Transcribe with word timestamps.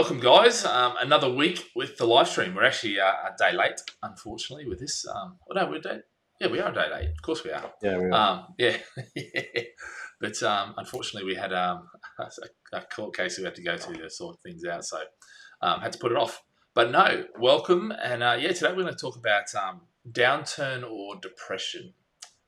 Welcome, 0.00 0.20
guys. 0.20 0.64
Um, 0.64 0.94
another 1.00 1.28
week 1.28 1.72
with 1.74 1.96
the 1.96 2.06
live 2.06 2.28
stream. 2.28 2.54
We're 2.54 2.62
actually 2.62 3.00
uh, 3.00 3.10
a 3.10 3.36
day 3.36 3.50
late, 3.52 3.80
unfortunately, 4.00 4.68
with 4.68 4.78
this. 4.78 5.04
Um, 5.04 5.38
oh, 5.50 5.54
no, 5.54 5.68
we're 5.68 5.78
a 5.78 5.80
day. 5.80 5.98
Yeah, 6.40 6.46
we 6.52 6.60
are 6.60 6.70
a 6.70 6.72
day 6.72 6.88
late. 6.88 7.08
Of 7.08 7.20
course, 7.20 7.42
we 7.42 7.50
are. 7.50 7.72
Yeah, 7.82 7.98
we 7.98 8.04
are. 8.04 8.12
Um, 8.12 8.46
yeah, 8.58 8.76
but 10.20 10.40
um, 10.44 10.74
unfortunately, 10.76 11.26
we 11.26 11.34
had 11.34 11.52
um, 11.52 11.88
a 12.72 12.80
court 12.82 13.16
case 13.16 13.38
we 13.38 13.44
had 13.44 13.56
to 13.56 13.62
go 13.62 13.76
to 13.76 13.92
to 13.92 14.08
sort 14.08 14.40
things 14.40 14.64
out, 14.64 14.84
so 14.84 15.00
um, 15.62 15.80
had 15.80 15.94
to 15.94 15.98
put 15.98 16.12
it 16.12 16.16
off. 16.16 16.44
But 16.74 16.92
no, 16.92 17.24
welcome, 17.36 17.92
and 18.00 18.22
uh, 18.22 18.36
yeah, 18.38 18.52
today 18.52 18.68
we're 18.68 18.84
going 18.84 18.94
to 18.94 19.00
talk 19.00 19.16
about 19.16 19.52
um, 19.56 19.80
downturn 20.08 20.88
or 20.88 21.16
depression. 21.20 21.92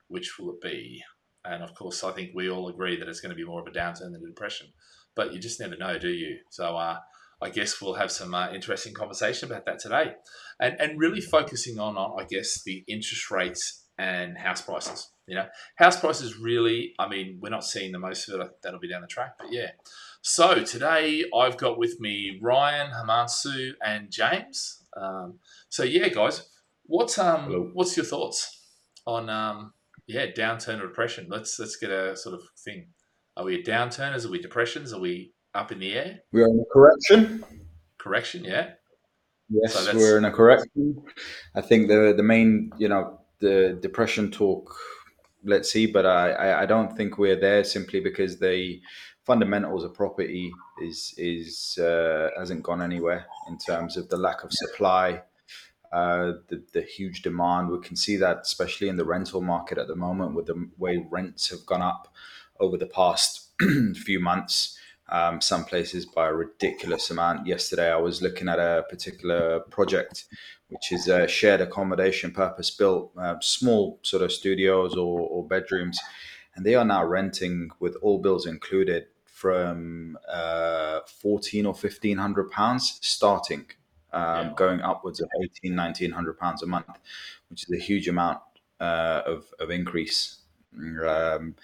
Which 0.06 0.38
will 0.38 0.50
it 0.50 0.60
be? 0.60 1.02
And 1.44 1.64
of 1.64 1.74
course, 1.74 2.04
I 2.04 2.12
think 2.12 2.30
we 2.32 2.48
all 2.48 2.68
agree 2.68 2.96
that 2.96 3.08
it's 3.08 3.20
going 3.20 3.30
to 3.30 3.36
be 3.36 3.44
more 3.44 3.60
of 3.60 3.66
a 3.66 3.72
downturn 3.72 4.12
than 4.12 4.22
a 4.22 4.28
depression 4.28 4.68
but 5.14 5.32
you 5.32 5.40
just 5.40 5.60
never 5.60 5.76
know, 5.76 5.98
do 5.98 6.08
you? 6.08 6.38
So 6.50 6.76
uh, 6.76 6.98
I 7.42 7.50
guess 7.50 7.80
we'll 7.80 7.94
have 7.94 8.10
some 8.10 8.34
uh, 8.34 8.52
interesting 8.52 8.92
conversation 8.92 9.50
about 9.50 9.66
that 9.66 9.78
today, 9.78 10.14
and 10.60 10.80
and 10.80 10.98
really 10.98 11.20
focusing 11.20 11.78
on, 11.78 11.96
on 11.96 12.20
I 12.20 12.24
guess 12.24 12.62
the 12.62 12.84
interest 12.86 13.30
rates 13.30 13.86
and 13.98 14.36
house 14.36 14.62
prices. 14.62 15.10
You 15.26 15.36
know, 15.36 15.46
house 15.76 15.98
prices 15.98 16.38
really. 16.38 16.92
I 16.98 17.08
mean, 17.08 17.38
we're 17.40 17.50
not 17.50 17.64
seeing 17.64 17.92
the 17.92 17.98
most 17.98 18.28
of 18.28 18.40
it. 18.40 18.50
That'll 18.62 18.80
be 18.80 18.88
down 18.88 19.02
the 19.02 19.06
track, 19.06 19.34
but 19.38 19.52
yeah. 19.52 19.70
So 20.22 20.62
today 20.64 21.24
I've 21.34 21.56
got 21.56 21.78
with 21.78 21.98
me 22.00 22.38
Ryan, 22.42 22.90
Himanshu, 22.92 23.72
and 23.84 24.10
James. 24.10 24.84
Um, 24.96 25.38
so 25.68 25.82
yeah, 25.82 26.08
guys, 26.08 26.48
what's 26.84 27.18
um 27.18 27.44
Hello. 27.44 27.70
what's 27.72 27.96
your 27.96 28.04
thoughts 28.04 28.60
on 29.06 29.30
um 29.30 29.72
yeah 30.06 30.26
downturn 30.26 30.80
or 30.80 30.88
depression? 30.88 31.26
Let's 31.30 31.58
let's 31.58 31.76
get 31.76 31.90
a 31.90 32.16
sort 32.16 32.34
of 32.34 32.42
thing. 32.64 32.88
Are 33.36 33.44
we 33.44 33.54
a 33.54 33.62
downturners? 33.62 34.26
Are 34.26 34.30
we 34.30 34.40
depressions? 34.40 34.92
Are 34.92 35.00
we 35.00 35.32
up 35.54 35.72
in 35.72 35.78
the 35.78 35.92
air? 35.92 36.20
We 36.32 36.42
are 36.42 36.48
in 36.48 36.60
a 36.60 36.72
correction. 36.72 37.44
Correction, 37.98 38.44
yeah. 38.44 38.72
Yes, 39.48 39.74
So 39.74 39.96
we're 39.96 40.18
in 40.18 40.24
a 40.24 40.30
correction. 40.30 41.02
I 41.54 41.60
think 41.60 41.88
the 41.88 42.14
the 42.16 42.22
main, 42.22 42.72
you 42.78 42.88
know, 42.88 43.20
the 43.40 43.78
depression 43.82 44.30
talk. 44.30 44.74
Let's 45.42 45.72
see, 45.72 45.86
but 45.86 46.06
I 46.06 46.30
I, 46.30 46.62
I 46.62 46.66
don't 46.66 46.96
think 46.96 47.18
we're 47.18 47.40
there 47.40 47.64
simply 47.64 48.00
because 48.00 48.38
the 48.38 48.80
fundamentals 49.24 49.84
of 49.84 49.94
property 49.94 50.52
is 50.80 51.14
is 51.16 51.78
uh, 51.78 52.28
hasn't 52.38 52.62
gone 52.62 52.80
anywhere 52.80 53.26
in 53.48 53.58
terms 53.58 53.96
of 53.96 54.08
the 54.08 54.16
lack 54.16 54.44
of 54.44 54.52
supply. 54.52 55.22
Uh, 55.92 56.34
the, 56.48 56.62
the 56.72 56.82
huge 56.82 57.20
demand. 57.22 57.68
We 57.68 57.80
can 57.80 57.96
see 57.96 58.16
that 58.18 58.42
especially 58.42 58.88
in 58.88 58.96
the 58.96 59.04
rental 59.04 59.40
market 59.40 59.76
at 59.76 59.88
the 59.88 59.96
moment 59.96 60.36
with 60.36 60.46
the 60.46 60.68
way 60.78 61.04
rents 61.10 61.50
have 61.50 61.66
gone 61.66 61.82
up 61.82 62.06
over 62.60 62.76
the 62.76 62.86
past 62.86 63.48
few 63.96 64.20
months. 64.20 64.78
Um, 65.10 65.40
some 65.40 65.64
places 65.64 66.06
by 66.06 66.28
a 66.28 66.32
ridiculous 66.32 67.10
amount. 67.10 67.46
Yesterday, 67.46 67.90
I 67.90 67.96
was 67.96 68.22
looking 68.22 68.48
at 68.48 68.60
a 68.60 68.84
particular 68.88 69.60
project, 69.70 70.26
which 70.68 70.92
is 70.92 71.08
a 71.08 71.26
shared 71.26 71.60
accommodation, 71.60 72.30
purpose 72.30 72.70
built, 72.70 73.10
uh, 73.20 73.34
small 73.40 73.98
sort 74.02 74.22
of 74.22 74.30
studios 74.30 74.94
or, 74.94 75.20
or 75.20 75.44
bedrooms, 75.46 75.98
and 76.54 76.64
they 76.64 76.76
are 76.76 76.84
now 76.84 77.04
renting 77.04 77.70
with 77.80 77.96
all 78.02 78.18
bills 78.18 78.46
included 78.46 79.06
from 79.24 80.18
uh, 80.28 81.00
14 81.22 81.66
or 81.66 81.72
1500 81.72 82.50
pounds 82.50 82.98
starting 83.00 83.66
um, 84.12 84.48
Yeah. 84.48 84.52
going 84.56 84.80
upwards 84.82 85.20
of 85.20 85.28
18 85.42 85.74
1900 85.74 86.38
pounds 86.38 86.62
a 86.62 86.66
month 86.66 86.86
which 87.48 87.62
is 87.62 87.70
a 87.70 87.82
huge 87.82 88.06
amount 88.08 88.40
uh, 88.80 89.22
of, 89.24 89.46
of 89.58 89.70
increase 89.70 90.40
um, 91.06 91.54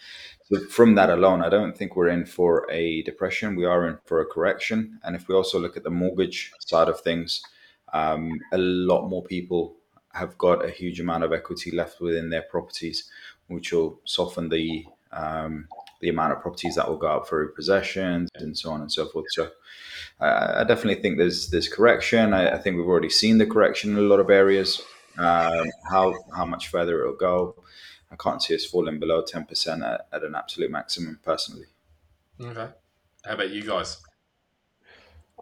so 0.49 0.61
from 0.67 0.95
that 0.95 1.11
alone 1.11 1.43
i 1.43 1.49
don't 1.49 1.77
think 1.77 1.97
we're 1.97 2.09
in 2.09 2.25
for 2.25 2.67
a 2.71 3.03
depression 3.03 3.57
we 3.57 3.65
are 3.65 3.87
in 3.89 3.99
for 4.05 4.21
a 4.21 4.27
correction 4.27 4.99
and 5.05 5.17
if 5.17 5.29
we 5.29 5.35
also 5.35 5.59
look 5.59 5.77
at 5.77 5.85
the 5.85 5.91
mortgage 5.91 6.53
side 6.61 6.89
of 6.89 7.01
things 7.01 7.43
um, 7.93 8.41
a 8.53 8.59
lot 8.59 9.09
more 9.09 9.23
people 9.23 9.77
have 10.13 10.37
got 10.39 10.65
a 10.65 10.71
huge 10.71 11.01
amount 11.01 11.23
of 11.23 11.33
equity 11.33 11.71
left 11.71 12.01
within 12.01 12.31
their 12.31 12.43
properties 12.43 13.11
which 13.49 13.73
will 13.73 14.01
soften 14.05 14.49
the 14.49 14.85
um, 15.13 15.69
the 16.01 16.09
amount 16.09 16.33
of 16.33 16.43
properties 16.43 16.75
that 16.75 16.89
will 16.89 16.99
go 16.99 17.09
up 17.09 17.29
for 17.29 17.47
repossessions 17.47 18.29
and 18.35 18.57
so 18.59 18.71
on 18.71 18.81
and 18.81 18.93
so 18.93 19.07
forth 19.07 19.27
so 19.31 19.51
uh, 20.21 20.55
I 20.57 20.65
definitely 20.65 21.03
think 21.03 21.19
there's 21.19 21.49
there's 21.49 21.69
correction. 21.69 22.33
I, 22.33 22.55
I 22.55 22.59
think 22.59 22.77
we've 22.77 22.87
already 22.87 23.11
seen 23.11 23.39
the 23.39 23.47
correction 23.47 23.91
in 23.91 23.99
a 23.99 24.09
lot 24.09 24.21
of 24.21 24.31
areas. 24.31 24.81
Um, 25.19 25.67
how 25.89 26.15
how 26.35 26.45
much 26.45 26.69
further 26.69 27.01
it'll 27.01 27.17
go, 27.17 27.55
I 28.11 28.17
can't 28.17 28.43
see 28.43 28.55
us 28.55 28.65
falling 28.65 28.99
below 28.99 29.23
ten 29.23 29.45
percent 29.45 29.83
at, 29.83 30.09
at 30.13 30.23
an 30.23 30.35
absolute 30.35 30.71
maximum. 30.71 31.19
Personally, 31.25 31.67
Okay. 32.41 32.69
How 33.25 33.35
about 33.35 33.51
you 33.51 33.63
guys? 33.63 34.01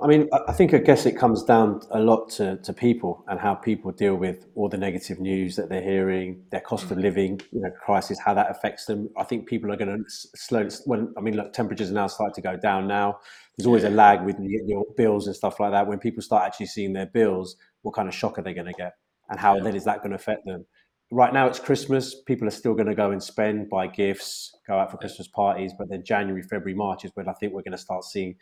I 0.02 0.08
mean, 0.08 0.28
I 0.32 0.40
I 0.48 0.52
think 0.52 0.74
I 0.74 0.78
guess 0.78 1.06
it 1.06 1.16
comes 1.16 1.44
down 1.44 1.80
a 1.90 2.00
lot 2.00 2.28
to, 2.30 2.56
to 2.56 2.72
people 2.72 3.24
and 3.28 3.38
how 3.38 3.54
people 3.54 3.92
deal 3.92 4.16
with 4.16 4.46
all 4.56 4.68
the 4.68 4.76
negative 4.76 5.20
news 5.20 5.54
that 5.56 5.68
they're 5.68 5.82
hearing, 5.82 6.44
their 6.50 6.60
cost 6.60 6.90
of 6.90 6.98
mm. 6.98 7.02
living, 7.02 7.40
you 7.52 7.60
know, 7.60 7.70
crisis, 7.70 8.18
how 8.18 8.34
that 8.34 8.50
affects 8.50 8.86
them. 8.86 9.08
I 9.16 9.22
think 9.22 9.46
people 9.46 9.72
are 9.72 9.76
going 9.76 10.04
to 10.04 10.04
slowly. 10.08 10.70
When 10.86 11.12
I 11.16 11.20
mean, 11.20 11.36
look, 11.36 11.52
temperatures 11.52 11.90
are 11.90 11.94
now 11.94 12.08
starting 12.08 12.34
to 12.34 12.40
go 12.40 12.56
down. 12.56 12.88
Now, 12.88 13.20
there's 13.56 13.66
always 13.66 13.84
a 13.84 13.90
lag 13.90 14.22
with 14.22 14.36
your 14.40 14.64
your 14.66 14.84
bills 14.96 15.26
and 15.28 15.36
stuff 15.36 15.60
like 15.60 15.70
that. 15.70 15.86
When 15.86 15.98
people 16.00 16.22
start 16.22 16.44
actually 16.44 16.66
seeing 16.66 16.92
their 16.92 17.06
bills, 17.06 17.56
what 17.82 17.94
kind 17.94 18.08
of 18.08 18.14
shock 18.14 18.38
are 18.38 18.42
they 18.42 18.54
going 18.54 18.66
to 18.66 18.72
get, 18.72 18.94
and 19.28 19.38
how 19.38 19.56
Yeah. 19.56 19.62
then 19.62 19.76
is 19.76 19.84
that 19.84 19.98
going 19.98 20.10
to 20.10 20.16
affect 20.16 20.44
them? 20.44 20.66
Right 21.14 21.32
now, 21.32 21.46
it's 21.46 21.60
Christmas. 21.60 22.16
People 22.26 22.48
are 22.48 22.50
still 22.50 22.74
going 22.74 22.88
to 22.88 22.94
go 22.96 23.12
and 23.12 23.22
spend, 23.22 23.70
buy 23.70 23.86
gifts, 23.86 24.52
go 24.66 24.76
out 24.76 24.90
for 24.90 24.96
Christmas 24.96 25.28
parties. 25.28 25.70
But 25.78 25.88
then 25.88 26.02
January, 26.02 26.42
February, 26.42 26.74
March 26.74 27.04
is 27.04 27.12
when 27.14 27.28
I 27.28 27.32
think 27.34 27.52
we're 27.52 27.62
going 27.62 27.70
to 27.70 27.78
start 27.78 28.02
seeing 28.02 28.34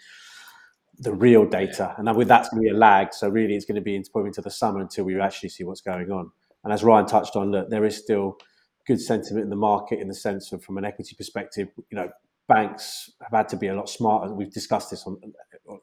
the 0.98 1.12
real 1.12 1.44
data. 1.44 1.94
And 1.98 2.08
then 2.08 2.16
with 2.16 2.28
that's 2.28 2.48
going 2.48 2.62
to 2.62 2.70
be 2.70 2.74
a 2.74 2.78
lag. 2.78 3.12
So 3.12 3.28
really, 3.28 3.56
it's 3.56 3.66
going 3.66 3.74
to 3.74 3.82
be 3.82 3.94
into 3.94 4.10
probably 4.10 4.28
into 4.28 4.40
the 4.40 4.50
summer 4.50 4.80
until 4.80 5.04
we 5.04 5.20
actually 5.20 5.50
see 5.50 5.64
what's 5.64 5.82
going 5.82 6.10
on. 6.10 6.30
And 6.64 6.72
as 6.72 6.82
Ryan 6.82 7.04
touched 7.04 7.36
on, 7.36 7.50
look, 7.50 7.68
there 7.68 7.84
is 7.84 7.94
still 7.94 8.38
good 8.86 9.02
sentiment 9.02 9.44
in 9.44 9.50
the 9.50 9.56
market 9.56 9.98
in 9.98 10.08
the 10.08 10.14
sense 10.14 10.50
of 10.52 10.64
from 10.64 10.78
an 10.78 10.86
equity 10.86 11.14
perspective. 11.14 11.68
You 11.90 11.96
know, 11.96 12.08
banks 12.48 13.10
have 13.20 13.36
had 13.36 13.48
to 13.50 13.56
be 13.58 13.66
a 13.66 13.74
lot 13.74 13.90
smarter. 13.90 14.32
We've 14.32 14.50
discussed 14.50 14.88
this 14.88 15.06
on 15.06 15.20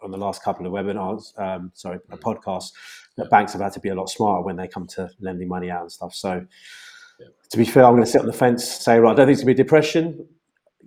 on 0.01 0.11
the 0.11 0.17
last 0.17 0.43
couple 0.43 0.65
of 0.65 0.71
webinars. 0.71 1.37
Um, 1.39 1.71
sorry, 1.73 1.99
a 2.11 2.17
podcast. 2.17 2.71
That 3.17 3.29
banks 3.29 3.53
have 3.53 3.61
had 3.61 3.73
to 3.73 3.79
be 3.79 3.89
a 3.89 3.95
lot 3.95 4.09
smarter 4.09 4.43
when 4.43 4.55
they 4.55 4.67
come 4.67 4.87
to 4.87 5.09
lending 5.19 5.47
money 5.47 5.69
out 5.69 5.81
and 5.81 5.91
stuff. 5.91 6.13
So. 6.13 6.45
Yeah. 7.19 7.27
To 7.51 7.57
be 7.57 7.65
fair, 7.65 7.83
I'm 7.83 7.91
going 7.93 8.05
to 8.05 8.09
sit 8.09 8.21
on 8.21 8.27
the 8.27 8.31
fence, 8.33 8.63
say, 8.63 8.97
right, 8.97 9.11
I 9.11 9.13
don't 9.13 9.25
think 9.25 9.35
it's 9.35 9.43
going 9.43 9.53
to 9.53 9.61
be 9.61 9.63
depression. 9.63 10.25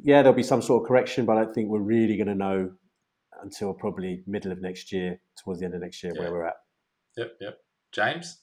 Yeah, 0.03 0.23
there'll 0.23 0.35
be 0.35 0.43
some 0.43 0.63
sort 0.63 0.83
of 0.83 0.89
correction, 0.89 1.27
but 1.27 1.37
I 1.37 1.45
don't 1.45 1.55
think 1.55 1.69
we're 1.69 1.81
really 1.81 2.17
going 2.17 2.29
to 2.29 2.35
know 2.35 2.73
until 3.43 3.75
probably 3.75 4.23
middle 4.27 4.51
of 4.51 4.63
next 4.63 4.93
year, 4.93 5.21
towards 5.37 5.61
the 5.61 5.67
end 5.67 5.75
of 5.75 5.83
next 5.83 6.03
year, 6.03 6.15
Yeah. 6.17 6.23
where 6.23 6.33
we're 6.33 6.47
at. 6.47 6.55
Yep, 7.19 7.33
yep. 7.41 7.59
James? 7.93 8.39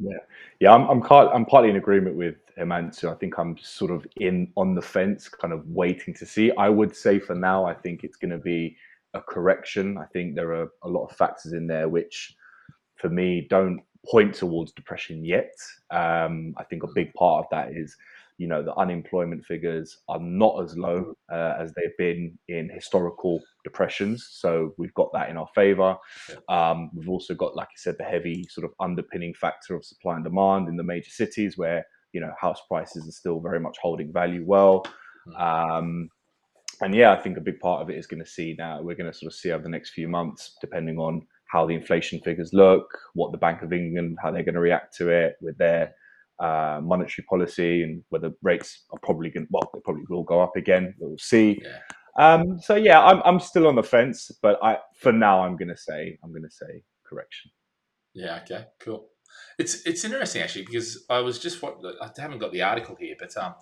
Yeah, 0.00 0.18
yeah, 0.58 0.72
I'm 0.72 0.88
I'm, 0.88 1.00
part, 1.00 1.30
I'm 1.32 1.44
partly 1.44 1.70
in 1.70 1.76
agreement 1.76 2.16
with 2.16 2.36
Himanshu. 2.58 3.12
I 3.12 3.14
think 3.14 3.38
I'm 3.38 3.56
sort 3.58 3.90
of 3.90 4.06
in 4.16 4.50
on 4.56 4.74
the 4.74 4.82
fence, 4.82 5.28
kind 5.28 5.52
of 5.52 5.64
waiting 5.68 6.14
to 6.14 6.26
see. 6.26 6.50
I 6.56 6.68
would 6.68 6.96
say 6.96 7.20
for 7.20 7.34
now, 7.36 7.64
I 7.64 7.74
think 7.74 8.02
it's 8.02 8.16
going 8.16 8.30
to 8.30 8.38
be 8.38 8.76
a 9.18 9.32
correction. 9.32 9.98
I 9.98 10.06
think 10.12 10.34
there 10.34 10.52
are 10.54 10.68
a 10.82 10.88
lot 10.88 11.06
of 11.06 11.16
factors 11.16 11.52
in 11.52 11.66
there 11.66 11.88
which, 11.88 12.34
for 12.96 13.08
me, 13.08 13.46
don't 13.50 13.80
point 14.06 14.34
towards 14.34 14.72
depression 14.72 15.24
yet. 15.24 15.52
Um, 15.90 16.54
I 16.56 16.64
think 16.64 16.82
a 16.82 16.94
big 16.94 17.12
part 17.14 17.44
of 17.44 17.50
that 17.50 17.72
is, 17.72 17.96
you 18.38 18.46
know, 18.46 18.62
the 18.62 18.74
unemployment 18.76 19.44
figures 19.44 19.98
are 20.08 20.20
not 20.20 20.62
as 20.62 20.76
low 20.76 21.14
uh, 21.32 21.54
as 21.58 21.72
they've 21.74 21.96
been 21.98 22.38
in 22.48 22.70
historical 22.70 23.42
depressions. 23.64 24.28
So 24.30 24.74
we've 24.78 24.94
got 24.94 25.12
that 25.12 25.28
in 25.28 25.36
our 25.36 25.48
favor. 25.54 25.96
Um, 26.48 26.90
we've 26.94 27.08
also 27.08 27.34
got, 27.34 27.56
like 27.56 27.68
you 27.72 27.78
said, 27.78 27.96
the 27.98 28.04
heavy 28.04 28.46
sort 28.48 28.64
of 28.64 28.70
underpinning 28.78 29.34
factor 29.34 29.74
of 29.74 29.84
supply 29.84 30.14
and 30.14 30.24
demand 30.24 30.68
in 30.68 30.76
the 30.76 30.84
major 30.84 31.10
cities 31.10 31.58
where, 31.58 31.84
you 32.12 32.20
know, 32.20 32.32
house 32.40 32.60
prices 32.68 33.08
are 33.08 33.12
still 33.12 33.40
very 33.40 33.60
much 33.60 33.76
holding 33.82 34.12
value 34.12 34.44
well. 34.46 34.86
Um, 35.36 36.08
and 36.80 36.94
yeah, 36.94 37.12
I 37.12 37.16
think 37.16 37.36
a 37.36 37.40
big 37.40 37.60
part 37.60 37.82
of 37.82 37.90
it 37.90 37.96
is 37.96 38.06
going 38.06 38.22
to 38.22 38.30
see 38.30 38.54
now, 38.58 38.80
we're 38.80 38.94
going 38.94 39.10
to 39.10 39.16
sort 39.16 39.32
of 39.32 39.38
see 39.38 39.50
over 39.50 39.62
the 39.62 39.68
next 39.68 39.90
few 39.90 40.08
months, 40.08 40.56
depending 40.60 40.98
on 40.98 41.26
how 41.46 41.66
the 41.66 41.74
inflation 41.74 42.20
figures 42.20 42.50
look, 42.52 42.86
what 43.14 43.32
the 43.32 43.38
Bank 43.38 43.62
of 43.62 43.72
England, 43.72 44.18
how 44.22 44.30
they're 44.30 44.44
going 44.44 44.54
to 44.54 44.60
react 44.60 44.96
to 44.96 45.08
it 45.08 45.36
with 45.40 45.56
their 45.58 45.94
uh, 46.40 46.80
monetary 46.82 47.24
policy 47.28 47.82
and 47.82 48.02
whether 48.10 48.30
rates 48.42 48.84
are 48.92 48.98
probably 49.02 49.30
going 49.30 49.46
to, 49.46 49.50
well, 49.50 49.70
they 49.74 49.80
probably 49.80 50.04
will 50.08 50.22
go 50.22 50.40
up 50.40 50.56
again. 50.56 50.94
We'll 50.98 51.18
see. 51.18 51.60
Yeah. 51.62 51.78
Um, 52.18 52.60
so 52.60 52.74
yeah, 52.74 53.02
I'm, 53.02 53.22
I'm 53.24 53.40
still 53.40 53.66
on 53.66 53.76
the 53.76 53.82
fence, 53.82 54.30
but 54.42 54.58
I, 54.62 54.78
for 55.00 55.12
now, 55.12 55.42
I'm 55.42 55.56
going 55.56 55.68
to 55.68 55.76
say, 55.76 56.18
I'm 56.22 56.30
going 56.30 56.42
to 56.42 56.50
say 56.50 56.82
correction. 57.04 57.50
Yeah, 58.14 58.40
okay, 58.42 58.66
cool. 58.80 59.08
It's 59.58 59.86
it's 59.86 60.04
interesting 60.04 60.42
actually 60.42 60.64
because 60.64 61.04
I 61.10 61.20
was 61.20 61.38
just 61.38 61.62
what 61.62 61.78
I 62.00 62.10
haven't 62.16 62.38
got 62.38 62.52
the 62.52 62.62
article 62.62 62.96
here, 62.98 63.14
but 63.18 63.36
um, 63.36 63.54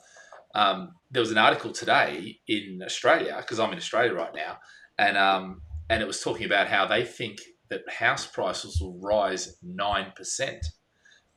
um, 0.56 0.93
there 1.11 1.20
was 1.20 1.31
an 1.31 1.38
article 1.38 1.70
today 1.70 2.41
in 2.49 2.81
Australia 2.82 3.37
because 3.38 3.61
I'm 3.61 3.73
in 3.73 3.79
Australia 3.79 4.14
right 4.14 4.35
now, 4.35 4.56
and 4.99 5.19
um, 5.19 5.61
and 5.91 6.03
it 6.03 6.06
was 6.06 6.20
talking 6.20 6.47
about 6.47 6.69
how 6.69 6.87
they 6.87 7.05
think 7.05 7.41
that 7.69 7.82
house 7.88 8.26
prices 8.26 8.81
will 8.81 8.99
rise 8.99 9.58
nine 9.62 10.12
percent 10.17 10.64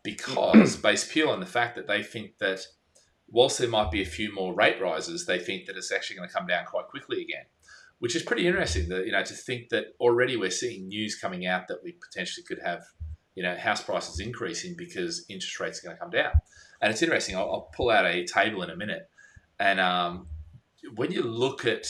because 0.04 0.78
based 0.82 1.12
purely 1.12 1.34
on 1.34 1.42
the 1.42 1.46
fact 1.46 1.76
that 1.76 1.86
they 1.86 2.02
think 2.02 2.38
that 2.40 2.62
whilst 3.28 3.60
there 3.60 3.70
might 3.70 3.92
be 3.92 4.02
a 4.02 4.06
few 4.06 4.34
more 4.34 4.56
rate 4.56 4.82
rises, 4.82 5.26
they 5.26 5.38
think 5.38 5.66
that 5.66 5.76
it's 5.76 5.92
actually 5.92 6.16
going 6.16 6.30
to 6.30 6.34
come 6.34 6.48
down 6.48 6.66
quite 6.66 6.88
quickly 6.88 7.22
again. 7.22 7.46
which 8.00 8.16
is 8.16 8.24
pretty 8.24 8.48
interesting. 8.48 8.88
That 8.88 9.06
you 9.06 9.12
know 9.12 9.24
to 9.24 9.34
think 9.34 9.68
that 9.70 9.88
already 10.00 10.38
we're 10.38 10.50
seeing 10.50 10.88
news 10.88 11.20
coming 11.20 11.46
out 11.46 11.68
that 11.68 11.84
we 11.84 11.92
potentially 11.92 12.46
could 12.48 12.60
have 12.64 12.84
you 13.36 13.44
know 13.44 13.58
house 13.58 13.84
prices 13.84 14.22
increasing 14.22 14.76
because 14.78 15.26
interest 15.30 15.60
rates 15.60 15.80
are 15.80 15.88
going 15.88 15.98
to 15.98 16.02
come 16.02 16.10
down. 16.10 16.32
And 16.82 16.92
it's 16.92 17.02
interesting. 17.02 17.36
I'll, 17.36 17.52
I'll 17.52 17.70
pull 17.76 17.90
out 17.90 18.06
a 18.06 18.26
table 18.26 18.64
in 18.64 18.70
a 18.70 18.76
minute, 18.76 19.10
and 19.60 19.80
um, 19.80 20.28
when 20.96 21.12
you 21.12 21.24
look 21.24 21.66
at 21.66 21.86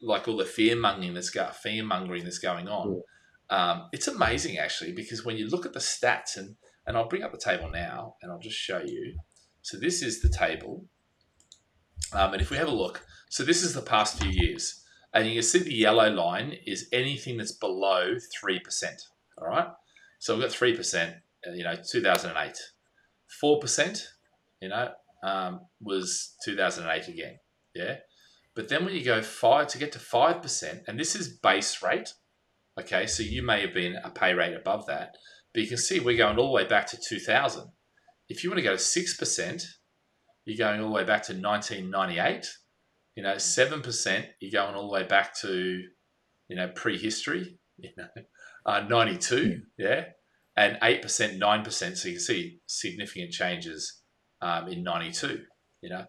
like 0.00 0.26
all 0.26 0.36
the 0.36 0.44
fear 0.44 0.74
mongering 0.74 1.14
that's 1.14 1.30
got 1.30 1.54
fear 1.54 1.84
mongering 1.84 2.24
that's 2.24 2.40
going 2.40 2.66
on, 2.66 3.02
um, 3.50 3.88
it's 3.92 4.08
amazing 4.08 4.58
actually 4.58 4.92
because 4.92 5.24
when 5.24 5.36
you 5.36 5.48
look 5.48 5.64
at 5.64 5.72
the 5.74 5.78
stats 5.78 6.36
and 6.36 6.56
and 6.86 6.96
I'll 6.96 7.06
bring 7.06 7.22
up 7.22 7.30
the 7.30 7.38
table 7.38 7.70
now 7.70 8.16
and 8.20 8.32
I'll 8.32 8.40
just 8.40 8.56
show 8.58 8.80
you. 8.84 9.16
So 9.62 9.78
this 9.78 10.02
is 10.02 10.20
the 10.20 10.28
table, 10.28 10.86
um, 12.12 12.32
and 12.32 12.42
if 12.42 12.50
we 12.50 12.56
have 12.56 12.66
a 12.66 12.72
look, 12.72 13.06
so 13.30 13.44
this 13.44 13.62
is 13.62 13.74
the 13.74 13.80
past 13.80 14.20
few 14.20 14.30
years, 14.32 14.82
and 15.14 15.28
you 15.28 15.34
can 15.34 15.42
see 15.44 15.60
the 15.60 15.72
yellow 15.72 16.10
line 16.10 16.56
is 16.66 16.88
anything 16.92 17.36
that's 17.36 17.52
below 17.52 18.16
three 18.40 18.58
percent. 18.58 19.00
All 19.38 19.46
right, 19.46 19.68
so 20.18 20.34
we've 20.34 20.42
got 20.42 20.50
three 20.50 20.76
percent. 20.76 21.14
uh, 21.46 21.52
You 21.52 21.62
know, 21.62 21.76
two 21.76 22.02
thousand 22.02 22.30
and 22.30 22.48
eight. 22.48 22.58
Four 23.40 23.60
percent. 23.60 24.08
You 24.62 24.68
know, 24.68 24.90
um, 25.24 25.60
was 25.80 26.36
two 26.44 26.56
thousand 26.56 26.84
and 26.84 26.92
eight 26.92 27.08
again. 27.08 27.38
Yeah. 27.74 27.96
But 28.54 28.68
then 28.68 28.84
when 28.84 28.94
you 28.94 29.04
go 29.04 29.20
five 29.20 29.66
to 29.68 29.78
get 29.78 29.90
to 29.92 29.98
five 29.98 30.40
percent, 30.40 30.82
and 30.86 30.98
this 30.98 31.16
is 31.16 31.38
base 31.38 31.82
rate, 31.82 32.12
okay, 32.80 33.06
so 33.06 33.24
you 33.24 33.42
may 33.42 33.60
have 33.62 33.74
been 33.74 33.96
a 34.04 34.10
pay 34.10 34.34
rate 34.34 34.54
above 34.54 34.86
that, 34.86 35.16
but 35.52 35.62
you 35.62 35.68
can 35.68 35.78
see 35.78 35.98
we're 35.98 36.16
going 36.16 36.38
all 36.38 36.46
the 36.46 36.52
way 36.52 36.64
back 36.64 36.86
to 36.88 36.98
two 37.08 37.18
thousand. 37.18 37.72
If 38.28 38.44
you 38.44 38.50
want 38.50 38.58
to 38.58 38.62
go 38.62 38.72
to 38.72 38.78
six 38.78 39.16
percent, 39.16 39.64
you're 40.44 40.56
going 40.56 40.80
all 40.80 40.90
the 40.90 40.94
way 40.94 41.04
back 41.04 41.24
to 41.24 41.34
nineteen 41.34 41.90
ninety 41.90 42.20
eight. 42.20 42.46
You 43.16 43.24
know, 43.24 43.38
seven 43.38 43.82
percent, 43.82 44.26
you're 44.40 44.52
going 44.62 44.76
all 44.76 44.86
the 44.86 44.94
way 44.94 45.04
back 45.04 45.36
to, 45.40 45.82
you 46.48 46.56
know, 46.56 46.68
prehistory. 46.68 47.58
You 47.78 47.88
know, 47.96 48.22
uh, 48.64 48.80
ninety 48.88 49.16
two, 49.16 49.62
yeah, 49.76 50.04
and 50.56 50.78
eight 50.84 51.02
percent, 51.02 51.38
nine 51.38 51.64
percent. 51.64 51.96
So 51.98 52.06
you 52.06 52.14
can 52.14 52.20
see 52.20 52.60
significant 52.66 53.32
changes 53.32 54.01
um, 54.42 54.68
in 54.68 54.82
ninety 54.82 55.12
two. 55.12 55.44
You 55.80 55.88
know, 55.88 56.04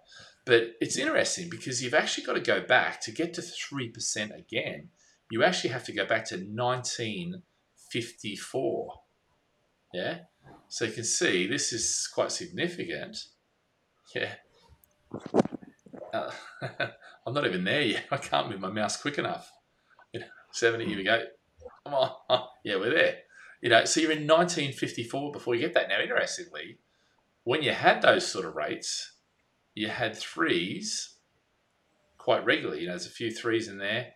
but 0.45 0.75
it's 0.81 0.97
interesting 0.97 1.50
because 1.50 1.81
you've 1.81 1.94
actually 1.94 2.25
got 2.25 2.33
to 2.33 2.41
go 2.41 2.59
back 2.62 3.00
to 3.01 3.12
get 3.12 3.33
to 3.35 3.41
3% 3.41 4.38
again. 4.38 4.89
You 5.31 5.41
actually 5.44 5.69
have 5.71 5.85
to 5.85 5.94
go 5.94 6.06
back 6.06 6.25
to 6.25 6.35
1954. 6.35 8.94
Yeah. 9.94 10.18
So 10.68 10.83
you 10.85 10.91
can 10.91 11.06
see 11.06 11.47
this 11.47 11.71
is 11.71 12.09
quite 12.13 12.31
significant. 12.31 13.27
Yeah. 14.13 14.33
Uh, 16.13 16.30
I'm 17.25 17.33
not 17.33 17.47
even 17.47 17.63
there 17.63 17.81
yet. 17.81 18.03
I 18.12 18.18
can't 18.18 18.50
move 18.50 18.59
my 18.59 18.69
mouse 18.69 19.01
quick 19.01 19.18
enough. 19.18 19.50
You 20.12 20.19
know, 20.19 20.27
70, 20.51 20.85
here 20.85 20.97
we 20.97 21.03
go. 21.03 21.24
Come 21.85 21.94
on. 21.94 22.12
Yeah, 22.65 22.77
we're 22.77 22.94
there. 22.94 23.18
You 23.62 23.69
know, 23.69 23.83
so 23.83 24.00
you're 24.00 24.12
in 24.12 24.25
1954 24.25 25.33
before 25.33 25.53
you 25.53 25.59
get 25.62 25.74
that. 25.74 25.89
Now, 25.89 26.00
interestingly, 26.00 26.77
when 27.44 27.62
you 27.62 27.72
had 27.72 28.01
those 28.01 28.28
sort 28.28 28.45
of 28.45 28.56
rates, 28.56 29.13
you 29.74 29.88
had 29.88 30.16
threes 30.18 31.18
quite 32.18 32.45
regularly. 32.45 32.81
You 32.81 32.88
know, 32.88 32.94
there's 32.94 33.07
a 33.07 33.12
few 33.12 33.31
threes 33.31 33.68
in 33.68 33.78
there. 33.78 34.07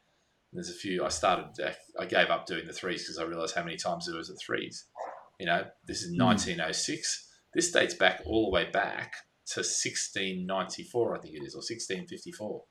There's 0.54 0.70
a 0.70 0.74
few. 0.74 1.04
I 1.04 1.10
started. 1.10 1.46
I 2.00 2.06
gave 2.06 2.30
up 2.30 2.46
doing 2.46 2.68
the 2.68 2.74
threes 2.74 3.04
because 3.04 3.18
I 3.18 3.24
realised 3.24 3.56
how 3.56 3.64
many 3.64 3.78
times 3.78 4.08
there 4.08 4.16
was 4.16 4.30
at 4.30 4.38
threes. 4.40 4.86
You 5.40 5.46
know, 5.46 5.66
this 5.86 6.02
is 6.04 6.16
hmm. 6.16 6.24
1906. 6.24 7.30
This 7.54 7.72
dates 7.72 7.94
back 7.94 8.22
all 8.26 8.46
the 8.46 8.52
way 8.52 8.70
back 8.72 9.14
to 9.54 9.60
1694, 9.60 11.16
I 11.16 11.20
think 11.20 11.36
it 11.36 11.46
is, 11.46 11.56
or 11.56 11.60
1654. 11.60 12.64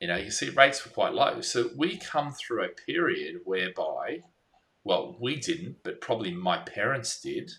You 0.00 0.08
know, 0.08 0.16
you 0.16 0.30
see 0.30 0.48
rates 0.50 0.84
were 0.84 0.90
quite 0.90 1.12
low. 1.12 1.40
So 1.40 1.70
we 1.76 1.98
come 1.98 2.32
through 2.32 2.64
a 2.64 2.68
period 2.68 3.36
whereby, 3.44 4.22
well, 4.84 5.16
we 5.20 5.36
didn't, 5.36 5.76
but 5.84 6.00
probably 6.00 6.32
my 6.32 6.58
parents 6.58 7.20
did, 7.20 7.52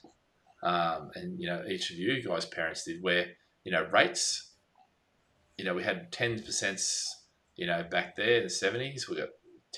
um, 0.64 1.12
and 1.16 1.40
you 1.40 1.48
know, 1.48 1.64
each 1.70 1.92
of 1.92 1.98
you 1.98 2.24
guys' 2.24 2.46
parents 2.46 2.86
did, 2.86 3.02
where 3.02 3.28
you 3.64 3.72
know, 3.72 3.88
rates, 3.92 4.52
you 5.58 5.66
know, 5.66 5.74
we 5.74 5.84
had 5.84 6.12
10%, 6.12 7.06
you 7.56 7.68
know, 7.68 7.84
back 7.90 8.16
there 8.16 8.38
in 8.38 8.44
the 8.44 8.50
70s. 8.50 9.08
We 9.10 9.18
got 9.18 9.30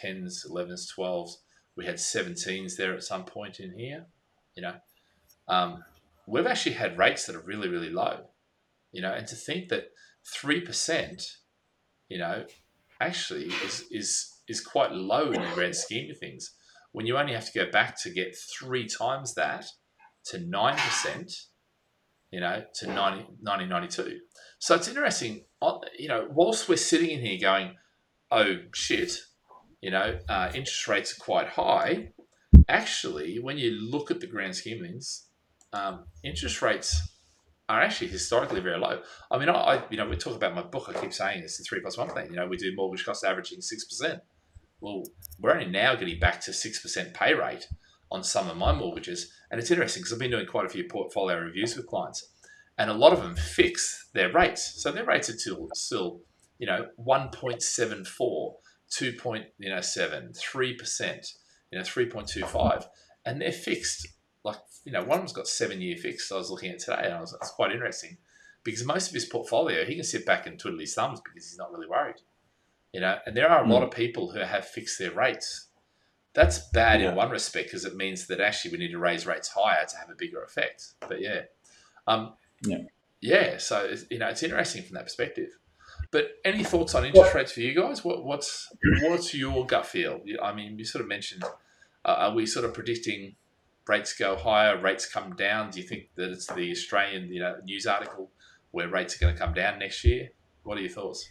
10s, 0.03 0.49
11s, 0.49 0.87
12s. 0.97 1.31
We 1.75 1.85
had 1.85 1.95
17s 1.95 2.77
there 2.77 2.93
at 2.93 3.03
some 3.03 3.25
point 3.25 3.59
in 3.59 3.77
here, 3.77 4.05
you 4.55 4.63
know. 4.63 4.75
Um, 5.47 5.83
we've 6.25 6.47
actually 6.47 6.73
had 6.73 6.97
rates 6.97 7.25
that 7.25 7.35
are 7.35 7.41
really, 7.41 7.67
really 7.67 7.89
low, 7.89 8.25
you 8.91 9.01
know, 9.01 9.13
and 9.13 9.27
to 9.27 9.35
think 9.35 9.69
that 9.69 9.91
3%, 10.41 11.23
you 12.09 12.17
know, 12.17 12.45
actually 12.99 13.45
is, 13.65 13.85
is, 13.91 14.33
is 14.47 14.61
quite 14.61 14.93
low 14.93 15.31
in 15.31 15.41
the 15.41 15.51
grand 15.53 15.75
scheme 15.75 16.09
of 16.09 16.17
things. 16.17 16.51
When 16.93 17.05
you 17.05 17.17
only 17.17 17.33
have 17.33 17.51
to 17.51 17.59
go 17.65 17.69
back 17.69 18.01
to 18.03 18.09
get 18.09 18.37
three 18.57 18.87
times 18.87 19.35
that 19.35 19.65
to 20.25 20.39
9%, 20.39 21.33
you 22.31 22.39
know, 22.39 22.63
to 22.75 22.87
90, 22.87 23.23
1992. 23.41 24.19
So 24.59 24.75
it's 24.75 24.87
interesting, 24.87 25.45
you 25.97 26.07
know, 26.07 26.27
whilst 26.31 26.67
we're 26.67 26.77
sitting 26.77 27.11
in 27.11 27.21
here 27.21 27.39
going, 27.39 27.75
oh 28.31 28.55
shit, 28.73 29.17
you 29.81 29.91
know, 29.91 30.19
uh, 30.27 30.51
interest 30.53 30.87
rates 30.87 31.13
are 31.13 31.23
quite 31.23 31.49
high, 31.49 32.09
actually, 32.67 33.37
when 33.39 33.57
you 33.57 33.71
look 33.71 34.11
at 34.11 34.19
the 34.19 34.27
grand 34.27 34.55
scheme 34.55 34.81
of 34.81 34.87
things, 34.87 35.27
um, 35.73 36.05
interest 36.23 36.61
rates 36.61 37.15
are 37.67 37.81
actually 37.81 38.07
historically 38.07 38.61
very 38.61 38.79
low. 38.79 39.01
I 39.31 39.37
mean, 39.37 39.49
I, 39.49 39.53
I, 39.53 39.83
you 39.89 39.97
know, 39.97 40.07
we 40.07 40.15
talk 40.15 40.35
about 40.35 40.55
my 40.55 40.61
book, 40.61 40.87
I 40.87 40.99
keep 40.99 41.13
saying 41.13 41.41
it's 41.43 41.57
the 41.57 41.63
three 41.63 41.81
plus 41.81 41.97
one 41.97 42.09
thing. 42.09 42.27
You 42.29 42.37
know, 42.37 42.47
we 42.47 42.57
do 42.57 42.71
mortgage 42.75 43.05
cost 43.05 43.23
averaging 43.23 43.59
6%. 43.59 44.19
Well, 44.81 45.03
we're 45.39 45.53
only 45.53 45.65
now 45.65 45.95
getting 45.95 46.19
back 46.19 46.41
to 46.41 46.51
6% 46.51 47.13
pay 47.13 47.33
rate 47.33 47.67
on 48.11 48.23
some 48.23 48.49
of 48.49 48.57
my 48.57 48.73
mortgages. 48.73 49.31
And 49.49 49.59
it's 49.59 49.71
interesting 49.71 50.01
because 50.01 50.13
I've 50.13 50.19
been 50.19 50.31
doing 50.31 50.45
quite 50.45 50.65
a 50.65 50.69
few 50.69 50.85
portfolio 50.85 51.39
reviews 51.39 51.75
with 51.75 51.87
clients, 51.87 52.29
and 52.77 52.89
a 52.89 52.93
lot 52.93 53.13
of 53.13 53.21
them 53.21 53.35
fix 53.35 54.09
their 54.13 54.31
rates. 54.31 54.81
So 54.81 54.91
their 54.91 55.05
rates 55.05 55.29
are 55.29 55.37
still, 55.37 55.69
still 55.73 56.21
you 56.57 56.67
know, 56.67 56.87
1.74, 56.99 58.53
2. 58.89 59.13
Point, 59.13 59.45
you 59.57 59.69
know, 59.69 59.81
7, 59.81 60.33
3%, 60.33 61.27
you 61.71 61.77
know, 61.77 61.83
3.25, 61.83 62.85
and 63.25 63.41
they're 63.41 63.51
fixed. 63.51 64.07
Like, 64.43 64.57
you 64.83 64.91
know, 64.91 65.01
one 65.01 65.17
of 65.17 65.17
them's 65.19 65.33
got 65.33 65.47
seven 65.47 65.81
year 65.81 65.97
fixed. 65.97 66.31
I 66.31 66.35
was 66.35 66.51
looking 66.51 66.71
at 66.71 66.79
today, 66.79 67.01
and 67.05 67.13
I 67.13 67.19
was 67.19 67.33
it's 67.33 67.51
quite 67.51 67.71
interesting 67.71 68.17
because 68.63 68.83
most 68.85 69.07
of 69.07 69.13
his 69.13 69.25
portfolio, 69.25 69.85
he 69.85 69.95
can 69.95 70.03
sit 70.03 70.25
back 70.25 70.45
and 70.45 70.59
twiddle 70.59 70.79
his 70.79 70.93
thumbs 70.93 71.21
because 71.23 71.49
he's 71.49 71.57
not 71.57 71.71
really 71.71 71.87
worried. 71.87 72.21
You 72.93 73.01
know, 73.01 73.17
and 73.25 73.35
there 73.35 73.49
are 73.49 73.63
a 73.63 73.67
lot 73.67 73.79
hmm. 73.79 73.85
of 73.85 73.91
people 73.91 74.31
who 74.31 74.39
have 74.39 74.67
fixed 74.67 74.99
their 74.99 75.11
rates 75.11 75.64
that's 76.35 76.59
bad 76.69 77.01
Yeah. 77.01 77.09
in 77.09 77.15
one 77.15 77.31
respect 77.31 77.67
because 77.67 77.85
it 77.85 77.95
means 77.95 78.27
that 78.27 78.39
actually 78.39 78.71
we 78.71 78.77
need 78.77 78.91
to 78.91 78.99
raise 78.99 79.25
rates 79.25 79.47
higher 79.47 79.85
to 79.85 79.97
have 79.97 80.09
a 80.09 80.15
bigger 80.15 80.43
effect. 80.43 80.93
But 80.99 81.21
yeah, 81.21 81.43
um, 82.07 82.33
Yeah. 82.61 82.79
yeah. 83.21 83.57
So 83.57 83.85
it's, 83.85 84.05
you 84.11 84.19
know, 84.19 84.27
it's 84.27 84.43
interesting 84.43 84.83
from 84.83 84.95
that 84.95 85.05
perspective. 85.05 85.49
But 86.11 86.31
any 86.43 86.63
thoughts 86.63 86.93
on 86.93 87.05
interest 87.05 87.33
rates 87.33 87.51
for 87.53 87.61
you 87.61 87.73
guys? 87.73 88.03
What, 88.03 88.25
what's 88.25 88.71
what's 89.03 89.33
your 89.33 89.65
gut 89.65 89.85
feel? 89.85 90.21
I 90.43 90.53
mean, 90.53 90.77
you 90.77 90.85
sort 90.85 91.01
of 91.01 91.07
mentioned, 91.07 91.43
uh, 91.43 91.47
are 92.03 92.33
we 92.35 92.45
sort 92.45 92.65
of 92.65 92.73
predicting 92.73 93.35
rates 93.87 94.13
go 94.13 94.35
higher, 94.35 94.79
rates 94.79 95.05
come 95.07 95.35
down? 95.35 95.69
Do 95.71 95.79
you 95.81 95.87
think 95.87 96.09
that 96.15 96.31
it's 96.31 96.47
the 96.47 96.69
Australian, 96.71 97.31
you 97.31 97.39
know, 97.39 97.55
news 97.63 97.87
article 97.87 98.31
where 98.71 98.89
rates 98.89 99.15
are 99.15 99.19
going 99.19 99.33
to 99.33 99.39
come 99.39 99.53
down 99.53 99.79
next 99.79 100.03
year? 100.03 100.29
What 100.63 100.77
are 100.77 100.81
your 100.81 100.89
thoughts? 100.91 101.29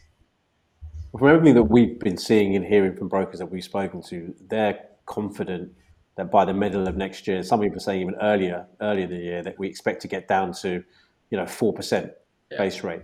From 1.17 1.29
everything 1.29 1.55
that 1.55 1.65
we've 1.65 1.99
been 2.01 2.17
seeing 2.17 2.57
and 2.57 2.65
hearing 2.65 2.97
from 2.97 3.09
brokers 3.09 3.39
that 3.39 3.47
we've 3.47 3.63
spoken 3.63 4.03
to, 4.05 4.35
they're 4.49 4.81
confident 5.07 5.73
that 6.17 6.31
by 6.31 6.45
the 6.45 6.55
middle 6.55 6.87
of 6.89 6.97
next 6.97 7.27
year, 7.27 7.43
some 7.43 7.61
people 7.61 7.77
are 7.77 7.81
saying 7.81 8.03
even 8.03 8.15
earlier, 8.21 8.67
earlier 8.81 9.05
in 9.05 9.11
the 9.11 9.17
year, 9.17 9.43
that 9.43 9.59
we 9.59 9.69
expect 9.69 10.03
to 10.03 10.09
get 10.09 10.29
down 10.29 10.53
to, 10.53 10.85
you 11.31 11.37
know, 11.39 11.47
four 11.47 11.73
percent 11.73 12.13
Yeah. 12.51 12.59
base 12.59 12.83
rate, 12.85 13.03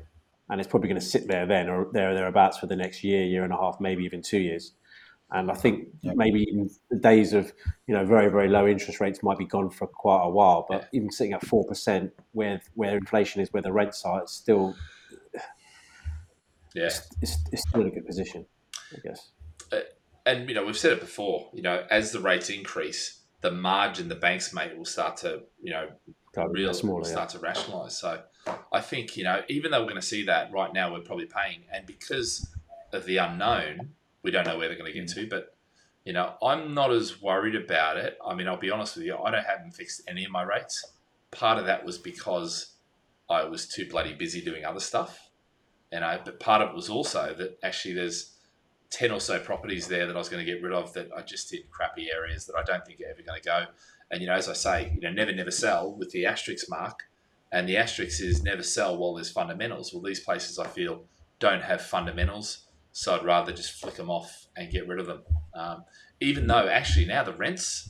and 0.49 0.61
it's 0.61 0.69
probably 0.69 0.89
going 0.89 1.01
to 1.01 1.07
sit 1.07 1.27
there 1.29 1.47
then 1.47 1.69
or 1.69 1.89
there 1.93 2.11
or 2.11 2.15
thereabouts 2.15 2.59
for 2.59 2.67
the 2.67 2.77
next 2.77 3.03
year, 3.05 3.25
year 3.25 3.45
and 3.45 3.53
a 3.53 3.57
half, 3.57 3.81
maybe 3.81 4.05
even 4.05 4.23
two 4.23 4.39
years. 4.39 4.75
And 5.33 5.51
I 5.51 5.55
think 5.55 5.89
Yeah. 6.03 6.13
maybe 6.17 6.41
even 6.43 6.71
the 6.91 6.97
days 6.99 7.33
of 7.33 7.53
you 7.87 7.95
know 7.95 8.05
very 8.05 8.29
very 8.31 8.49
low 8.49 8.67
interest 8.67 9.01
rates 9.01 9.23
might 9.23 9.39
be 9.39 9.47
gone 9.47 9.71
for 9.71 9.87
quite 9.87 10.23
a 10.25 10.31
while. 10.31 10.67
But 10.69 10.89
even 10.93 11.11
sitting 11.11 11.33
at 11.33 11.45
four 11.47 11.65
percent, 11.67 12.13
where 12.33 12.61
where 12.75 12.97
inflation 12.97 13.41
is, 13.43 13.53
where 13.53 13.63
the 13.63 13.73
rents 13.73 14.05
are, 14.05 14.23
it's 14.23 14.33
still 14.33 14.75
Yeah. 16.75 16.87
it's, 16.87 17.01
it's, 17.21 17.37
it's 17.53 17.63
still 17.69 17.81
in 17.83 17.89
a 17.89 17.91
good 17.91 18.07
position, 18.07 18.47
I 18.93 18.99
guess. 19.03 19.31
Uh, 19.73 19.81
and 20.31 20.49
you 20.49 20.55
know 20.55 20.65
we've 20.65 20.79
said 20.79 20.93
it 20.93 21.01
before. 21.01 21.49
You 21.53 21.63
know, 21.63 21.85
as 21.91 22.13
the 22.13 22.21
rates 22.21 22.51
increase, 22.51 23.21
the 23.41 23.51
margin 23.51 24.09
the 24.09 24.15
banks 24.15 24.53
make 24.53 24.77
will 24.77 24.85
start 24.85 25.19
to 25.19 25.43
you 25.63 25.73
know 25.73 25.89
real 26.49 26.73
smaller, 26.73 27.03
yeah. 27.05 27.11
start 27.11 27.29
to 27.31 27.39
rationalise. 27.39 27.99
So 27.99 28.23
I 28.73 28.81
think 28.81 29.17
you 29.17 29.25
know 29.25 29.43
even 29.49 29.71
though 29.71 29.81
we're 29.81 29.91
going 29.91 30.01
to 30.01 30.07
see 30.07 30.25
that 30.25 30.53
right 30.53 30.73
now, 30.73 30.93
we're 30.93 31.01
probably 31.01 31.27
paying, 31.27 31.63
and 31.73 31.87
because 31.87 32.49
of 32.93 33.05
the 33.05 33.19
unknown, 33.19 33.91
we 34.23 34.31
don't 34.31 34.47
know 34.47 34.59
where 34.59 34.69
they're 34.69 34.79
going 34.79 34.93
to 34.93 34.99
get 34.99 35.09
mm. 35.09 35.15
to. 35.15 35.29
But 35.29 35.55
you 36.05 36.13
know, 36.13 36.35
I'm 36.43 36.75
not 36.75 36.93
as 36.93 37.21
worried 37.21 37.57
about 37.57 37.97
it. 37.97 38.19
I 38.25 38.35
mean, 38.35 38.49
I'll 38.49 38.57
be 38.57 38.71
honest 38.71 38.97
with 38.97 39.05
you, 39.05 39.17
I 39.17 39.31
don't 39.31 39.45
haven't 39.45 39.73
fixed 39.73 40.03
any 40.09 40.25
of 40.25 40.31
my 40.31 40.43
rates. 40.43 40.85
Part 41.31 41.59
of 41.59 41.67
that 41.67 41.85
was 41.85 41.99
because 41.99 42.75
I 43.29 43.45
was 43.45 43.69
too 43.69 43.89
bloody 43.89 44.15
busy 44.15 44.41
doing 44.41 44.65
other 44.65 44.81
stuff, 44.81 45.31
you 45.93 46.01
know. 46.01 46.19
But 46.25 46.41
part 46.41 46.63
of 46.63 46.71
it 46.71 46.75
was 46.75 46.89
also 46.89 47.35
that 47.39 47.59
actually 47.63 47.95
there's 47.95 48.37
ten 48.91 49.13
or 49.13 49.21
so 49.21 49.39
properties 49.39 49.87
there 49.87 50.07
that 50.07 50.17
I 50.17 50.19
was 50.19 50.29
going 50.29 50.45
to 50.45 50.53
get 50.53 50.63
rid 50.63 50.73
of 50.73 50.93
that 50.95 51.09
I 51.17 51.23
just 51.23 51.53
in 51.55 51.63
crappy 51.71 52.11
areas 52.11 52.47
that 52.47 52.57
I 52.57 52.63
don't 52.63 52.85
think 52.85 53.01
are 53.01 53.11
ever 53.11 53.23
going 53.23 53.41
to 53.41 53.47
go. 53.47 53.65
And 54.11 54.21
you 54.21 54.27
know, 54.27 54.35
as 54.35 54.49
I 54.49 54.53
say, 54.53 54.93
you 54.95 55.01
know, 55.01 55.11
never 55.11 55.33
never 55.33 55.53
sell 55.53 55.93
with 55.93 56.11
the 56.11 56.27
asterisk 56.27 56.69
mark, 56.69 57.09
and 57.53 57.69
the 57.69 57.77
asterisk 57.77 58.21
is 58.21 58.43
never 58.43 58.63
sell 58.63 58.99
while 58.99 59.15
there's 59.15 59.31
fundamentals. 59.31 59.95
Well, 59.95 60.03
these 60.03 60.21
places 60.21 60.59
I 60.59 60.67
feel 60.67 61.05
don't 61.39 61.63
have 61.63 61.81
fundamentals, 61.81 62.67
so 62.93 63.15
I'd 63.15 63.25
rather 63.25 63.53
just 63.53 63.81
flick 63.81 63.95
them 63.95 64.11
off 64.11 64.47
and 64.57 64.71
get 64.71 64.89
rid 64.89 64.99
of 64.99 65.07
them. 65.07 65.23
Um, 65.55 65.85
even 66.21 66.47
though 66.47 66.69
actually 66.69 67.07
now 67.07 67.23
the 67.23 67.33
rents 67.33 67.89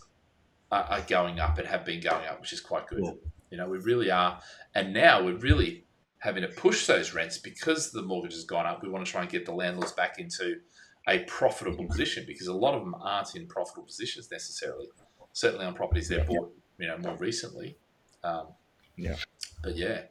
are, 0.71 0.85
are, 0.85 1.00
going 1.00 1.40
up 1.40 1.59
and 1.59 1.66
have 1.66 1.85
been 1.85 2.00
going 2.00 2.26
up, 2.26 2.40
which 2.40 2.52
is 2.52 2.61
quite 2.61 2.87
good. 2.87 3.02
Yeah. 3.02 3.12
You 3.50 3.57
know, 3.57 3.69
we 3.69 3.78
really 3.78 4.11
are, 4.11 4.40
and 4.75 4.92
now 4.92 5.25
we're 5.25 5.37
really 5.37 5.85
having 6.19 6.42
to 6.42 6.49
push 6.49 6.87
those 6.87 7.14
rents 7.14 7.38
because 7.38 7.90
the 7.90 8.02
mortgage 8.02 8.35
has 8.35 8.45
gone 8.45 8.66
up. 8.66 8.83
We 8.83 8.90
want 8.90 9.04
to 9.04 9.11
try 9.11 9.23
and 9.23 9.30
get 9.30 9.47
the 9.47 9.52
landlords 9.52 9.92
back 9.92 10.19
into 10.19 10.61
a 11.09 11.21
profitable 11.21 11.87
position 11.87 12.25
because 12.26 12.47
a 12.47 12.54
lot 12.54 12.75
of 12.75 12.83
them 12.83 12.95
aren't 12.95 13.35
in 13.35 13.47
profitable 13.47 13.85
positions 13.85 14.30
necessarily. 14.30 14.88
Certainly 15.33 15.66
on 15.66 15.75
properties 15.75 16.09
they've 16.09 16.26
bought, 16.26 16.52
you 16.78 16.88
know, 16.88 16.99
more 16.99 17.16
recently. 17.16 17.76
Um, 18.23 18.49
yeah. 18.97 19.16
But 19.62 19.76
yeah. 19.76 20.02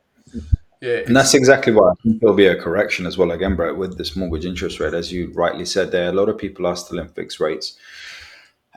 Yeah, 0.82 1.02
and 1.06 1.16
that's 1.16 1.34
exactly 1.34 1.74
why 1.74 1.90
I 1.90 1.94
think 2.02 2.22
there'll 2.22 2.36
be 2.36 2.48
a 2.48 2.56
correction 2.56 3.06
as 3.06 3.18
well 3.18 3.32
again, 3.32 3.58
Brett, 3.58 3.76
with 3.76 3.98
this 3.98 4.16
mortgage 4.16 4.46
interest 4.46 4.80
rate. 4.80 4.94
As 4.94 5.12
you 5.12 5.30
rightly 5.34 5.66
said, 5.66 5.92
there 5.92 6.08
a 6.08 6.14
lot 6.14 6.30
of 6.30 6.38
people 6.38 6.66
are 6.66 6.76
still 6.78 7.00
in 7.00 7.10
fixed 7.10 7.42
rates. 7.42 7.78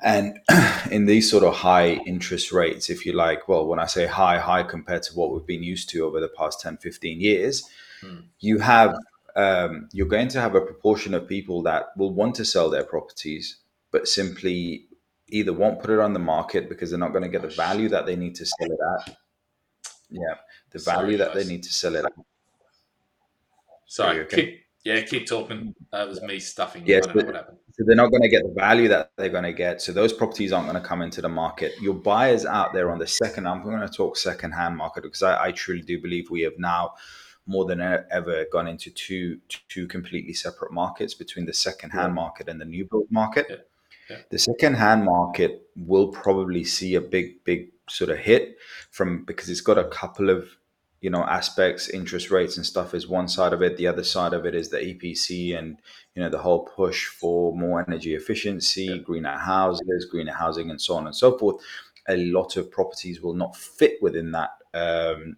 And 0.03 0.41
in 0.91 1.07
these 1.07 1.31
sort 1.31 1.45
of 1.45 1.55
high 1.55 2.01
interest 2.07 2.51
rates, 2.51 2.91
if 2.91 3.07
you 3.07 3.13
like, 3.13 3.47
well, 3.49 3.67
when 3.67 3.79
I 3.79 3.87
say 3.87 4.07
high, 4.07 4.39
high 4.39 4.65
compared 4.65 5.05
to 5.05 5.15
what 5.15 5.33
we've 5.33 5.47
been 5.47 5.63
used 5.63 5.91
to 5.91 6.05
over 6.05 6.19
the 6.19 6.29
past 6.29 6.61
10, 6.61 6.79
15 6.79 7.21
years, 7.21 7.69
hmm. 8.01 8.17
you 8.41 8.59
have 8.59 8.97
um, 9.37 9.89
you're 9.93 10.07
going 10.07 10.29
to 10.29 10.41
have 10.41 10.55
a 10.55 10.61
proportion 10.61 11.15
of 11.15 11.29
people 11.29 11.63
that 11.63 11.97
will 11.97 12.13
want 12.13 12.35
to 12.37 12.45
sell 12.45 12.71
their 12.71 12.85
properties, 12.85 13.59
but 13.91 14.09
simply 14.09 14.87
either 15.29 15.53
won't 15.53 15.81
put 15.81 15.91
it 15.91 15.99
on 15.99 16.13
the 16.13 16.19
market 16.19 16.69
because 16.69 16.91
they're 16.91 16.99
not 16.99 17.13
going 17.13 17.23
to 17.23 17.29
get 17.29 17.43
the 17.43 17.49
value 17.49 17.89
that 17.89 18.07
they 18.07 18.17
need 18.17 18.35
to 18.37 18.47
sell 18.47 18.71
it 18.71 18.79
at. 19.01 19.17
Yeah, 20.11 20.35
the 20.71 20.79
value 20.79 21.01
Sorry, 21.01 21.17
that 21.17 21.35
guys. 21.35 21.45
they 21.45 21.53
need 21.53 21.63
to 21.63 21.73
sell 21.73 21.97
it 21.97 22.05
at. 22.05 22.13
Sorry, 23.87 24.21
okay? 24.21 24.37
keep, 24.37 24.61
yeah, 24.85 25.01
keep 25.03 25.27
talking. 25.27 25.75
That 25.91 26.09
was 26.09 26.21
me 26.23 26.39
stuffing. 26.39 26.83
Yes, 26.85 27.07
but, 27.07 27.25
so 27.73 27.85
they're 27.87 27.97
not 27.97 28.11
going 28.11 28.23
to 28.23 28.29
get 28.29 28.43
the 28.43 28.53
value 28.55 28.89
that 28.89 29.13
they're 29.17 29.31
going 29.31 29.45
to 29.45 29.53
get. 29.53 29.81
So 29.81 29.93
those 29.93 30.13
properties 30.13 30.53
aren't 30.53 30.69
going 30.69 30.81
to 30.81 30.87
come 30.87 31.01
into 31.01 31.23
the 31.23 31.29
market. 31.29 31.73
Your 31.81 31.95
buyers 31.95 32.45
out 32.45 32.75
there 32.75 32.91
on 32.91 32.99
the 32.99 33.07
second, 33.07 33.47
I'm 33.47 33.63
going 33.63 33.81
to 33.81 33.89
talk 33.89 34.17
second 34.19 34.53
hand 34.53 34.77
market 34.77 35.03
because 35.05 35.23
I, 35.23 35.47
I 35.47 35.53
truly 35.53 35.83
do 35.83 36.01
believe 36.01 36.31
we 36.31 36.43
have 36.43 36.59
now 36.59 36.95
more 37.47 37.65
than 37.65 37.81
ever 37.81 38.47
gone 38.53 38.69
into 38.69 38.91
two 38.91 39.39
two 39.69 39.87
completely 39.87 40.33
separate 40.33 40.73
markets 40.73 41.15
between 41.15 41.47
the 41.47 41.53
second 41.53 41.91
hand 41.91 42.11
yeah. 42.11 42.15
market 42.15 42.49
and 42.49 42.61
the 42.61 42.65
new 42.65 42.85
build 42.85 43.11
market. 43.11 43.47
Yeah. 43.49 43.57
Yeah. 44.11 44.17
The 44.31 44.39
second 44.39 44.75
hand 44.75 45.05
market 45.05 45.63
will 45.77 46.09
probably 46.09 46.65
see 46.65 46.95
a 46.97 47.01
big 47.01 47.45
big 47.45 47.71
sort 47.89 48.11
of 48.11 48.19
hit 48.19 48.57
from 48.91 49.25
because 49.25 49.49
it's 49.49 49.61
got 49.61 49.79
a 49.79 49.89
couple 49.89 50.31
of 50.31 50.49
you 51.01 51.11
know 51.11 51.25
aspects 51.25 51.89
interest 51.89 52.31
rates 52.31 52.57
and 52.57 52.65
stuff 52.65 52.95
is 52.95 53.09
one 53.09 53.29
side 53.29 53.53
of 53.53 53.61
it 53.61 53.77
the 53.77 53.87
other 53.87 54.05
side 54.05 54.33
of 54.33 54.47
it 54.47 54.55
is 54.55 54.69
the 54.71 54.79
epc 54.79 55.59
and 55.59 55.79
you 56.15 56.23
know 56.23 56.29
the 56.29 56.39
whole 56.39 56.65
push 56.65 57.07
for 57.07 57.57
more 57.57 57.85
energy 57.87 58.15
efficiency 58.15 58.85
yeah. 58.85 58.97
greener 58.99 59.37
houses 59.37 60.07
greener 60.11 60.33
housing 60.33 60.71
and 60.71 60.81
so 60.81 60.95
on 60.95 61.07
and 61.07 61.17
so 61.17 61.37
forth 61.37 61.63
a 62.09 62.17
lot 62.17 62.57
of 62.57 62.71
properties 62.71 63.21
will 63.21 63.35
not 63.35 63.57
fit 63.57 64.01
within 64.01 64.33
that 64.33 64.51
um, 64.75 65.37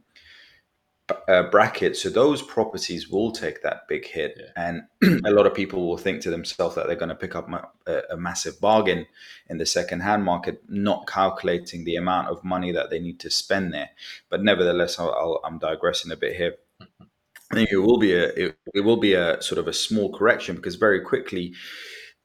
uh, 1.28 1.42
bracket. 1.44 1.96
So 1.96 2.08
those 2.08 2.42
properties 2.42 3.08
will 3.08 3.30
take 3.30 3.62
that 3.62 3.86
big 3.88 4.06
hit, 4.06 4.36
yeah. 4.38 4.80
and 5.02 5.22
a 5.26 5.30
lot 5.30 5.46
of 5.46 5.54
people 5.54 5.86
will 5.86 5.98
think 5.98 6.22
to 6.22 6.30
themselves 6.30 6.74
that 6.74 6.86
they're 6.86 6.96
going 6.96 7.10
to 7.10 7.14
pick 7.14 7.36
up 7.36 7.48
a, 7.86 8.02
a, 8.10 8.16
massive 8.16 8.60
bargain 8.60 9.06
in 9.48 9.58
the 9.58 9.66
second-hand 9.66 10.24
market, 10.24 10.62
not 10.68 11.06
calculating 11.06 11.84
the 11.84 11.96
amount 11.96 12.28
of 12.28 12.42
money 12.42 12.72
that 12.72 12.90
they 12.90 12.98
need 12.98 13.20
to 13.20 13.30
spend 13.30 13.74
there. 13.74 13.90
But 14.30 14.42
nevertheless, 14.42 14.98
i 14.98 15.34
am 15.44 15.58
digressing 15.58 16.10
a 16.10 16.16
bit 16.16 16.36
here. 16.36 16.54
I 16.80 17.54
think 17.54 17.70
it 17.70 17.78
will 17.78 17.98
be 17.98 18.14
a 18.14 18.24
it, 18.28 18.58
it 18.74 18.80
will 18.80 18.96
be 18.96 19.14
a 19.14 19.40
sort 19.42 19.58
of 19.58 19.68
a 19.68 19.72
small 19.72 20.12
correction 20.12 20.56
because 20.56 20.76
very 20.76 21.00
quickly 21.00 21.54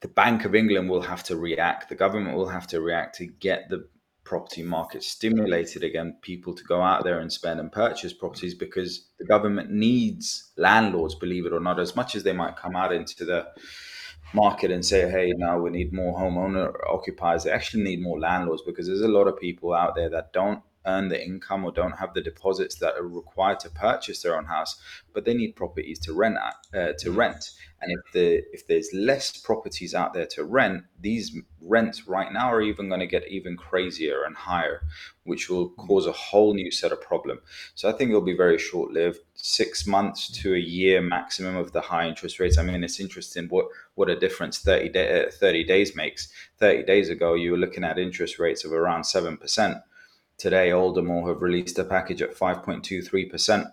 the 0.01 0.07
Bank 0.07 0.45
of 0.45 0.55
England 0.55 0.89
will 0.89 1.01
have 1.01 1.23
to 1.23 1.35
react. 1.35 1.89
The 1.89 1.95
government 1.95 2.37
will 2.37 2.47
have 2.47 2.67
to 2.67 2.79
react 2.79 3.17
to 3.17 3.25
get 3.25 3.69
the 3.69 3.87
property 4.29 4.61
market 4.61 5.03
stimulated 5.03 5.83
again 5.83 6.15
people 6.21 6.53
to 6.53 6.63
go 6.63 6.83
out 6.83 7.03
there 7.03 7.19
and 7.19 7.33
spend 7.33 7.59
and 7.59 7.71
purchase 7.71 8.13
properties 8.13 8.53
because 8.53 9.07
the 9.17 9.25
government 9.25 9.71
needs 9.71 10.51
landlords 10.55 11.15
believe 11.15 11.47
it 11.47 11.51
or 11.51 11.59
not 11.59 11.79
as 11.79 11.95
much 11.95 12.15
as 12.15 12.21
they 12.21 12.31
might 12.31 12.55
come 12.55 12.75
out 12.75 12.93
into 12.93 13.25
the 13.25 13.47
market 14.31 14.69
and 14.69 14.85
say 14.85 15.09
hey 15.09 15.33
now 15.35 15.57
we 15.57 15.71
need 15.71 15.91
more 15.91 16.13
homeowner 16.19 16.71
occupiers 16.87 17.43
they 17.43 17.49
actually 17.49 17.81
need 17.81 18.03
more 18.03 18.19
landlords 18.19 18.61
because 18.61 18.85
there's 18.85 19.01
a 19.01 19.07
lot 19.17 19.27
of 19.27 19.35
people 19.39 19.73
out 19.73 19.95
there 19.95 20.11
that 20.11 20.31
don't 20.31 20.61
earn 20.85 21.09
the 21.09 21.23
income 21.23 21.65
or 21.65 21.71
don't 21.71 21.97
have 21.97 22.13
the 22.13 22.21
deposits 22.21 22.75
that 22.75 22.95
are 22.95 23.07
required 23.07 23.59
to 23.61 23.69
purchase 23.69 24.21
their 24.21 24.37
own 24.37 24.45
house, 24.45 24.79
but 25.13 25.25
they 25.25 25.33
need 25.33 25.55
properties 25.55 25.99
to 25.99 26.13
rent 26.13 26.37
at, 26.37 26.79
uh, 26.79 26.93
to 26.99 27.11
rent. 27.11 27.51
And 27.81 27.91
if 27.91 28.11
the 28.13 28.43
if 28.51 28.67
there's 28.67 28.89
less 28.93 29.37
properties 29.37 29.95
out 29.95 30.13
there 30.13 30.25
to 30.27 30.43
rent, 30.43 30.83
these 30.99 31.37
rents 31.61 32.07
right 32.07 32.31
now 32.31 32.51
are 32.51 32.61
even 32.61 32.89
going 32.89 32.99
to 32.99 33.07
get 33.07 33.27
even 33.29 33.55
crazier 33.55 34.23
and 34.25 34.35
higher, 34.35 34.81
which 35.23 35.49
will 35.49 35.69
cause 35.69 36.05
a 36.05 36.11
whole 36.11 36.53
new 36.53 36.71
set 36.71 36.91
of 36.91 37.01
problem. 37.01 37.39
So 37.75 37.87
I 37.87 37.93
think 37.93 38.09
it'll 38.09 38.21
be 38.21 38.35
very 38.35 38.57
short 38.57 38.91
lived, 38.91 39.19
six 39.35 39.87
months 39.87 40.29
to 40.41 40.55
a 40.55 40.59
year 40.59 41.01
maximum 41.01 41.55
of 41.55 41.71
the 41.71 41.81
high 41.81 42.07
interest 42.07 42.39
rates. 42.39 42.57
I 42.57 42.63
mean, 42.63 42.83
it's 42.83 42.99
interesting 42.99 43.47
what 43.47 43.67
what 43.95 44.09
a 44.09 44.19
difference 44.19 44.59
30, 44.59 44.89
day, 44.89 45.25
uh, 45.27 45.31
30 45.31 45.63
days 45.63 45.95
makes. 45.95 46.29
30 46.59 46.83
days 46.83 47.09
ago, 47.09 47.33
you 47.33 47.51
were 47.51 47.57
looking 47.57 47.85
at 47.85 47.97
interest 47.97 48.39
rates 48.39 48.65
of 48.65 48.73
around 48.73 49.05
seven 49.05 49.37
percent 49.37 49.77
Today, 50.39 50.71
Aldermore 50.71 51.27
have 51.27 51.41
released 51.41 51.77
a 51.79 51.83
package 51.83 52.21
at 52.21 52.33
5.23%. 52.33 53.71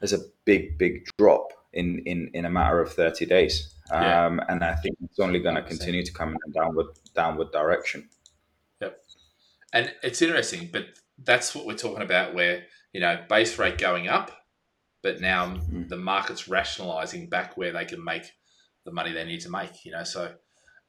There's 0.00 0.12
a 0.12 0.18
big, 0.44 0.76
big 0.76 1.06
drop 1.16 1.52
in, 1.72 2.00
in, 2.00 2.30
in 2.34 2.44
a 2.44 2.50
matter 2.50 2.80
of 2.80 2.92
30 2.92 3.26
days. 3.26 3.72
Yeah. 3.90 4.26
Um, 4.26 4.40
and 4.48 4.64
I 4.64 4.74
think 4.74 4.96
it's 5.04 5.20
only 5.20 5.38
going 5.38 5.54
to 5.54 5.62
continue 5.62 6.04
to 6.04 6.12
come 6.12 6.30
in 6.30 6.38
a 6.48 6.52
downward, 6.52 6.86
downward 7.14 7.52
direction. 7.52 8.08
Yep. 8.80 9.00
And 9.72 9.94
it's 10.02 10.20
interesting, 10.20 10.68
but 10.72 10.86
that's 11.16 11.54
what 11.54 11.64
we're 11.64 11.76
talking 11.76 12.02
about 12.02 12.34
where, 12.34 12.64
you 12.92 13.00
know, 13.00 13.20
base 13.28 13.56
rate 13.56 13.78
going 13.78 14.08
up, 14.08 14.32
but 15.00 15.20
now 15.20 15.46
mm. 15.46 15.88
the 15.88 15.96
market's 15.96 16.48
rationalizing 16.48 17.28
back 17.28 17.56
where 17.56 17.72
they 17.72 17.84
can 17.84 18.02
make 18.02 18.32
the 18.84 18.92
money 18.92 19.12
they 19.12 19.24
need 19.24 19.42
to 19.42 19.50
make, 19.50 19.84
you 19.84 19.92
know, 19.92 20.02
so 20.02 20.34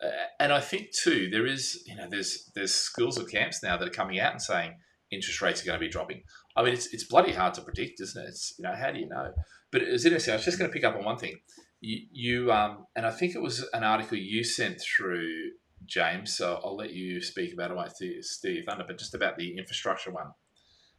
uh, 0.04 0.08
and 0.40 0.52
I 0.52 0.60
think 0.60 0.92
too 0.92 1.30
there 1.30 1.46
is 1.46 1.84
you 1.88 1.96
know 1.96 2.08
there's 2.10 2.52
there's 2.54 2.74
schools 2.74 3.18
of 3.18 3.30
camps 3.30 3.64
now 3.64 3.78
that 3.78 3.88
are 3.88 3.92
coming 3.92 4.20
out 4.20 4.34
and 4.34 4.42
saying 4.42 4.76
interest 5.12 5.42
rates 5.42 5.62
are 5.62 5.66
going 5.66 5.80
to 5.80 5.86
be 5.86 5.92
dropping. 5.92 6.24
I 6.56 6.64
mean, 6.64 6.74
it's, 6.74 6.94
it's 6.94 7.04
bloody 7.04 7.34
hard 7.34 7.54
to 7.56 7.62
predict, 7.62 8.02
isn't 8.02 8.22
it? 8.22 8.28
It's, 8.28 8.54
you 8.58 8.64
know, 8.64 8.74
how 8.76 8.92
do 8.92 9.00
you 9.00 9.08
know? 9.08 9.34
But 9.72 9.84
it 9.84 9.92
was 9.92 10.06
interesting. 10.06 10.34
I 10.34 10.38
was 10.38 10.46
just 10.46 10.58
going 10.58 10.70
to 10.70 10.74
pick 10.74 10.84
up 10.84 10.96
on 10.96 11.04
one 11.04 11.18
thing. 11.18 11.36
You, 11.82 12.00
you 12.12 12.52
um, 12.52 12.86
and 12.96 13.06
I 13.06 13.12
think 13.12 13.36
it 13.36 13.42
was 13.42 13.66
an 13.74 13.84
article 13.84 14.18
you 14.18 14.44
sent 14.44 14.82
through, 14.82 15.52
James. 15.86 16.36
So 16.36 16.60
I'll 16.64 16.76
let 16.76 16.94
you 16.94 17.22
speak 17.22 17.54
about 17.54 17.72
it, 17.72 17.96
Steve, 17.96 18.24
Steve 18.24 18.64
Thunder, 18.68 18.86
but 18.88 18.98
just 18.98 19.14
about 19.14 19.38
the 19.38 19.58
infrastructure 19.58 20.12
one 20.12 20.32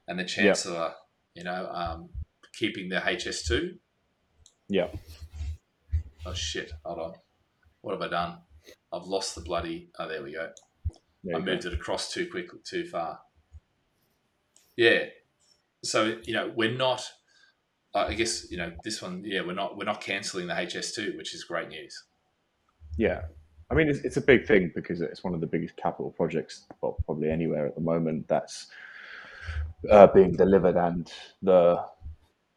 and 0.07 0.19
the 0.19 0.25
chancellor, 0.25 0.75
yep. 0.75 0.97
you 1.35 1.45
know, 1.45 1.69
um, 1.73 2.09
keeping 2.55 2.89
the 2.89 2.97
HS2. 2.97 3.79
Yeah. 4.69 4.89
Oh 6.25 6.35
shit! 6.35 6.73
Hold 6.85 6.99
on. 6.99 7.13
What 7.81 7.93
have 7.93 8.03
I 8.03 8.09
done? 8.09 8.39
I've 8.93 9.07
lost 9.07 9.35
the 9.35 9.41
bloody. 9.41 9.91
Oh, 9.99 10.09
there 10.09 10.23
we 10.23 10.33
go. 10.33 10.51
There 11.23 11.37
I 11.37 11.41
moved 11.41 11.65
go. 11.65 11.69
it 11.69 11.75
across 11.75 12.13
too 12.13 12.29
quick, 12.31 12.49
too 12.65 12.85
far. 12.85 13.21
Yeah. 14.77 15.05
So 15.83 16.19
you 16.25 16.35
know, 16.35 16.53
we're 16.55 16.77
not. 16.77 17.09
I 17.95 18.13
guess 18.13 18.51
you 18.51 18.59
know 18.59 18.73
this 18.85 19.01
one. 19.01 19.23
Yeah, 19.25 19.41
we're 19.41 19.55
not. 19.55 19.77
We're 19.77 19.85
not 19.85 20.01
cancelling 20.01 20.47
the 20.47 20.55
HS2, 20.55 21.17
which 21.17 21.35
is 21.35 21.45
great 21.45 21.69
news. 21.69 22.05
Yeah, 22.99 23.23
I 23.71 23.75
mean 23.75 23.89
it's, 23.89 24.01
it's 24.01 24.17
a 24.17 24.21
big 24.21 24.47
thing 24.47 24.73
because 24.75 25.01
it's 25.01 25.25
one 25.25 25.35
of 25.35 25.41
the 25.41 25.47
biggest 25.47 25.77
capital 25.77 26.11
projects, 26.11 26.67
well, 26.81 26.97
probably 27.05 27.31
anywhere 27.31 27.67
at 27.67 27.75
the 27.75 27.81
moment 27.81 28.27
that's 28.29 28.67
uh, 29.91 30.07
being 30.09 30.33
delivered, 30.33 30.77
and 30.77 31.11
the 31.43 31.83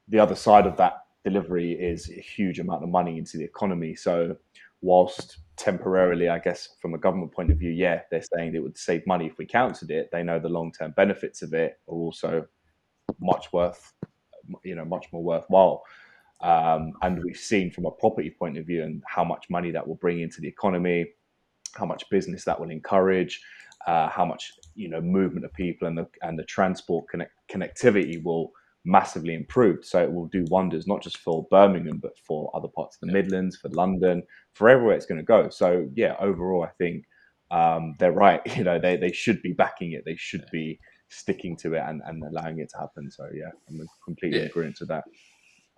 the 0.07 0.19
other 0.19 0.35
side 0.35 0.65
of 0.65 0.75
that 0.77 1.05
delivery 1.23 1.73
is 1.73 2.09
a 2.09 2.21
huge 2.21 2.59
amount 2.59 2.83
of 2.83 2.89
money 2.89 3.17
into 3.17 3.37
the 3.37 3.43
economy. 3.43 3.95
So 3.95 4.35
whilst 4.81 5.37
temporarily, 5.59 6.29
I 6.29 6.39
guess, 6.39 6.69
from 6.81 6.93
a 6.93 6.97
government 6.97 7.33
point 7.33 7.51
of 7.51 7.57
view, 7.57 7.69
yeah, 7.69 8.01
they're 8.09 8.23
saying 8.33 8.55
it 8.55 8.63
would 8.63 8.77
save 8.77 9.05
money 9.05 9.27
if 9.27 9.37
we 9.37 9.45
counted 9.45 9.91
it. 9.91 10.09
They 10.11 10.23
know 10.23 10.39
the 10.39 10.49
long 10.49 10.71
term 10.71 10.91
benefits 10.91 11.41
of 11.41 11.53
it 11.53 11.79
are 11.87 11.95
also 11.95 12.47
much 13.19 13.51
worth, 13.51 13.93
you 14.63 14.75
know, 14.75 14.85
much 14.85 15.07
more 15.11 15.21
worthwhile. 15.21 15.83
Um, 16.41 16.93
and 17.01 17.21
we've 17.21 17.37
seen 17.37 17.69
from 17.69 17.85
a 17.85 17.91
property 17.91 18.29
point 18.29 18.57
of 18.57 18.65
view 18.65 18.83
and 18.83 19.03
how 19.05 19.25
much 19.25 19.49
money 19.49 19.71
that 19.71 19.85
will 19.85 19.95
bring 19.95 20.21
into 20.21 20.39
the 20.39 20.47
economy, 20.47 21.07
how 21.75 21.85
much 21.85 22.09
business 22.09 22.45
that 22.45 22.57
will 22.57 22.71
encourage, 22.71 23.41
uh, 23.85 24.07
how 24.07 24.25
much 24.25 24.53
you 24.75 24.87
know 24.87 25.01
movement 25.01 25.45
of 25.45 25.53
people 25.53 25.87
and 25.87 25.97
the 25.97 26.07
and 26.21 26.39
the 26.39 26.43
transport 26.45 27.09
connect, 27.09 27.33
connectivity 27.51 28.23
will 28.23 28.53
massively 28.85 29.33
improved. 29.33 29.85
So 29.85 30.01
it 30.01 30.11
will 30.11 30.27
do 30.27 30.45
wonders, 30.49 30.87
not 30.87 31.01
just 31.01 31.17
for 31.17 31.45
Birmingham, 31.51 31.99
but 32.01 32.17
for 32.25 32.51
other 32.55 32.67
parts 32.67 32.97
of 33.01 33.07
the 33.07 33.13
Midlands, 33.13 33.57
for 33.57 33.69
London, 33.69 34.23
for 34.53 34.69
everywhere 34.69 34.95
it's 34.95 35.05
going 35.05 35.19
to 35.19 35.25
go. 35.25 35.49
So 35.49 35.89
yeah, 35.95 36.15
overall, 36.19 36.63
I 36.63 36.71
think 36.77 37.05
um, 37.51 37.95
they're 37.99 38.11
right. 38.11 38.41
You 38.57 38.63
know, 38.63 38.79
they, 38.79 38.97
they 38.97 39.11
should 39.11 39.41
be 39.41 39.53
backing 39.53 39.93
it. 39.93 40.03
They 40.05 40.15
should 40.15 40.45
be 40.51 40.79
sticking 41.09 41.57
to 41.57 41.73
it 41.73 41.83
and, 41.85 42.01
and 42.05 42.23
allowing 42.23 42.59
it 42.59 42.69
to 42.69 42.77
happen. 42.79 43.09
So 43.11 43.27
yeah, 43.33 43.49
I'm 43.69 43.87
completely 44.05 44.39
Yeah. 44.39 44.45
agreeing 44.45 44.73
to 44.79 44.85
that. 44.85 45.03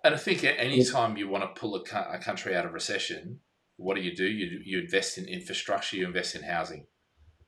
And 0.04 0.14
I 0.14 0.18
think 0.18 0.42
at 0.44 0.56
any 0.58 0.84
time 0.84 1.16
you 1.16 1.28
want 1.28 1.44
to 1.44 1.60
pull 1.60 1.76
a, 1.76 1.80
a 2.12 2.18
country 2.18 2.56
out 2.56 2.66
of 2.66 2.72
recession, 2.72 3.40
what 3.76 3.94
do 3.94 4.02
you 4.02 4.14
do? 4.14 4.26
You, 4.26 4.60
you 4.64 4.80
invest 4.80 5.16
in 5.16 5.26
infrastructure, 5.26 5.96
you 5.96 6.06
invest 6.06 6.34
in 6.34 6.42
housing. 6.42 6.86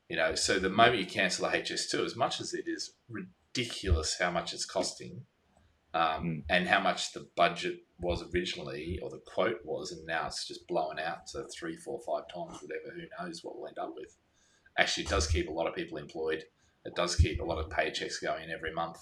You 0.09 0.17
know, 0.17 0.35
so 0.35 0.59
the 0.59 0.71
moment 0.71 0.99
you 1.01 1.07
cancel 1.07 1.49
the 1.51 1.57
HS2, 1.57 2.05
as 2.05 2.17
much 2.17 2.41
as 2.41 2.55
it 2.55 2.65
is 2.67 2.95
ridiculous 3.09 4.17
how 4.21 4.31
much 4.31 4.53
it's 4.53 4.65
costing 4.65 5.23
um, 5.95 6.25
Mm. 6.25 6.45
and 6.51 6.69
how 6.69 6.81
much 6.81 7.13
the 7.13 7.27
budget 7.37 7.79
was 8.01 8.23
originally 8.35 8.99
or 9.03 9.09
the 9.11 9.21
quote 9.25 9.65
was, 9.65 9.93
and 9.93 10.05
now 10.07 10.27
it's 10.27 10.47
just 10.47 10.67
blowing 10.67 10.99
out 10.99 11.27
to 11.29 11.47
three, 11.49 11.77
four, 11.77 12.01
five 12.01 12.25
times, 12.29 12.61
whatever, 12.61 12.91
who 12.95 13.07
knows 13.25 13.43
what 13.43 13.57
we'll 13.57 13.69
end 13.69 13.79
up 13.79 13.95
with. 13.95 14.17
Actually, 14.77 15.05
it 15.05 15.11
does 15.11 15.27
keep 15.29 15.49
a 15.49 15.53
lot 15.53 15.69
of 15.69 15.75
people 15.75 15.97
employed. 15.99 16.45
It 16.85 16.95
does 16.97 17.17
keep 17.17 17.41
a 17.41 17.45
lot 17.45 17.59
of 17.59 17.71
paychecks 17.71 18.21
going 18.21 18.51
every 18.51 18.73
month, 18.75 18.99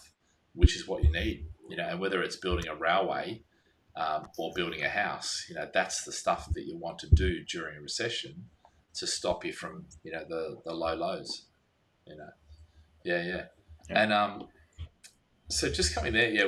which 0.54 0.76
is 0.76 0.86
what 0.86 1.02
you 1.02 1.10
need. 1.10 1.46
You 1.68 1.76
know, 1.78 1.88
and 1.88 1.98
whether 2.00 2.22
it's 2.22 2.36
building 2.36 2.68
a 2.68 2.74
railway 2.76 3.42
um, 3.96 4.28
or 4.36 4.52
building 4.54 4.82
a 4.84 4.88
house, 4.90 5.46
you 5.48 5.54
know, 5.54 5.68
that's 5.72 6.04
the 6.04 6.12
stuff 6.12 6.52
that 6.52 6.64
you 6.66 6.76
want 6.76 6.98
to 6.98 7.08
do 7.14 7.42
during 7.44 7.78
a 7.78 7.80
recession 7.80 8.50
to 8.94 9.06
stop 9.06 9.44
you 9.44 9.54
from, 9.54 9.86
you 10.04 10.12
know, 10.12 10.24
the, 10.28 10.60
the 10.66 10.74
low 10.74 10.94
lows. 10.94 11.46
You 12.06 12.16
know, 12.16 12.28
yeah, 13.04 13.22
yeah, 13.22 13.44
Yeah. 13.88 14.02
and 14.02 14.12
um, 14.12 14.48
so 15.52 15.70
just 15.70 15.94
coming 15.94 16.12
there, 16.12 16.30
yeah, 16.30 16.46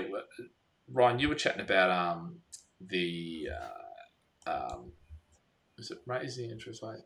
Ryan, 0.92 1.18
you 1.18 1.28
were 1.28 1.34
chatting 1.34 1.60
about 1.60 1.90
um 1.90 2.40
the 2.80 3.48
uh, 4.46 4.50
um, 4.50 4.92
is 5.78 5.90
it 5.90 5.98
raising 6.06 6.50
interest 6.50 6.82
rate? 6.82 7.02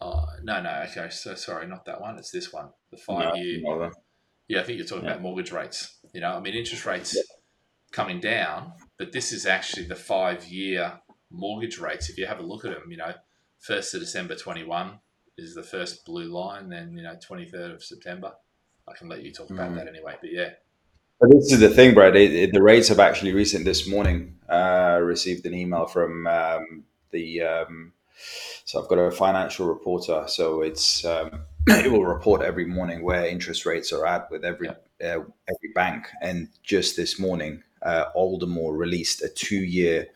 Oh 0.00 0.26
no, 0.42 0.60
no, 0.60 0.84
okay, 0.90 1.08
so 1.10 1.34
sorry, 1.34 1.66
not 1.66 1.84
that 1.86 2.00
one. 2.00 2.18
It's 2.18 2.30
this 2.30 2.52
one, 2.52 2.70
the 2.90 2.96
five 2.96 3.36
year. 3.36 3.60
No, 3.62 3.90
Yeah, 4.48 4.60
I 4.60 4.64
think 4.64 4.78
you're 4.78 4.86
talking 4.86 5.04
Yeah. 5.04 5.12
about 5.12 5.22
mortgage 5.22 5.52
rates. 5.52 5.98
You 6.12 6.20
know, 6.20 6.32
I 6.32 6.40
mean, 6.40 6.54
interest 6.54 6.84
rates 6.84 7.16
coming 7.92 8.20
down, 8.20 8.72
but 8.98 9.12
this 9.12 9.32
is 9.32 9.46
actually 9.46 9.86
the 9.86 9.94
five 9.96 10.44
year 10.46 11.00
mortgage 11.30 11.78
rates. 11.78 12.10
If 12.10 12.18
you 12.18 12.26
have 12.26 12.40
a 12.40 12.42
look 12.42 12.64
at 12.64 12.72
them, 12.72 12.90
you 12.90 12.96
know, 12.96 13.14
1st 13.60 13.94
of 13.94 14.00
December 14.00 14.34
21 14.36 14.98
is 15.38 15.54
the 15.54 15.62
first 15.62 16.04
blue 16.04 16.24
line, 16.26 16.68
then, 16.68 16.96
you 16.96 17.02
know, 17.02 17.16
23rd 17.16 17.72
of 17.74 17.82
September. 17.82 18.34
I 18.86 18.94
can 18.94 19.08
let 19.08 19.22
you 19.22 19.32
talk 19.32 19.50
about 19.50 19.70
Mhm. 19.70 19.76
that 19.76 19.88
anyway, 19.88 20.16
but 20.20 20.30
yeah. 20.30 20.54
But 21.20 21.30
this 21.30 21.52
is 21.52 21.60
the 21.60 21.70
thing, 21.70 21.94
Brad. 21.94 22.16
It, 22.16 22.34
it- 22.34 22.52
the 22.52 22.62
rates 22.62 22.88
have 22.88 23.00
actually 23.00 23.32
recent 23.32 23.64
this 23.64 23.86
morning. 23.88 24.36
Uh, 24.48 25.00
received 25.02 25.46
an 25.46 25.54
email 25.54 25.86
from 25.86 26.26
um, 26.26 26.84
the. 27.10 27.42
Um, 27.42 27.92
so 28.64 28.82
I've 28.82 28.88
got 28.88 28.98
a 28.98 29.10
financial 29.10 29.66
reporter. 29.66 30.24
So 30.28 30.62
it's 30.62 31.04
um, 31.04 31.42
it 31.68 31.90
will 31.92 32.04
report 32.04 32.42
every 32.42 32.66
morning 32.66 33.02
where 33.02 33.26
interest 33.26 33.66
rates 33.66 33.92
are 33.92 34.06
at 34.06 34.30
with 34.30 34.44
every 34.44 34.68
uh, 34.70 34.74
every 35.00 35.70
bank. 35.74 36.08
And 36.22 36.48
just 36.62 36.96
this 36.96 37.18
morning, 37.18 37.62
uh, 37.82 38.06
Aldermore 38.14 38.76
released 38.76 39.22
a 39.22 39.28
two-year 39.28 40.08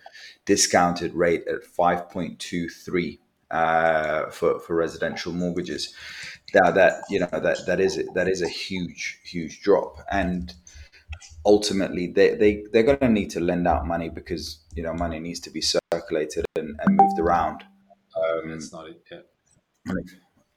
discounted 0.46 1.14
rate 1.14 1.44
at 1.48 1.64
five 1.64 2.10
point 2.10 2.38
two 2.38 2.68
three 2.68 3.20
uh, 3.50 4.30
for 4.30 4.60
for 4.60 4.76
residential 4.76 5.32
mortgages. 5.32 5.94
Now 6.54 6.70
that 6.72 7.02
you 7.10 7.20
know 7.20 7.28
that 7.32 7.58
that 7.66 7.80
is 7.80 8.00
that 8.14 8.28
is 8.28 8.42
a 8.42 8.48
huge 8.48 9.20
huge 9.24 9.62
drop 9.62 9.98
and 10.10 10.54
ultimately 11.54 12.04
they, 12.18 12.28
they 12.42 12.52
they're 12.72 12.88
going 12.90 12.98
to 13.08 13.08
need 13.20 13.30
to 13.36 13.40
lend 13.40 13.66
out 13.72 13.86
money 13.94 14.08
because 14.20 14.44
you 14.76 14.82
know 14.84 14.92
money 15.04 15.18
needs 15.18 15.40
to 15.46 15.50
be 15.50 15.62
circulated 15.62 16.44
and, 16.60 16.68
and 16.82 16.90
moved 17.00 17.18
around 17.18 17.58
um, 18.20 18.50
That's 18.50 18.72
not 18.72 18.86
it. 18.88 19.00
Yeah. 19.10 19.92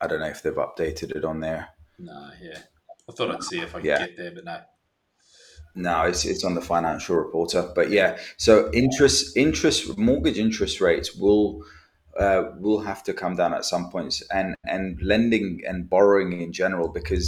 i 0.01 0.05
don't 0.07 0.19
know 0.23 0.33
if 0.35 0.41
they've 0.43 0.63
updated 0.67 1.09
it 1.17 1.23
on 1.31 1.39
there 1.47 1.63
No, 2.09 2.19
yeah. 2.47 2.59
I 3.09 3.13
thought 3.13 3.31
I'd 3.33 3.43
see 3.51 3.59
if 3.59 3.71
I 3.75 3.79
could 3.79 3.85
Yeah. 3.91 3.99
get 4.05 4.17
there, 4.17 4.31
but 4.37 4.45
no. 4.51 4.57
no 5.75 5.97
it's, 6.09 6.25
it's 6.25 6.43
on 6.43 6.55
the 6.55 6.61
financial 6.73 7.15
reporter 7.15 7.61
but 7.77 7.89
yeah 7.89 8.17
so 8.37 8.53
interest 8.73 9.37
interest 9.45 9.97
mortgage 9.97 10.39
interest 10.47 10.81
rates 10.81 11.09
will 11.15 11.63
uh, 12.19 12.43
will 12.59 12.81
have 12.81 13.01
to 13.07 13.13
come 13.13 13.35
down 13.41 13.53
at 13.53 13.63
some 13.63 13.85
points 13.89 14.21
and 14.39 14.49
and 14.65 15.01
lending 15.01 15.61
and 15.69 15.89
borrowing 15.89 16.29
in 16.45 16.51
general 16.61 16.89
because 16.99 17.27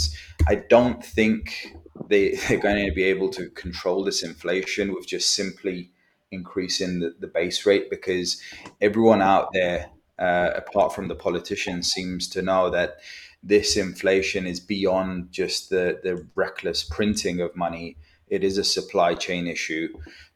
i 0.52 0.54
don't 0.74 1.02
think 1.18 1.74
they, 2.08 2.30
they're 2.48 2.58
going 2.58 2.84
to 2.84 2.92
be 2.92 3.04
able 3.04 3.28
to 3.30 3.48
control 3.50 4.04
this 4.04 4.22
inflation 4.22 4.94
with 4.94 5.06
just 5.06 5.32
simply 5.32 5.90
increasing 6.30 7.00
the, 7.00 7.14
the 7.20 7.26
base 7.26 7.64
rate 7.64 7.90
because 7.90 8.40
everyone 8.80 9.22
out 9.22 9.48
there 9.52 9.90
uh, 10.18 10.50
apart 10.54 10.94
from 10.94 11.08
the 11.08 11.14
politicians 11.14 11.92
seems 11.92 12.28
to 12.28 12.42
know 12.42 12.70
that 12.70 12.96
this 13.42 13.76
inflation 13.76 14.46
is 14.46 14.58
beyond 14.58 15.30
just 15.30 15.70
the, 15.70 16.00
the 16.02 16.26
reckless 16.34 16.82
printing 16.82 17.40
of 17.40 17.54
money 17.54 17.96
it 18.28 18.42
is 18.42 18.58
a 18.58 18.64
supply 18.64 19.14
chain 19.14 19.46
issue 19.46 19.88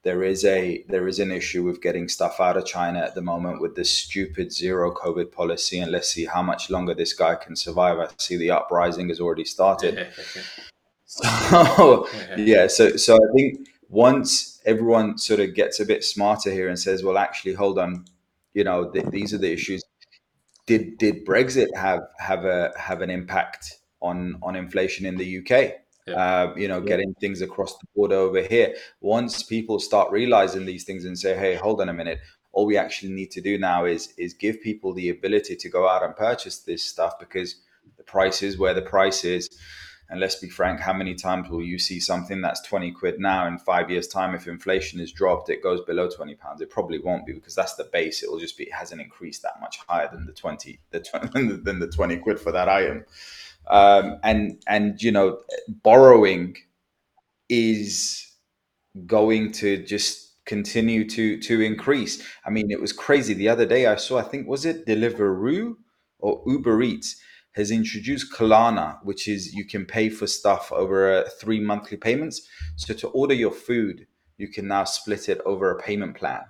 there 0.09 0.23
is 0.23 0.45
a 0.45 0.85
there 0.89 1.09
is 1.09 1.19
an 1.19 1.33
issue 1.33 1.65
with 1.65 1.83
getting 1.83 2.09
stuff 2.09 2.41
out 2.41 2.57
of 2.57 2.65
China 2.65 3.01
at 3.01 3.15
the 3.15 3.21
moment 3.21 3.61
with 3.61 3.75
this 3.75 3.91
stupid 3.91 4.53
zero 4.53 4.95
COVID 4.95 5.33
policy, 5.33 5.79
and 5.81 5.91
let's 5.91 6.09
see 6.09 6.25
how 6.25 6.43
much 6.43 6.71
longer 6.71 6.95
this 6.95 7.13
guy 7.13 7.35
can 7.35 7.57
survive. 7.57 7.99
I 7.99 8.09
see 8.17 8.37
the 8.37 8.53
uprising 8.53 9.09
has 9.09 9.21
already 9.21 9.45
started. 9.45 10.09
So 11.51 12.07
yeah, 12.37 12.67
so 12.67 12.97
so 12.97 13.17
I 13.17 13.33
think 13.35 13.69
once 13.89 14.61
everyone 14.67 15.17
sort 15.17 15.41
of 15.41 15.55
gets 15.55 15.81
a 15.81 15.87
bit 15.87 16.05
smarter 16.05 16.51
here 16.51 16.69
and 16.69 16.79
says, 16.79 17.03
well, 17.03 17.17
actually, 17.17 17.55
hold 17.55 17.79
on, 17.79 18.05
you 18.53 18.65
know, 18.65 18.91
th- 18.91 19.07
these 19.07 19.33
are 19.33 19.39
the 19.39 19.53
issues. 19.53 19.83
Did 20.67 20.99
did 20.99 21.25
Brexit 21.25 21.69
have 21.75 22.03
have 22.19 22.45
a 22.45 22.73
have 22.79 23.01
an 23.01 23.11
impact 23.11 23.79
on 24.03 24.39
on 24.43 24.57
inflation 24.57 25.07
in 25.07 25.17
the 25.17 25.39
UK? 25.39 25.77
Yeah. 26.07 26.15
Uh, 26.15 26.55
you 26.57 26.69
know, 26.69 26.81
getting 26.81 27.15
things 27.15 27.41
across 27.43 27.77
the 27.79 27.87
border 27.95 28.17
over 28.17 28.43
here. 28.43 28.75
Once 29.01 29.43
people 29.43 29.79
start 29.79 30.11
realizing 30.11 30.65
these 30.65 30.85
things 30.85 31.05
and 31.05 31.19
say, 31.19 31.37
hey, 31.37 31.55
hold 31.55 31.81
on 31.81 31.89
a 31.89 31.93
minute. 31.93 32.21
All 32.53 32.67
we 32.67 32.77
actually 32.79 33.13
need 33.13 33.31
to 33.33 33.41
do 33.41 33.59
now 33.59 33.87
is 33.87 34.13
is 34.19 34.35
give 34.35 34.61
people 34.61 34.93
the 34.93 35.09
ability 35.09 35.57
to 35.57 35.69
go 35.71 35.89
out 35.89 36.03
and 36.03 36.15
purchase 36.17 36.59
this 36.59 36.83
stuff 36.83 37.19
because 37.19 37.57
the 37.97 38.05
price 38.05 38.43
is 38.43 38.59
where 38.59 38.75
the 38.75 38.83
price 38.83 39.25
is. 39.25 39.49
And 40.11 40.21
let's 40.21 40.37
be 40.37 40.49
frank, 40.49 40.81
how 40.81 40.95
many 40.95 41.15
times 41.15 41.51
will 41.51 41.63
you 41.63 41.79
see 41.79 42.01
something 42.01 42.41
that's 42.41 42.63
20 42.63 42.93
quid 42.93 43.21
now 43.21 43.47
in 43.47 43.59
five 43.59 43.91
years' 43.91 44.09
time? 44.09 44.35
If 44.35 44.49
inflation 44.49 45.01
is 45.01 45.13
dropped, 45.13 45.51
it 45.51 45.63
goes 45.63 45.83
below 45.83 46.09
20 46.09 46.35
pounds. 46.37 46.63
It 46.63 46.71
probably 46.71 46.99
won't 46.99 47.27
be 47.27 47.35
because 47.35 47.55
that's 47.55 47.75
the 47.75 47.85
base. 47.85 48.23
It 48.23 48.31
will 48.31 48.39
just 48.39 48.57
be, 48.57 48.65
it 48.65 48.73
hasn't 48.73 49.03
increased 49.03 49.43
that 49.43 49.61
much 49.61 49.79
higher 49.87 50.09
than 50.11 50.25
the 50.25 50.33
20, 50.33 50.81
the 50.91 51.01
20 51.01 51.57
than 51.63 51.79
the 51.79 51.89
20 51.89 52.17
quid 52.19 52.41
for 52.41 52.53
that 52.53 52.71
item. 52.71 53.05
Um, 53.67 54.19
and, 54.23 54.63
and, 54.67 55.03
you 55.03 55.13
know, 55.13 55.41
borrowing 55.69 56.57
is 57.51 58.33
going 59.07 59.53
to 59.53 59.85
just 59.85 60.43
continue 60.47 61.07
to, 61.11 61.39
to 61.41 61.61
increase. 61.61 62.27
I 62.47 62.51
mean, 62.51 62.71
it 62.71 62.81
was 62.81 62.95
crazy. 62.95 63.35
The 63.35 63.51
other 63.51 63.67
day 63.67 63.87
I 63.87 63.97
saw, 63.97 64.19
I 64.19 64.23
think, 64.23 64.49
was 64.49 64.65
it 64.65 64.87
Deliveroo 64.87 65.77
or 66.19 66.43
Uber 66.47 66.81
Eats? 66.83 67.21
Has 67.59 67.71
introduced 67.71 68.33
Klarna, 68.33 68.99
which 69.03 69.29
is 69.29 69.53
you 69.53 69.67
can 69.67 69.85
pay 69.85 70.09
for 70.09 70.27
stuff 70.27 70.73
over 70.73 71.13
uh, 71.13 71.29
three 71.41 71.61
monthly 71.61 71.97
payments. 71.97 72.49
So 72.77 72.95
to 72.95 73.09
order 73.09 73.35
your 73.35 73.51
food, 73.51 74.07
you 74.37 74.49
can 74.49 74.69
now 74.69 74.85
split 74.85 75.29
it 75.29 75.41
over 75.45 75.71
a 75.71 75.83
payment 75.83 76.17
plan. 76.17 76.43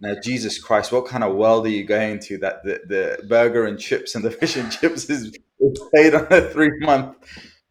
Now, 0.00 0.14
Jesus 0.22 0.62
Christ, 0.62 0.92
what 0.92 1.06
kind 1.06 1.24
of 1.24 1.34
world 1.34 1.64
are 1.66 1.70
you 1.70 1.84
going 1.84 2.18
to 2.20 2.36
that 2.38 2.62
the, 2.62 2.80
the 2.86 3.26
burger 3.26 3.64
and 3.64 3.78
chips 3.78 4.14
and 4.14 4.22
the 4.22 4.30
fish 4.30 4.56
and 4.56 4.70
chips 4.70 5.08
is 5.08 5.32
paid 5.94 6.14
on 6.14 6.26
a 6.30 6.42
three 6.50 6.78
month 6.80 7.16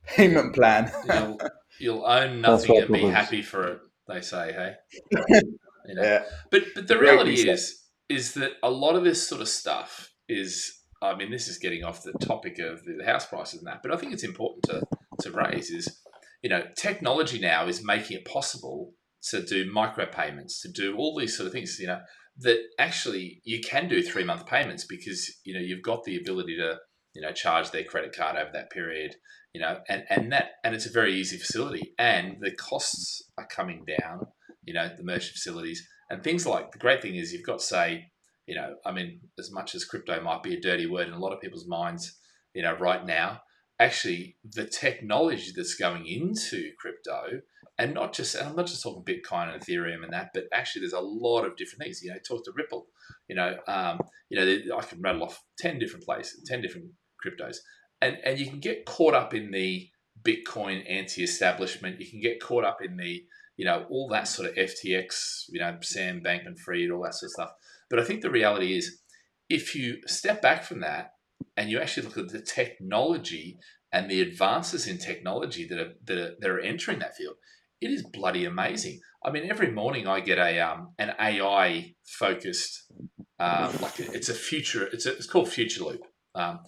payment 0.07 0.55
plan? 0.55 0.91
you'll, 1.07 1.39
you'll 1.79 2.05
own 2.05 2.41
nothing 2.41 2.77
and 2.77 2.88
be 2.88 2.93
problems. 2.93 3.15
happy 3.15 3.41
for 3.43 3.67
it, 3.67 3.79
they 4.07 4.21
say, 4.21 4.51
hey? 4.51 5.41
You 5.88 5.93
know? 5.93 6.01
Yeah. 6.01 6.23
But 6.49 6.63
but 6.73 6.88
the 6.88 6.97
reality 6.97 7.47
is 7.47 7.83
is 8.09 8.33
that 8.33 8.53
a 8.63 8.71
lot 8.71 8.95
of 8.95 9.03
this 9.03 9.27
sort 9.27 9.39
of 9.39 9.47
stuff 9.47 10.11
is 10.27 10.79
I 11.05 11.15
mean 11.15 11.31
this 11.31 11.47
is 11.47 11.57
getting 11.57 11.83
off 11.83 12.03
the 12.03 12.13
topic 12.13 12.59
of 12.59 12.83
the 12.83 13.05
house 13.05 13.25
prices 13.25 13.59
and 13.59 13.67
that, 13.67 13.81
but 13.83 13.93
I 13.93 13.97
think 13.97 14.13
it's 14.13 14.23
important 14.23 14.63
to 14.65 14.81
to 15.21 15.31
raise 15.31 15.69
is 15.69 16.01
you 16.41 16.49
know 16.49 16.63
technology 16.77 17.39
now 17.39 17.67
is 17.67 17.83
making 17.83 18.17
it 18.17 18.25
possible 18.25 18.93
to 19.29 19.43
do 19.43 19.71
micropayments, 19.71 20.61
to 20.61 20.71
do 20.71 20.95
all 20.97 21.17
these 21.17 21.35
sort 21.35 21.47
of 21.47 21.53
things, 21.53 21.77
you 21.79 21.87
know, 21.87 21.99
that 22.37 22.59
actually 22.77 23.41
you 23.43 23.59
can 23.61 23.87
do 23.87 24.01
three 24.01 24.23
month 24.23 24.45
payments 24.45 24.85
because 24.85 25.31
you 25.43 25.53
know 25.53 25.59
you've 25.59 25.83
got 25.83 26.03
the 26.03 26.17
ability 26.17 26.57
to 26.57 26.77
you 27.13 27.21
know 27.21 27.31
charge 27.31 27.71
their 27.71 27.83
credit 27.83 28.15
card 28.15 28.35
over 28.35 28.49
that 28.51 28.69
period 28.69 29.15
you 29.53 29.61
know 29.61 29.79
and 29.87 30.03
and 30.09 30.33
that 30.33 30.49
and 30.63 30.75
it's 30.75 30.85
a 30.85 30.91
very 30.91 31.15
easy 31.15 31.37
facility 31.37 31.93
and 31.97 32.35
the 32.41 32.51
costs 32.51 33.23
are 33.37 33.47
coming 33.47 33.85
down 33.99 34.19
you 34.65 34.73
know 34.73 34.89
the 34.97 35.03
merchant 35.03 35.31
facilities 35.31 35.87
and 36.09 36.23
things 36.23 36.45
like 36.45 36.71
the 36.71 36.77
great 36.77 37.01
thing 37.01 37.15
is 37.15 37.31
you've 37.31 37.45
got 37.45 37.61
say 37.61 38.11
you 38.47 38.55
know 38.55 38.75
i 38.86 38.91
mean 38.91 39.19
as 39.39 39.51
much 39.51 39.75
as 39.75 39.86
crypto 39.86 40.21
might 40.21 40.43
be 40.43 40.53
a 40.53 40.62
dirty 40.62 40.88
word 40.88 41.08
in 41.08 41.13
a 41.13 41.19
lot 41.19 41.34
of 41.34 41.41
people's 41.41 41.67
minds 41.67 42.17
you 42.53 42.62
know 42.62 42.75
right 42.75 43.05
now 43.05 43.41
actually 43.79 44.38
the 44.43 44.65
technology 44.65 45.51
that's 45.55 45.75
going 45.75 46.05
into 46.05 46.71
crypto 46.79 47.41
and 47.77 47.93
not 47.93 48.13
just 48.13 48.36
and 48.36 48.49
I'm 48.49 48.55
not 48.55 48.67
just 48.67 48.84
talking 48.84 49.03
Bitcoin 49.03 49.53
and 49.53 49.62
Ethereum 49.62 50.03
and 50.03 50.13
that, 50.13 50.31
but 50.34 50.45
actually 50.53 50.81
there's 50.81 50.93
a 50.93 50.99
lot 50.99 51.45
of 51.45 51.58
different 51.58 51.84
things. 51.84 52.01
You 52.01 52.12
know, 52.12 52.17
talk 52.25 52.45
to 52.45 52.51
Ripple. 52.55 52.88
You 53.27 53.36
know, 53.36 53.58
um, 53.67 53.99
you 54.29 54.38
know, 54.39 54.77
I 54.77 54.81
can 54.81 55.01
rattle 55.01 55.23
off 55.23 55.43
ten 55.58 55.79
different 55.79 56.05
places, 56.05 56.43
ten 56.45 56.62
different 56.62 56.88
cryptos, 57.25 57.58
and 58.01 58.17
and 58.23 58.39
you 58.39 58.47
can 58.47 58.60
get 58.60 58.86
caught 58.86 59.13
up 59.13 59.34
in 59.34 59.51
the 59.51 59.89
Bitcoin 60.23 60.89
anti-establishment. 60.89 61.99
You 61.99 62.10
can 62.10 62.21
get 62.21 62.41
caught 62.41 62.63
up 62.63 62.81
in 62.81 62.95
the 62.97 63.23
you 63.58 63.65
know 63.65 63.86
all 63.89 64.08
that 64.10 64.27
sort 64.27 64.49
of 64.49 64.55
FTX, 64.55 65.45
you 65.49 65.60
know, 65.60 65.77
Sam 65.81 66.21
Bankman-Fried, 66.21 66.91
all 66.91 67.03
that 67.03 67.15
sort 67.15 67.29
of 67.29 67.34
stuff. 67.34 67.51
But 67.89 67.99
I 67.99 68.03
think 68.03 68.21
the 68.21 68.29
reality 68.29 68.75
is, 68.77 69.01
if 69.49 69.75
you 69.75 69.97
step 70.07 70.41
back 70.41 70.63
from 70.63 70.81
that 70.81 71.11
and 71.55 71.69
you 71.69 71.79
actually 71.79 72.07
look 72.07 72.17
at 72.17 72.29
the 72.29 72.41
technology 72.41 73.57
and 73.91 74.09
the 74.09 74.21
advances 74.21 74.87
in 74.87 74.97
technology 74.97 75.67
that 75.67 75.79
are 75.79 75.93
that 76.05 76.17
are, 76.17 76.35
that 76.39 76.49
are 76.49 76.59
entering 76.59 76.99
that 76.99 77.15
field, 77.15 77.35
it 77.81 77.91
is 77.91 78.03
bloody 78.03 78.45
amazing. 78.45 78.99
I 79.23 79.31
mean, 79.31 79.49
every 79.49 79.71
morning 79.71 80.07
I 80.07 80.19
get 80.19 80.39
a 80.39 80.59
um, 80.59 80.93
an 80.97 81.13
AI 81.19 81.93
focused 82.03 82.91
um, 83.39 83.75
like 83.81 83.99
it's 83.99 84.29
a 84.29 84.33
future. 84.33 84.87
It's 84.87 85.05
a, 85.05 85.11
it's 85.11 85.27
called 85.27 85.49
Future 85.49 85.83
Loop, 85.83 86.01
um, 86.35 86.59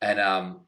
and 0.00 0.18
um, 0.18 0.66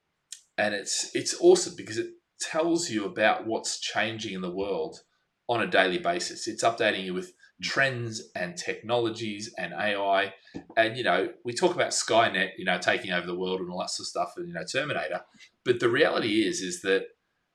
and 0.56 0.74
it's 0.74 1.10
it's 1.14 1.34
awesome 1.40 1.74
because 1.76 1.98
it 1.98 2.08
tells 2.40 2.90
you 2.90 3.04
about 3.04 3.46
what's 3.46 3.80
changing 3.80 4.34
in 4.34 4.42
the 4.42 4.54
world 4.54 5.00
on 5.48 5.62
a 5.62 5.66
daily 5.66 5.98
basis. 5.98 6.46
It's 6.46 6.62
updating 6.62 7.04
you 7.04 7.14
with 7.14 7.32
trends 7.62 8.22
and 8.36 8.56
technologies 8.56 9.52
and 9.58 9.72
AI. 9.72 10.32
And, 10.76 10.96
you 10.96 11.04
know, 11.04 11.30
we 11.44 11.52
talk 11.52 11.74
about 11.74 11.90
Skynet, 11.90 12.50
you 12.56 12.64
know, 12.64 12.78
taking 12.78 13.10
over 13.10 13.26
the 13.26 13.38
world 13.38 13.60
and 13.60 13.70
all 13.70 13.80
that 13.80 13.90
sort 13.90 14.04
of 14.04 14.08
stuff 14.08 14.32
and, 14.36 14.48
you 14.48 14.54
know, 14.54 14.64
Terminator. 14.70 15.20
But 15.64 15.80
the 15.80 15.88
reality 15.88 16.46
is, 16.46 16.60
is 16.60 16.82
that 16.82 17.06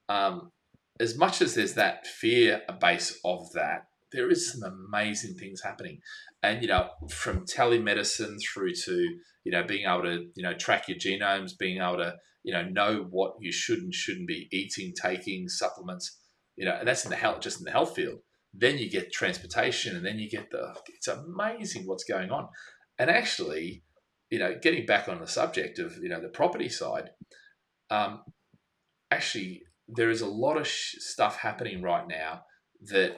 um, 0.09 0.51
as 0.99 1.17
much 1.17 1.41
as 1.41 1.55
there's 1.55 1.75
that 1.75 2.05
fear 2.05 2.61
base 2.81 3.19
of 3.23 3.51
that, 3.53 3.87
there 4.11 4.29
is 4.29 4.51
some 4.51 4.61
amazing 4.63 5.35
things 5.35 5.61
happening. 5.63 5.99
And, 6.43 6.61
you 6.61 6.67
know, 6.67 6.89
from 7.09 7.45
telemedicine 7.45 8.37
through 8.53 8.73
to, 8.85 9.07
you 9.43 9.51
know, 9.51 9.63
being 9.63 9.87
able 9.87 10.03
to, 10.03 10.25
you 10.35 10.43
know, 10.43 10.53
track 10.53 10.87
your 10.87 10.97
genomes, 10.97 11.57
being 11.57 11.81
able 11.81 11.97
to, 11.97 12.15
you 12.43 12.53
know, 12.53 12.63
know 12.63 13.07
what 13.09 13.35
you 13.39 13.51
should 13.51 13.79
and 13.79 13.93
shouldn't 13.93 14.27
be 14.27 14.49
eating, 14.51 14.93
taking 15.01 15.47
supplements, 15.47 16.19
you 16.57 16.65
know, 16.65 16.75
and 16.77 16.87
that's 16.87 17.05
in 17.05 17.09
the 17.09 17.15
health, 17.15 17.39
just 17.39 17.59
in 17.59 17.65
the 17.65 17.71
health 17.71 17.95
field. 17.95 18.19
Then 18.53 18.77
you 18.77 18.89
get 18.89 19.11
transportation, 19.11 19.95
and 19.95 20.05
then 20.05 20.19
you 20.19 20.29
get 20.29 20.51
the. 20.51 20.75
It's 20.87 21.07
amazing 21.07 21.87
what's 21.87 22.03
going 22.03 22.29
on, 22.29 22.49
and 22.99 23.09
actually, 23.09 23.83
you 24.29 24.39
know, 24.39 24.55
getting 24.61 24.85
back 24.85 25.09
on 25.09 25.19
the 25.19 25.27
subject 25.27 25.79
of 25.79 25.97
you 25.97 26.09
know 26.09 26.21
the 26.21 26.29
property 26.29 26.69
side, 26.69 27.09
um, 27.89 28.21
actually 29.11 29.63
there 29.87 30.09
is 30.09 30.21
a 30.21 30.27
lot 30.27 30.57
of 30.57 30.67
sh- 30.67 30.95
stuff 30.99 31.37
happening 31.37 31.81
right 31.81 32.07
now 32.07 32.43
that 32.81 33.17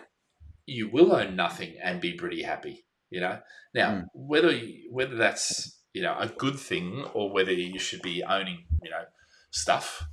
you 0.66 0.90
will 0.90 1.14
own 1.16 1.36
nothing 1.36 1.76
and 1.82 2.02
be 2.02 2.14
pretty 2.14 2.44
happy. 2.44 2.86
You 3.12 3.22
know, 3.22 3.40
now 3.74 3.92
mm. 3.92 4.04
whether 4.14 4.52
you, 4.52 4.90
whether 4.92 5.16
that's 5.16 5.80
you 5.94 6.02
know 6.02 6.16
a 6.20 6.28
good 6.28 6.60
thing 6.60 7.06
or 7.14 7.32
whether 7.32 7.54
you 7.54 7.80
should 7.80 8.02
be 8.02 8.24
owning 8.24 8.66
you 8.84 8.90
know 8.90 9.04
stuff. 9.52 10.06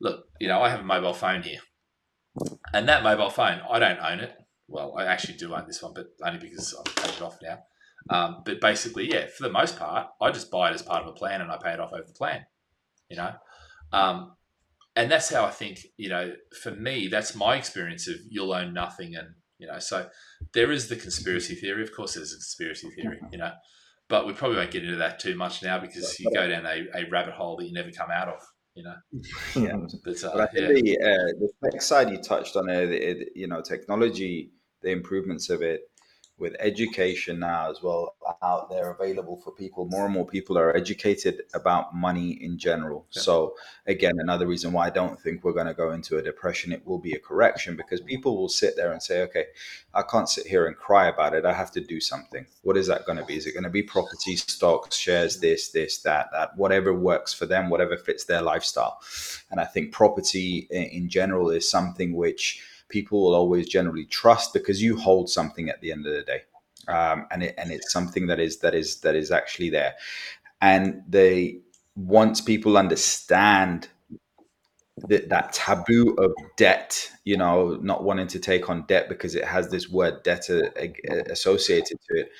Look, 0.00 0.24
you 0.40 0.48
know, 0.48 0.62
I 0.62 0.70
have 0.70 0.80
a 0.80 0.84
mobile 0.84 1.12
phone 1.12 1.42
here, 1.42 1.60
and 2.72 2.88
that 2.88 3.02
mobile 3.02 3.30
phone 3.30 3.60
I 3.70 3.78
don't 3.78 3.98
own 3.98 4.20
it. 4.20 4.34
Well, 4.70 4.94
I 4.96 5.04
actually 5.04 5.34
do 5.34 5.54
own 5.54 5.64
this 5.66 5.82
one, 5.82 5.92
but 5.94 6.06
only 6.24 6.38
because 6.38 6.74
I've 6.78 6.94
paid 6.96 7.14
it 7.14 7.22
off 7.22 7.38
now. 7.42 7.58
Um, 8.08 8.42
but 8.44 8.60
basically, 8.60 9.10
yeah, 9.10 9.26
for 9.26 9.42
the 9.42 9.52
most 9.52 9.78
part, 9.78 10.06
I 10.20 10.30
just 10.30 10.50
buy 10.50 10.70
it 10.70 10.74
as 10.74 10.82
part 10.82 11.02
of 11.02 11.08
a 11.08 11.12
plan 11.12 11.40
and 11.40 11.50
I 11.50 11.58
pay 11.58 11.72
it 11.72 11.80
off 11.80 11.92
over 11.92 12.06
the 12.06 12.14
plan. 12.14 12.46
You 13.08 13.16
know, 13.16 13.32
um, 13.92 14.32
and 14.96 15.10
that's 15.10 15.32
how 15.32 15.44
I 15.44 15.50
think, 15.50 15.86
you 15.96 16.08
know, 16.08 16.32
for 16.62 16.72
me, 16.72 17.08
that's 17.08 17.34
my 17.34 17.56
experience 17.56 18.08
of 18.08 18.16
you'll 18.28 18.52
own 18.52 18.72
nothing. 18.72 19.14
And, 19.14 19.28
you 19.58 19.66
know, 19.66 19.78
so 19.78 20.08
there 20.52 20.70
is 20.72 20.88
the 20.88 20.96
conspiracy 20.96 21.54
theory. 21.54 21.82
Of 21.82 21.94
course, 21.94 22.14
there's 22.14 22.32
a 22.32 22.36
conspiracy 22.36 22.90
theory, 22.90 23.20
you 23.32 23.38
know, 23.38 23.52
but 24.08 24.26
we 24.26 24.32
probably 24.32 24.58
won't 24.58 24.70
get 24.70 24.84
into 24.84 24.96
that 24.96 25.18
too 25.18 25.36
much 25.36 25.62
now 25.62 25.78
because 25.78 26.18
you 26.18 26.30
go 26.32 26.48
down 26.48 26.66
a, 26.66 26.86
a 26.94 27.08
rabbit 27.10 27.34
hole 27.34 27.56
that 27.56 27.66
you 27.66 27.72
never 27.72 27.90
come 27.90 28.10
out 28.10 28.28
of, 28.28 28.40
you 28.74 28.84
know. 28.84 28.94
Yeah. 29.56 29.76
But, 30.04 30.24
uh, 30.24 30.30
but 30.34 30.40
I 30.40 30.46
think 30.46 30.86
yeah. 30.86 30.96
the, 30.96 30.98
uh, 31.00 31.38
the 31.38 31.70
tech 31.70 31.82
side 31.82 32.10
you 32.10 32.18
touched 32.18 32.56
on 32.56 32.68
it, 32.68 33.28
you 33.34 33.46
know, 33.46 33.62
technology, 33.62 34.50
the 34.82 34.90
improvements 34.90 35.50
of 35.50 35.62
it, 35.62 35.90
with 36.40 36.56
education 36.58 37.38
now 37.38 37.70
as 37.70 37.82
well 37.82 38.14
out 38.42 38.70
there 38.70 38.90
available 38.90 39.36
for 39.36 39.52
people. 39.52 39.84
More 39.84 40.06
and 40.06 40.14
more 40.14 40.26
people 40.26 40.58
are 40.58 40.74
educated 40.74 41.42
about 41.54 41.94
money 41.94 42.30
in 42.42 42.58
general. 42.58 43.06
Yeah. 43.14 43.22
so 43.22 43.54
again 43.86 44.14
another 44.18 44.46
reason 44.46 44.72
why 44.72 44.86
i 44.86 44.90
don't 44.90 45.20
think 45.20 45.44
we're 45.44 45.52
going 45.52 45.66
to 45.66 45.74
go 45.74 45.90
into 45.90 46.16
a 46.16 46.22
depression 46.22 46.72
it 46.72 46.86
will 46.86 46.98
be 46.98 47.12
a 47.12 47.18
correction 47.18 47.76
because 47.76 48.00
mm-hmm. 48.00 48.08
people 48.08 48.36
will 48.36 48.48
sit 48.48 48.74
there 48.76 48.92
and 48.92 49.02
say 49.02 49.22
okay 49.22 49.46
i 49.94 50.02
can't 50.02 50.28
sit 50.28 50.46
here 50.46 50.66
and 50.66 50.76
cry 50.76 51.08
about 51.08 51.34
it. 51.34 51.44
I 51.44 51.52
have 51.52 51.72
to 51.72 51.80
do 51.80 52.00
something. 52.00 52.46
What 52.62 52.76
is 52.76 52.86
that 52.86 53.04
going 53.04 53.18
to 53.18 53.24
be? 53.24 53.36
Is 53.36 53.46
it 53.46 53.52
going 53.52 53.64
to 53.64 53.70
be 53.70 53.82
property 53.82 54.36
stocks 54.36 54.96
shares 54.96 55.34
mm-hmm. 55.34 55.42
this 55.42 55.68
this 55.68 55.98
that 55.98 56.30
that 56.32 56.56
whatever 56.56 56.94
works 56.94 57.34
for 57.34 57.46
them 57.46 57.68
whatever 57.68 57.96
fits 57.96 58.24
their 58.24 58.42
lifestyle? 58.42 59.00
And 59.50 59.60
i 59.60 59.64
think 59.64 59.92
property 59.92 60.66
in, 60.70 60.84
in 60.84 61.08
general 61.08 61.50
is 61.50 61.68
something 61.68 62.14
which 62.14 62.62
people 62.90 63.22
will 63.22 63.34
always 63.34 63.68
generally 63.68 64.04
trust 64.04 64.52
because 64.52 64.82
you 64.82 64.96
hold 64.96 65.30
something 65.30 65.68
at 65.68 65.80
the 65.80 65.92
end 65.92 66.06
of 66.06 66.12
the 66.12 66.22
day, 66.22 66.42
um, 66.88 67.26
and 67.30 67.42
it, 67.42 67.54
and 67.56 67.70
it's 67.70 67.92
something 67.92 68.26
that 68.26 68.38
is 68.38 68.58
that 68.58 68.74
is 68.74 69.00
that 69.00 69.14
is 69.14 69.30
actually 69.30 69.70
there, 69.70 69.94
and 70.60 71.02
they 71.08 71.60
once 71.96 72.40
people 72.40 72.76
understand 72.76 73.88
that, 75.08 75.52
taboo 75.52 76.14
of 76.18 76.32
debt, 76.56 77.10
you 77.24 77.36
know, 77.36 77.78
not 77.82 78.04
wanting 78.04 78.26
to 78.28 78.38
take 78.38 78.68
on 78.68 78.84
debt 78.86 79.08
because 79.08 79.34
it 79.34 79.44
has 79.44 79.70
this 79.70 79.88
word 79.88 80.22
debt 80.22 80.48
associated 81.28 81.98
to 82.08 82.20
it, 82.20 82.30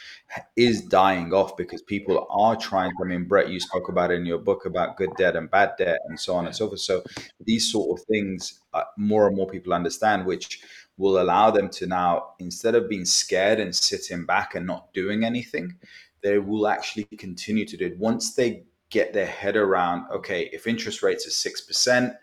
is 0.57 0.83
dying 0.83 1.33
off 1.33 1.57
because 1.57 1.83
people 1.83 2.27
are 2.31 2.57
trying. 2.57 2.92
I 3.01 3.05
mean, 3.05 3.25
Brett, 3.25 3.51
you 3.51 3.61
spoke 3.61 3.88
about 3.88 4.11
in 4.11 4.27
your 4.27 4.38
book 4.38 4.66
about 4.66 4.96
good 4.96 5.11
debt 5.16 5.37
and 5.37 5.51
bad 5.51 5.73
debt 5.79 6.01
and 6.09 6.18
so 6.18 6.35
on 6.35 6.46
and 6.46 6.55
so 6.55 6.68
forth. 6.68 6.81
So 6.81 7.03
these 7.44 7.70
sort 7.70 7.99
of 7.99 8.07
things, 8.07 8.61
uh, 8.75 8.83
more 8.96 9.27
and 9.27 9.37
more 9.37 9.49
people 9.49 9.73
understand, 9.73 10.27
which 10.27 10.62
will 10.96 11.20
allow 11.20 11.51
them 11.51 11.70
to 11.70 11.87
now, 11.87 12.35
instead 12.38 12.75
of 12.75 12.88
being 12.88 13.05
scared 13.05 13.59
and 13.59 13.75
sitting 13.75 14.27
back 14.27 14.55
and 14.55 14.66
not 14.66 14.92
doing 14.92 15.25
anything, 15.25 15.77
they 16.23 16.38
will 16.38 16.68
actually 16.68 17.05
continue 17.16 17.64
to 17.64 17.77
do 17.77 17.87
it 17.87 17.99
once 17.99 18.35
they 18.35 18.64
get 18.90 19.12
their 19.12 19.27
head 19.27 19.57
around 19.57 20.05
okay 20.11 20.51
if 20.53 20.66
interest 20.66 21.03
rates 21.03 21.27
are 21.27 21.51
6% 21.51 22.14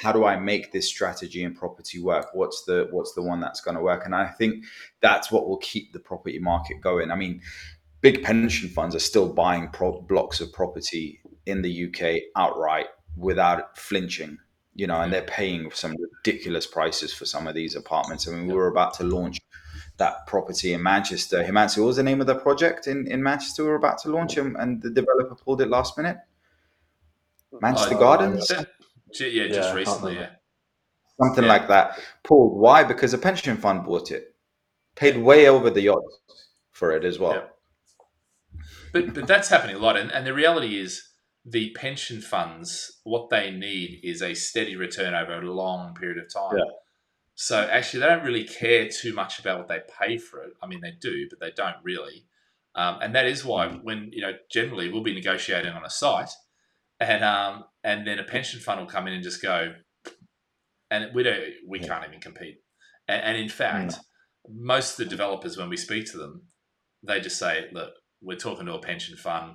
how 0.00 0.12
do 0.12 0.24
I 0.24 0.36
make 0.38 0.72
this 0.72 0.88
strategy 0.88 1.44
and 1.44 1.54
property 1.54 2.00
work? 2.00 2.28
What's 2.32 2.64
the 2.64 2.88
what's 2.90 3.12
the 3.12 3.22
one 3.22 3.40
that's 3.40 3.60
going 3.60 3.76
to 3.76 3.82
work? 3.82 4.06
And 4.06 4.14
I 4.14 4.28
think 4.28 4.64
that's 5.00 5.30
what 5.30 5.46
will 5.46 5.58
keep 5.58 5.92
the 5.92 6.00
property 6.00 6.38
market 6.38 6.80
going. 6.80 7.10
I 7.10 7.16
mean, 7.16 7.42
big 8.00 8.22
pension 8.22 8.70
funds 8.70 8.94
are 8.96 9.00
still 9.00 9.28
buying 9.28 9.68
pro- 9.68 10.00
blocks 10.00 10.40
of 10.40 10.52
property 10.52 11.20
in 11.44 11.60
the 11.60 11.86
UK 11.86 12.22
outright 12.34 12.86
without 13.16 13.76
flinching, 13.76 14.38
you 14.74 14.86
know, 14.86 15.02
and 15.02 15.12
they're 15.12 15.22
paying 15.22 15.70
some 15.72 15.94
ridiculous 16.00 16.66
prices 16.66 17.12
for 17.12 17.26
some 17.26 17.46
of 17.46 17.54
these 17.54 17.76
apartments. 17.76 18.26
I 18.26 18.32
mean, 18.32 18.46
we 18.46 18.54
were 18.54 18.68
about 18.68 18.94
to 18.94 19.04
launch 19.04 19.38
that 19.98 20.26
property 20.26 20.72
in 20.72 20.82
Manchester. 20.82 21.44
Himansu, 21.44 21.78
what 21.78 21.88
was 21.88 21.96
the 21.96 22.02
name 22.02 22.22
of 22.22 22.26
the 22.26 22.36
project 22.36 22.86
in, 22.86 23.06
in 23.06 23.22
Manchester 23.22 23.64
we 23.64 23.68
were 23.68 23.74
about 23.74 23.98
to 23.98 24.08
launch 24.08 24.38
and, 24.38 24.56
and 24.56 24.80
the 24.80 24.88
developer 24.88 25.34
pulled 25.34 25.60
it 25.60 25.68
last 25.68 25.98
minute? 25.98 26.16
Manchester 27.60 27.96
oh, 27.96 27.98
Gardens? 27.98 28.50
Yeah, 29.18 29.48
just 29.48 29.70
yeah, 29.70 29.74
recently, 29.74 30.14
yeah. 30.14 30.30
Something 31.20 31.44
yeah. 31.44 31.50
like 31.50 31.68
that. 31.68 31.98
Paul, 32.24 32.58
why? 32.58 32.84
Because 32.84 33.12
a 33.12 33.18
pension 33.18 33.56
fund 33.56 33.84
bought 33.84 34.10
it, 34.10 34.34
paid 34.96 35.16
way 35.18 35.48
over 35.48 35.70
the 35.70 35.88
odds 35.88 36.18
for 36.70 36.92
it 36.92 37.04
as 37.04 37.18
well. 37.18 37.48
But 38.92 39.14
but 39.14 39.26
that's 39.26 39.48
happening 39.48 39.76
a 39.76 39.78
lot, 39.78 39.96
and, 39.96 40.10
and 40.10 40.26
the 40.26 40.34
reality 40.34 40.78
is 40.78 41.08
the 41.44 41.70
pension 41.70 42.20
funds 42.20 43.00
what 43.04 43.30
they 43.30 43.50
need 43.50 44.00
is 44.02 44.22
a 44.22 44.34
steady 44.34 44.76
return 44.76 45.14
over 45.14 45.40
a 45.40 45.52
long 45.52 45.94
period 45.94 46.18
of 46.18 46.32
time. 46.32 46.58
So 47.34 47.58
actually, 47.70 48.00
they 48.00 48.06
don't 48.06 48.24
really 48.24 48.44
care 48.44 48.88
too 48.88 49.14
much 49.14 49.38
about 49.38 49.58
what 49.58 49.68
they 49.68 49.80
pay 49.98 50.18
for 50.18 50.42
it. 50.42 50.52
I 50.62 50.66
mean, 50.66 50.80
they 50.80 50.92
do, 51.00 51.26
but 51.30 51.40
they 51.40 51.50
don't 51.50 51.76
really. 51.82 52.26
Um, 52.74 52.98
and 53.00 53.14
that 53.14 53.26
is 53.26 53.44
why 53.44 53.68
when 53.68 54.10
you 54.12 54.22
know 54.22 54.34
generally 54.50 54.92
we'll 54.92 55.02
be 55.02 55.14
negotiating 55.14 55.72
on 55.72 55.84
a 55.84 55.90
site 55.90 56.30
and 57.00 57.24
um, 57.24 57.64
and 57.82 58.06
then 58.06 58.18
a 58.18 58.24
pension 58.24 58.60
fund 58.60 58.80
will 58.80 58.86
come 58.86 59.06
in 59.06 59.14
and 59.14 59.22
just 59.22 59.42
go, 59.42 59.72
and 60.90 61.06
we 61.14 61.22
don't, 61.22 61.40
we 61.68 61.80
yeah. 61.80 61.86
can't 61.86 62.04
even 62.06 62.20
compete. 62.20 62.58
And, 63.08 63.22
and 63.22 63.36
in 63.38 63.48
fact, 63.48 63.98
most 64.48 64.92
of 64.92 64.96
the 64.98 65.10
developers, 65.10 65.56
when 65.56 65.70
we 65.70 65.76
speak 65.76 66.10
to 66.12 66.18
them, 66.18 66.42
they 67.02 67.20
just 67.20 67.38
say, 67.38 67.66
look, 67.72 67.90
we're 68.20 68.36
talking 68.36 68.66
to 68.66 68.74
a 68.74 68.80
pension 68.80 69.16
fund. 69.16 69.54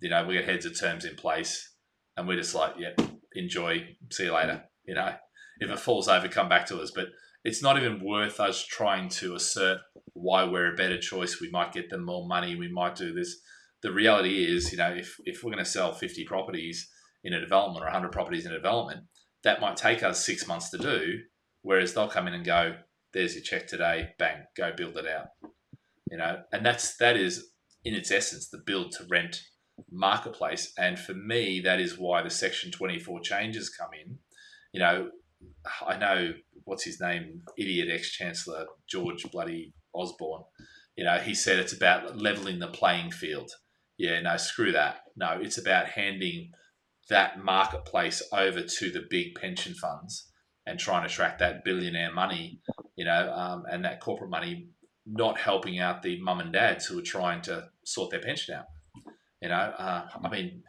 You 0.00 0.10
know, 0.10 0.24
we 0.24 0.34
got 0.34 0.44
heads 0.44 0.64
of 0.64 0.78
terms 0.78 1.04
in 1.04 1.14
place, 1.16 1.74
and 2.16 2.26
we're 2.26 2.38
just 2.38 2.54
like, 2.54 2.74
yeah, 2.78 2.94
enjoy, 3.34 3.86
see 4.10 4.24
you 4.24 4.34
later. 4.34 4.64
You 4.84 4.94
know, 4.94 5.14
if 5.60 5.70
it 5.70 5.78
falls 5.78 6.08
over, 6.08 6.28
come 6.28 6.48
back 6.48 6.66
to 6.66 6.80
us. 6.80 6.90
But 6.94 7.08
it's 7.44 7.62
not 7.62 7.76
even 7.76 8.02
worth 8.02 8.40
us 8.40 8.64
trying 8.64 9.10
to 9.10 9.34
assert 9.34 9.78
why 10.14 10.44
we're 10.44 10.72
a 10.72 10.76
better 10.76 10.98
choice. 10.98 11.40
We 11.40 11.50
might 11.50 11.72
get 11.72 11.90
them 11.90 12.04
more 12.06 12.26
money. 12.26 12.56
We 12.56 12.72
might 12.72 12.96
do 12.96 13.12
this 13.12 13.36
the 13.82 13.92
reality 13.92 14.44
is, 14.44 14.72
you 14.72 14.78
know, 14.78 14.92
if, 14.92 15.16
if 15.24 15.42
we're 15.42 15.52
going 15.52 15.64
to 15.64 15.70
sell 15.70 15.92
50 15.92 16.24
properties 16.24 16.88
in 17.24 17.32
a 17.32 17.40
development 17.40 17.82
or 17.82 17.86
100 17.86 18.12
properties 18.12 18.46
in 18.46 18.52
a 18.52 18.56
development, 18.56 19.04
that 19.44 19.60
might 19.60 19.76
take 19.76 20.02
us 20.02 20.24
six 20.24 20.46
months 20.46 20.70
to 20.70 20.78
do. 20.78 21.20
Whereas 21.62 21.94
they'll 21.94 22.08
come 22.08 22.26
in 22.26 22.34
and 22.34 22.44
go, 22.44 22.76
there's 23.12 23.34
your 23.34 23.42
check 23.42 23.66
today, 23.66 24.10
bang, 24.18 24.44
go 24.56 24.72
build 24.76 24.96
it 24.96 25.06
out. 25.06 25.28
You 26.10 26.18
know, 26.18 26.42
and 26.52 26.64
that's 26.64 26.96
that 26.96 27.16
is 27.16 27.50
in 27.84 27.94
its 27.94 28.10
essence 28.10 28.48
the 28.48 28.58
build 28.58 28.92
to 28.92 29.04
rent 29.08 29.42
marketplace. 29.90 30.72
And 30.78 30.98
for 30.98 31.14
me, 31.14 31.60
that 31.60 31.80
is 31.80 31.98
why 31.98 32.22
the 32.22 32.30
Section 32.30 32.70
24 32.70 33.20
changes 33.20 33.68
come 33.68 33.90
in. 33.92 34.18
You 34.72 34.80
know, 34.80 35.10
I 35.86 35.96
know 35.96 36.34
what's 36.64 36.84
his 36.84 37.00
name, 37.00 37.42
idiot 37.56 37.88
ex 37.90 38.12
chancellor 38.12 38.66
George 38.88 39.24
Bloody 39.30 39.72
Osborne. 39.94 40.42
You 40.96 41.04
know, 41.04 41.18
he 41.18 41.34
said 41.34 41.58
it's 41.58 41.72
about 41.72 42.18
leveling 42.18 42.58
the 42.58 42.68
playing 42.68 43.12
field. 43.12 43.52
Yeah, 43.98 44.20
no, 44.20 44.36
screw 44.36 44.72
that. 44.72 45.00
No, 45.16 45.38
it's 45.40 45.58
about 45.58 45.88
handing 45.88 46.52
that 47.10 47.42
marketplace 47.42 48.22
over 48.32 48.62
to 48.62 48.90
the 48.90 49.04
big 49.10 49.34
pension 49.34 49.74
funds 49.74 50.30
and 50.66 50.78
trying 50.78 51.06
to 51.06 51.12
track 51.12 51.38
that 51.38 51.64
billionaire 51.64 52.12
money, 52.12 52.60
you 52.96 53.04
know, 53.04 53.32
um, 53.32 53.64
and 53.70 53.84
that 53.84 54.00
corporate 54.00 54.30
money, 54.30 54.68
not 55.06 55.38
helping 55.38 55.78
out 55.78 56.02
the 56.02 56.20
mum 56.20 56.40
and 56.40 56.52
dads 56.52 56.86
who 56.86 56.98
are 56.98 57.02
trying 57.02 57.40
to 57.42 57.68
sort 57.84 58.10
their 58.10 58.20
pension 58.20 58.54
out. 58.54 58.66
You 59.40 59.48
know, 59.48 59.54
uh, 59.54 60.06
I 60.22 60.28
mean, 60.28 60.62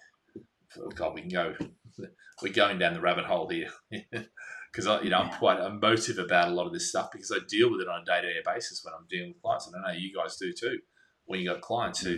God, 0.95 1.13
we 1.13 1.21
can 1.21 1.29
go, 1.29 1.55
we're 2.41 2.53
going 2.53 2.79
down 2.79 2.93
the 2.93 3.01
rabbit 3.01 3.25
hole 3.25 3.49
here. 3.49 3.69
because 4.71 4.87
I, 4.87 5.01
you 5.01 5.09
know, 5.09 5.17
I'm 5.17 5.31
quite 5.37 5.59
emotive 5.59 6.19
about 6.19 6.49
a 6.49 6.51
lot 6.51 6.67
of 6.67 6.73
this 6.73 6.89
stuff 6.89 7.09
because 7.11 7.31
I 7.31 7.39
deal 7.47 7.71
with 7.71 7.81
it 7.81 7.87
on 7.87 8.01
a 8.01 8.05
day 8.05 8.21
to 8.21 8.33
day 8.33 8.39
basis 8.45 8.81
when 8.83 8.93
I'm 8.93 9.07
dealing 9.09 9.29
with 9.29 9.41
clients, 9.41 9.67
and 9.67 9.75
I 9.75 9.91
know 9.91 9.97
you 9.97 10.13
guys 10.15 10.37
do 10.37 10.53
too. 10.53 10.79
When 11.25 11.39
you 11.39 11.49
got 11.49 11.61
clients 11.61 12.01
who, 12.01 12.17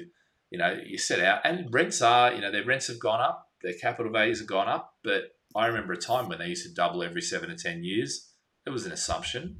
you 0.51 0.57
know, 0.57 0.77
you 0.85 0.97
set 0.97 1.19
out 1.21 1.41
and 1.43 1.73
rents 1.73 2.01
are, 2.01 2.33
you 2.33 2.41
know, 2.41 2.51
their 2.51 2.65
rents 2.65 2.87
have 2.87 2.99
gone 2.99 3.21
up, 3.21 3.49
their 3.63 3.73
capital 3.73 4.11
values 4.11 4.39
have 4.39 4.47
gone 4.47 4.67
up, 4.67 4.95
but 5.03 5.35
I 5.55 5.65
remember 5.65 5.93
a 5.93 5.97
time 5.97 6.29
when 6.29 6.39
they 6.39 6.47
used 6.47 6.65
to 6.67 6.73
double 6.73 7.03
every 7.03 7.21
seven 7.21 7.49
to 7.49 7.55
ten 7.55 7.83
years. 7.83 8.33
It 8.65 8.69
was 8.69 8.85
an 8.85 8.91
assumption, 8.91 9.57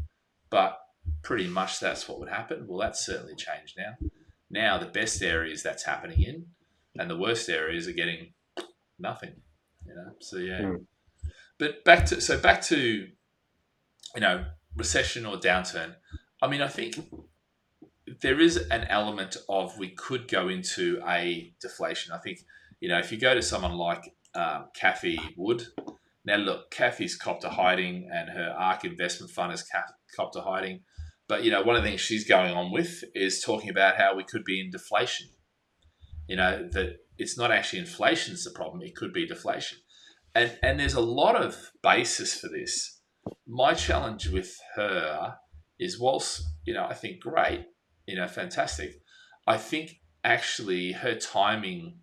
but 0.50 0.80
pretty 1.24 1.48
much 1.48 1.80
that's 1.80 2.08
what 2.08 2.20
would 2.20 2.30
happen. 2.30 2.66
Well, 2.68 2.80
that's 2.80 3.06
certainly 3.06 3.36
changed 3.36 3.78
now. 3.78 4.10
Now 4.50 4.78
the 4.78 4.86
best 4.86 5.22
areas 5.22 5.64
that's 5.64 5.84
happening 5.84 6.22
in, 6.22 6.46
and 7.00 7.10
the 7.10 7.18
worst 7.18 7.50
areas 7.50 7.88
are 7.88 7.94
getting 7.94 8.34
nothing. 9.00 9.34
You 9.88 9.96
know, 9.96 10.12
so 10.20 10.38
yeah. 10.38 10.62
Mm. 10.62 10.86
But 11.58 11.84
back 11.84 12.06
to 12.08 12.22
so 12.22 12.38
back 12.38 12.62
to 12.64 12.78
you 12.78 14.22
know 14.22 14.46
recession 14.76 15.26
or 15.26 15.38
downturn. 15.38 15.96
I 16.42 16.48
mean, 16.48 16.62
I 16.62 16.68
think 16.68 16.98
there 18.22 18.40
is 18.40 18.58
an 18.58 18.86
element 18.86 19.38
of 19.50 19.78
we 19.78 19.90
could 19.90 20.28
go 20.28 20.48
into 20.48 21.02
a 21.08 21.54
deflation. 21.62 22.14
I 22.14 22.20
think 22.20 22.40
you 22.80 22.90
know 22.90 23.00
if 23.00 23.12
you 23.12 23.20
go 23.20 23.34
to 23.34 23.42
someone 23.42 23.74
like 23.74 24.14
um, 24.36 24.66
Cathie 24.76 25.20
Wood. 25.38 25.64
Now 26.24 26.36
look, 26.36 26.70
Kathy's 26.70 27.16
copped 27.16 27.44
a 27.44 27.50
hiding, 27.50 28.08
and 28.14 28.30
her 28.30 28.56
ARK 28.58 28.86
investment 28.86 29.32
fund 29.32 29.52
has 29.52 29.66
copped 30.16 30.36
a 30.36 30.42
hiding. 30.42 30.82
But 31.28 31.44
you 31.44 31.50
know, 31.50 31.64
one 31.64 31.76
of 31.76 31.82
the 31.82 31.90
things 31.90 32.02
she's 32.02 32.28
going 32.28 32.54
on 32.54 32.72
with 32.72 33.04
is 33.16 33.42
talking 33.42 33.70
about 33.70 33.98
how 33.98 34.16
we 34.16 34.24
could 34.24 34.44
be 34.44 34.60
in 34.60 34.70
deflation. 34.70 35.30
You 36.28 36.36
know 36.36 36.70
that 36.72 36.98
it's 37.18 37.38
not 37.38 37.52
actually 37.52 37.80
inflation's 37.80 38.44
the 38.44 38.52
problem; 38.52 38.82
it 38.84 38.96
could 38.96 39.14
be 39.14 39.26
deflation 39.26 39.80
and 40.34 40.58
and 40.64 40.80
there's 40.80 40.94
a 40.94 41.02
lot 41.02 41.36
of 41.36 41.72
basis 41.84 42.40
for 42.40 42.48
this. 42.48 43.00
My 43.48 43.74
challenge 43.74 44.30
with 44.30 44.58
her 44.76 45.36
is, 45.80 46.00
whilst 46.00 46.44
you 46.66 46.74
know, 46.74 46.86
I 46.86 46.94
think 46.94 47.22
great, 47.22 47.66
you 48.08 48.16
know, 48.16 48.28
fantastic. 48.28 49.02
I 49.48 49.58
think 49.58 50.02
actually 50.24 50.92
her 50.92 51.16
timing 51.16 52.00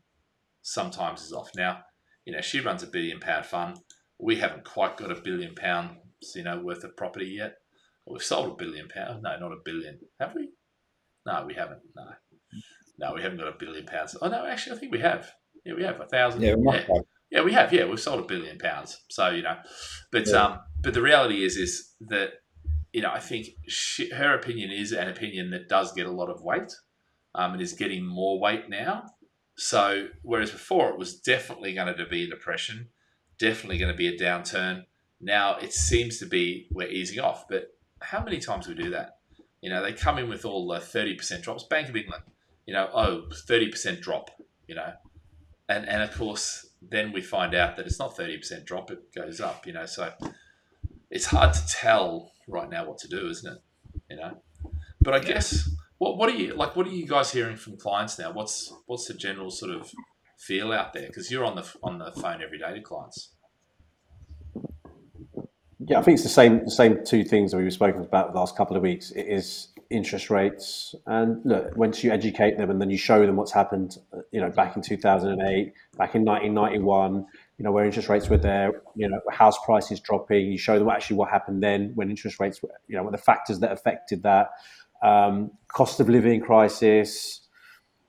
sometimes 0.62 1.22
is 1.22 1.32
off. 1.32 1.50
Now, 1.56 1.80
you 2.24 2.32
know, 2.32 2.40
she 2.40 2.60
runs 2.60 2.82
a 2.82 2.86
billion 2.86 3.20
pound 3.20 3.46
fund. 3.46 3.78
We 4.18 4.36
haven't 4.36 4.64
quite 4.64 4.96
got 4.96 5.10
a 5.10 5.20
billion 5.20 5.54
pounds, 5.54 5.98
you 6.34 6.42
know, 6.42 6.60
worth 6.60 6.84
of 6.84 6.96
property 6.96 7.36
yet. 7.38 7.54
We've 8.06 8.22
sold 8.22 8.52
a 8.52 8.64
billion 8.64 8.88
pounds. 8.88 9.20
No, 9.22 9.38
not 9.38 9.52
a 9.52 9.58
billion. 9.64 10.00
Have 10.18 10.34
we? 10.34 10.50
No, 11.26 11.44
we 11.46 11.54
haven't. 11.54 11.80
No, 11.94 12.04
no, 12.98 13.14
we 13.14 13.22
haven't 13.22 13.38
got 13.38 13.48
a 13.48 13.56
billion 13.58 13.86
pounds. 13.86 14.16
Oh 14.20 14.28
no, 14.28 14.46
actually, 14.46 14.76
I 14.76 14.80
think 14.80 14.92
we 14.92 15.00
have. 15.00 15.30
Yeah, 15.64 15.74
we 15.74 15.84
have 15.84 16.00
a 16.00 16.06
thousand. 16.06 16.42
Yeah, 16.42 16.54
yeah. 16.58 17.00
Yeah, 17.30 17.42
we 17.42 17.52
have. 17.52 17.72
Yeah, 17.72 17.84
we've 17.84 18.00
sold 18.00 18.20
a 18.20 18.26
billion 18.26 18.58
pounds. 18.58 18.98
So 19.10 19.28
you 19.28 19.42
know, 19.42 19.56
but 20.10 20.26
yeah. 20.26 20.42
um, 20.42 20.58
but 20.82 20.94
the 20.94 21.02
reality 21.02 21.44
is 21.44 21.56
is 21.56 21.94
that 22.08 22.30
you 22.98 23.02
know 23.02 23.12
I 23.12 23.20
think 23.20 23.50
she, 23.68 24.10
her 24.10 24.34
opinion 24.34 24.72
is 24.72 24.90
an 24.90 25.08
opinion 25.08 25.50
that 25.50 25.68
does 25.68 25.92
get 25.92 26.06
a 26.06 26.10
lot 26.10 26.30
of 26.30 26.42
weight, 26.42 26.74
um, 27.32 27.52
and 27.52 27.62
is 27.62 27.74
getting 27.74 28.04
more 28.04 28.40
weight 28.40 28.68
now. 28.68 29.04
So 29.56 30.08
whereas 30.22 30.50
before 30.50 30.90
it 30.90 30.98
was 30.98 31.14
definitely 31.14 31.74
going 31.74 31.94
to 31.94 32.06
be 32.06 32.24
a 32.24 32.28
depression, 32.28 32.88
definitely 33.38 33.78
going 33.78 33.92
to 33.92 33.96
be 33.96 34.08
a 34.08 34.18
downturn. 34.18 34.86
Now 35.20 35.58
it 35.58 35.72
seems 35.72 36.18
to 36.18 36.26
be 36.26 36.66
we're 36.72 36.88
easing 36.88 37.20
off. 37.20 37.46
But 37.48 37.76
how 38.00 38.20
many 38.20 38.40
times 38.40 38.66
do 38.66 38.74
we 38.74 38.82
do 38.82 38.90
that? 38.90 39.18
You 39.60 39.70
know, 39.70 39.80
they 39.80 39.92
come 39.92 40.18
in 40.18 40.28
with 40.28 40.44
all 40.44 40.66
the 40.66 40.80
thirty 40.80 41.14
percent 41.14 41.44
drops. 41.44 41.62
Bank 41.62 41.88
of 41.88 41.94
England, 41.94 42.24
you 42.66 42.74
know, 42.74 42.90
oh, 42.92 43.28
30 43.32 43.70
percent 43.70 44.00
drop. 44.00 44.32
You 44.66 44.74
know, 44.74 44.92
and 45.68 45.88
and 45.88 46.02
of 46.02 46.12
course 46.16 46.68
then 46.82 47.12
we 47.12 47.22
find 47.22 47.54
out 47.54 47.76
that 47.76 47.86
it's 47.86 47.98
not 47.98 48.16
30% 48.16 48.64
drop, 48.64 48.90
it 48.90 49.14
goes 49.14 49.40
up, 49.40 49.66
you 49.66 49.72
know. 49.72 49.86
So 49.86 50.12
it's 51.10 51.26
hard 51.26 51.54
to 51.54 51.66
tell 51.66 52.32
right 52.48 52.68
now 52.68 52.86
what 52.86 52.98
to 52.98 53.08
do, 53.08 53.28
isn't 53.28 53.52
it? 53.52 53.58
You 54.10 54.16
know. 54.16 54.42
But 55.00 55.14
I 55.14 55.18
guess 55.20 55.70
what 55.98 56.16
what 56.16 56.28
are 56.28 56.36
you 56.36 56.54
like 56.54 56.76
what 56.76 56.86
are 56.86 56.90
you 56.90 57.06
guys 57.06 57.32
hearing 57.32 57.56
from 57.56 57.76
clients 57.76 58.18
now? 58.18 58.32
What's 58.32 58.72
what's 58.86 59.06
the 59.06 59.14
general 59.14 59.50
sort 59.50 59.72
of 59.72 59.92
feel 60.38 60.72
out 60.72 60.92
there? 60.92 61.06
Because 61.06 61.30
you're 61.30 61.44
on 61.44 61.56
the 61.56 61.66
on 61.82 61.98
the 61.98 62.12
phone 62.12 62.42
every 62.42 62.58
day 62.58 62.74
to 62.74 62.80
clients. 62.80 63.30
Yeah, 65.80 66.00
I 66.00 66.02
think 66.02 66.16
it's 66.16 66.24
the 66.24 66.28
same 66.28 66.64
the 66.64 66.70
same 66.70 67.04
two 67.04 67.24
things 67.24 67.52
that 67.52 67.58
we've 67.58 67.72
spoken 67.72 68.02
about 68.02 68.32
the 68.32 68.38
last 68.38 68.56
couple 68.56 68.76
of 68.76 68.82
weeks. 68.82 69.10
It 69.12 69.26
is 69.28 69.68
interest 69.90 70.30
rates. 70.30 70.94
And 71.06 71.40
look, 71.44 71.76
once 71.76 72.04
you 72.04 72.10
educate 72.10 72.58
them 72.58 72.70
and 72.70 72.80
then 72.80 72.90
you 72.90 72.98
show 72.98 73.24
them 73.24 73.36
what's 73.36 73.52
happened, 73.52 73.96
uh, 74.12 74.18
you 74.30 74.40
know, 74.40 74.50
back 74.50 74.76
in 74.76 74.82
2008, 74.82 75.72
back 75.96 76.14
in 76.14 76.24
1991, 76.24 77.26
you 77.58 77.64
know, 77.64 77.72
where 77.72 77.84
interest 77.84 78.08
rates 78.08 78.28
were 78.28 78.38
there, 78.38 78.82
you 78.94 79.08
know, 79.08 79.20
house 79.30 79.58
prices 79.64 79.98
dropping, 79.98 80.46
you 80.46 80.56
show 80.56 80.78
them 80.78 80.88
actually 80.88 81.16
what 81.16 81.28
happened 81.28 81.62
then 81.62 81.90
when 81.96 82.08
interest 82.08 82.38
rates 82.38 82.62
were, 82.62 82.70
you 82.86 82.96
know, 82.96 83.02
what 83.02 83.12
the 83.12 83.18
factors 83.18 83.58
that 83.58 83.72
affected 83.72 84.22
that, 84.22 84.50
um, 85.02 85.50
cost 85.72 85.98
of 85.98 86.08
living 86.08 86.40
crisis. 86.40 87.40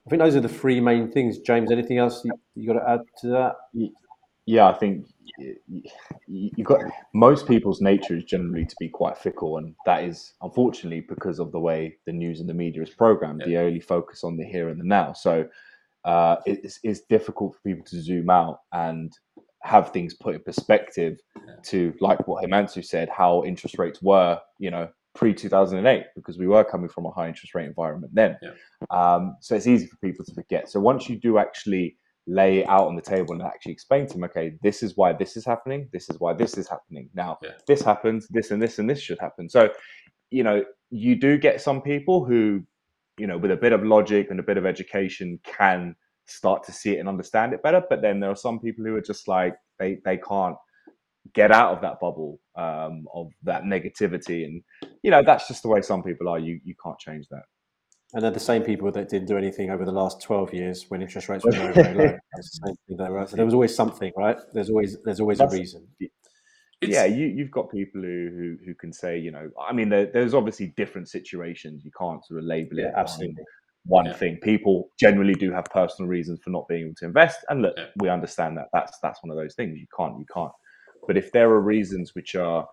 I 0.06 0.10
think 0.12 0.22
those 0.22 0.36
are 0.36 0.42
the 0.42 0.50
three 0.50 0.80
main 0.80 1.12
things. 1.12 1.40
James, 1.40 1.72
anything 1.72 1.98
else 1.98 2.24
you, 2.24 2.32
you 2.56 2.68
got 2.68 2.80
to 2.80 2.90
add 2.90 3.00
to 3.22 3.28
that? 3.30 3.56
Yeah, 4.46 4.68
I 4.68 4.74
think 4.74 5.08
you've 6.28 6.68
got 6.68 6.82
most 7.14 7.48
people's 7.48 7.82
nature 7.82 8.18
is 8.18 8.24
generally 8.24 8.66
to 8.66 8.76
be 8.80 8.90
quite 8.90 9.18
fickle, 9.18 9.58
and 9.58 9.76
that 9.86 10.04
is 10.04 10.34
unfortunately 10.42 11.06
because 11.08 11.40
of 11.40 11.52
the 11.52 11.60
way 11.60 11.98
the 12.06 12.12
news 12.12 12.40
and 12.40 12.50
the 12.50 12.54
media 12.54 12.82
is 12.82 12.90
programmed. 12.90 13.42
Yeah. 13.42 13.48
They 13.48 13.68
only 13.68 13.80
focus 13.80 14.24
on 14.24 14.38
the 14.38 14.46
here 14.46 14.70
and 14.70 14.80
the 14.80 14.86
now, 14.86 15.14
so 15.14 15.46
uh, 16.06 16.38
it's, 16.46 16.80
it's 16.84 17.02
difficult 17.02 17.56
for 17.56 17.62
people 17.66 17.86
to 17.86 18.02
zoom 18.02 18.30
out 18.30 18.60
and 18.72 19.12
have 19.64 19.92
things 19.92 20.14
put 20.14 20.36
in 20.36 20.42
perspective 20.42 21.18
yeah. 21.36 21.56
to 21.64 21.94
like 22.00 22.28
what 22.28 22.44
Himansu 22.44 22.84
said, 22.84 23.10
how 23.10 23.44
interest 23.44 23.78
rates 23.78 24.02
were, 24.02 24.40
you 24.58 24.72
know, 24.72 24.88
pre 25.16 25.34
2008 25.34 26.06
because 26.16 26.38
we 26.38 26.48
were 26.48 26.64
coming 26.64 26.90
from 26.90 27.06
a 27.06 27.12
high 27.12 27.28
interest 27.28 27.54
rate 27.54 27.66
environment 27.66 28.14
then. 28.16 28.38
Yeah. 28.42 28.52
Um, 28.90 29.36
so 29.42 29.56
it's 29.56 29.68
easy 29.68 29.88
for 29.88 29.98
people 29.98 30.24
to 30.26 30.34
forget. 30.34 30.70
So 30.70 30.80
once 30.80 31.10
you 31.10 31.18
do 31.18 31.38
actually 31.38 31.98
lay 32.28 32.60
it 32.60 32.70
out 32.70 32.88
on 32.88 32.96
the 32.96 33.02
table 33.02 33.34
and 33.34 33.42
actually 33.42 33.74
explain 33.74 34.08
to 34.08 34.14
them, 34.14 34.24
okay, 34.26 34.54
this 34.62 34.84
is 34.84 34.96
why 34.96 35.14
this 35.14 35.36
is 35.36 35.46
happening, 35.46 35.90
this 35.92 36.10
is 36.10 36.20
why 36.20 36.34
this 36.34 36.58
is 36.58 36.70
happening. 36.70 37.10
Now, 37.14 37.40
yeah. 37.42 37.52
this 37.68 37.82
happens, 37.82 38.28
this 38.30 38.52
and 38.52 38.62
this 38.62 38.80
and 38.80 38.90
this 38.90 39.02
should 39.02 39.20
happen. 39.20 39.50
So, 39.50 39.70
you 40.30 40.44
know, 40.44 40.64
you 40.92 41.16
do 41.16 41.38
get 41.38 41.60
some 41.60 41.82
people 41.82 42.24
who, 42.24 42.64
you 43.20 43.28
know, 43.28 43.38
with 43.38 43.52
a 43.52 43.58
bit 43.58 43.74
of 43.74 43.84
logic 43.84 44.28
and 44.30 44.40
a 44.40 44.44
bit 44.44 44.58
of 44.58 44.66
education 44.66 45.40
can 45.44 45.96
start 46.26 46.64
to 46.64 46.72
see 46.72 46.96
it 46.96 47.00
and 47.00 47.10
understand 47.10 47.54
it 47.54 47.64
better. 47.64 47.84
But 47.90 48.02
then 48.02 48.20
there 48.20 48.30
are 48.30 48.36
some 48.36 48.60
people 48.60 48.86
who 48.86 48.96
are 48.96 49.02
just 49.02 49.28
like, 49.28 49.56
they, 49.78 49.98
they 50.06 50.18
can't 50.18 50.56
get 51.34 51.52
out 51.52 51.74
of 51.74 51.82
that 51.82 52.00
bubble 52.00 52.40
um, 52.56 53.06
of 53.14 53.32
that 53.44 53.64
negativity. 53.64 54.46
And, 54.46 54.64
you 55.04 55.12
know, 55.12 55.24
that's 55.24 55.48
just 55.48 55.64
the 55.64 55.70
way 55.70 55.82
some 55.82 56.04
people 56.04 56.30
are. 56.30 56.40
You, 56.40 56.60
you 56.64 56.76
can't 56.84 57.00
change 57.00 57.28
that. 57.30 57.44
And 58.14 58.24
they're 58.24 58.32
the 58.32 58.40
same 58.40 58.64
people 58.64 58.92
that 58.92 59.08
didn't 59.10 59.28
do 59.28 59.38
anything 59.38 59.70
over 59.70 59.86
the 59.86 59.92
last 59.92 60.20
twelve 60.20 60.52
years 60.52 60.86
when 60.90 61.04
interest 61.04 61.30
rates 61.30 61.46
were 61.46 61.52
very, 61.52 61.74
very 61.74 61.94
low. 61.94 62.18
That's 62.34 62.60
the 62.60 62.68
same 62.68 62.76
thing 62.88 62.98
there. 62.98 63.28
So 63.28 63.36
there 63.36 63.46
was 63.46 63.54
always 63.54 63.76
something, 63.76 64.12
right? 64.18 64.36
There's 64.52 64.72
always 64.72 64.98
there's 65.06 65.20
always 65.20 65.38
That's, 65.38 65.54
a 65.54 65.58
reason. 65.58 65.88
It's, 66.82 66.94
yeah, 66.94 67.06
you 67.06 67.28
you've 67.28 67.52
got 67.52 67.70
people 67.70 68.02
who, 68.02 68.30
who 68.32 68.58
who 68.66 68.74
can 68.74 68.94
say, 68.94 69.18
you 69.18 69.32
know, 69.32 69.50
I 69.60 69.74
mean, 69.74 69.90
there, 69.90 70.06
there's 70.06 70.34
obviously 70.34 70.74
different 70.78 71.10
situations. 71.10 71.84
You 71.84 71.92
can't 71.98 72.26
sort 72.26 72.40
of 72.40 72.46
label 72.46 72.80
it 72.80 72.94
absolutely 72.96 73.44
one 73.86 74.06
yeah. 74.06 74.14
thing. 74.14 74.38
People 74.42 74.90
generally 75.00 75.34
do 75.34 75.52
have 75.52 75.66
personal 75.66 76.08
reasons 76.08 76.40
for 76.42 76.52
not 76.52 76.68
being 76.68 76.86
able 76.86 76.96
to 77.00 77.06
invest, 77.06 77.40
and 77.50 77.62
look, 77.62 77.74
yeah. 77.78 77.88
we 77.98 78.08
understand 78.10 78.58
that. 78.58 78.68
That's 78.72 78.98
that's 79.02 79.22
one 79.24 79.32
of 79.32 79.38
those 79.38 79.56
things. 79.56 79.78
You 79.78 79.88
can't 79.96 80.18
you 80.18 80.26
can't. 80.34 80.52
But 81.06 81.18
if 81.18 81.32
there 81.32 81.50
are 81.50 81.62
reasons 81.62 82.16
which 82.16 82.36
are 82.36 82.66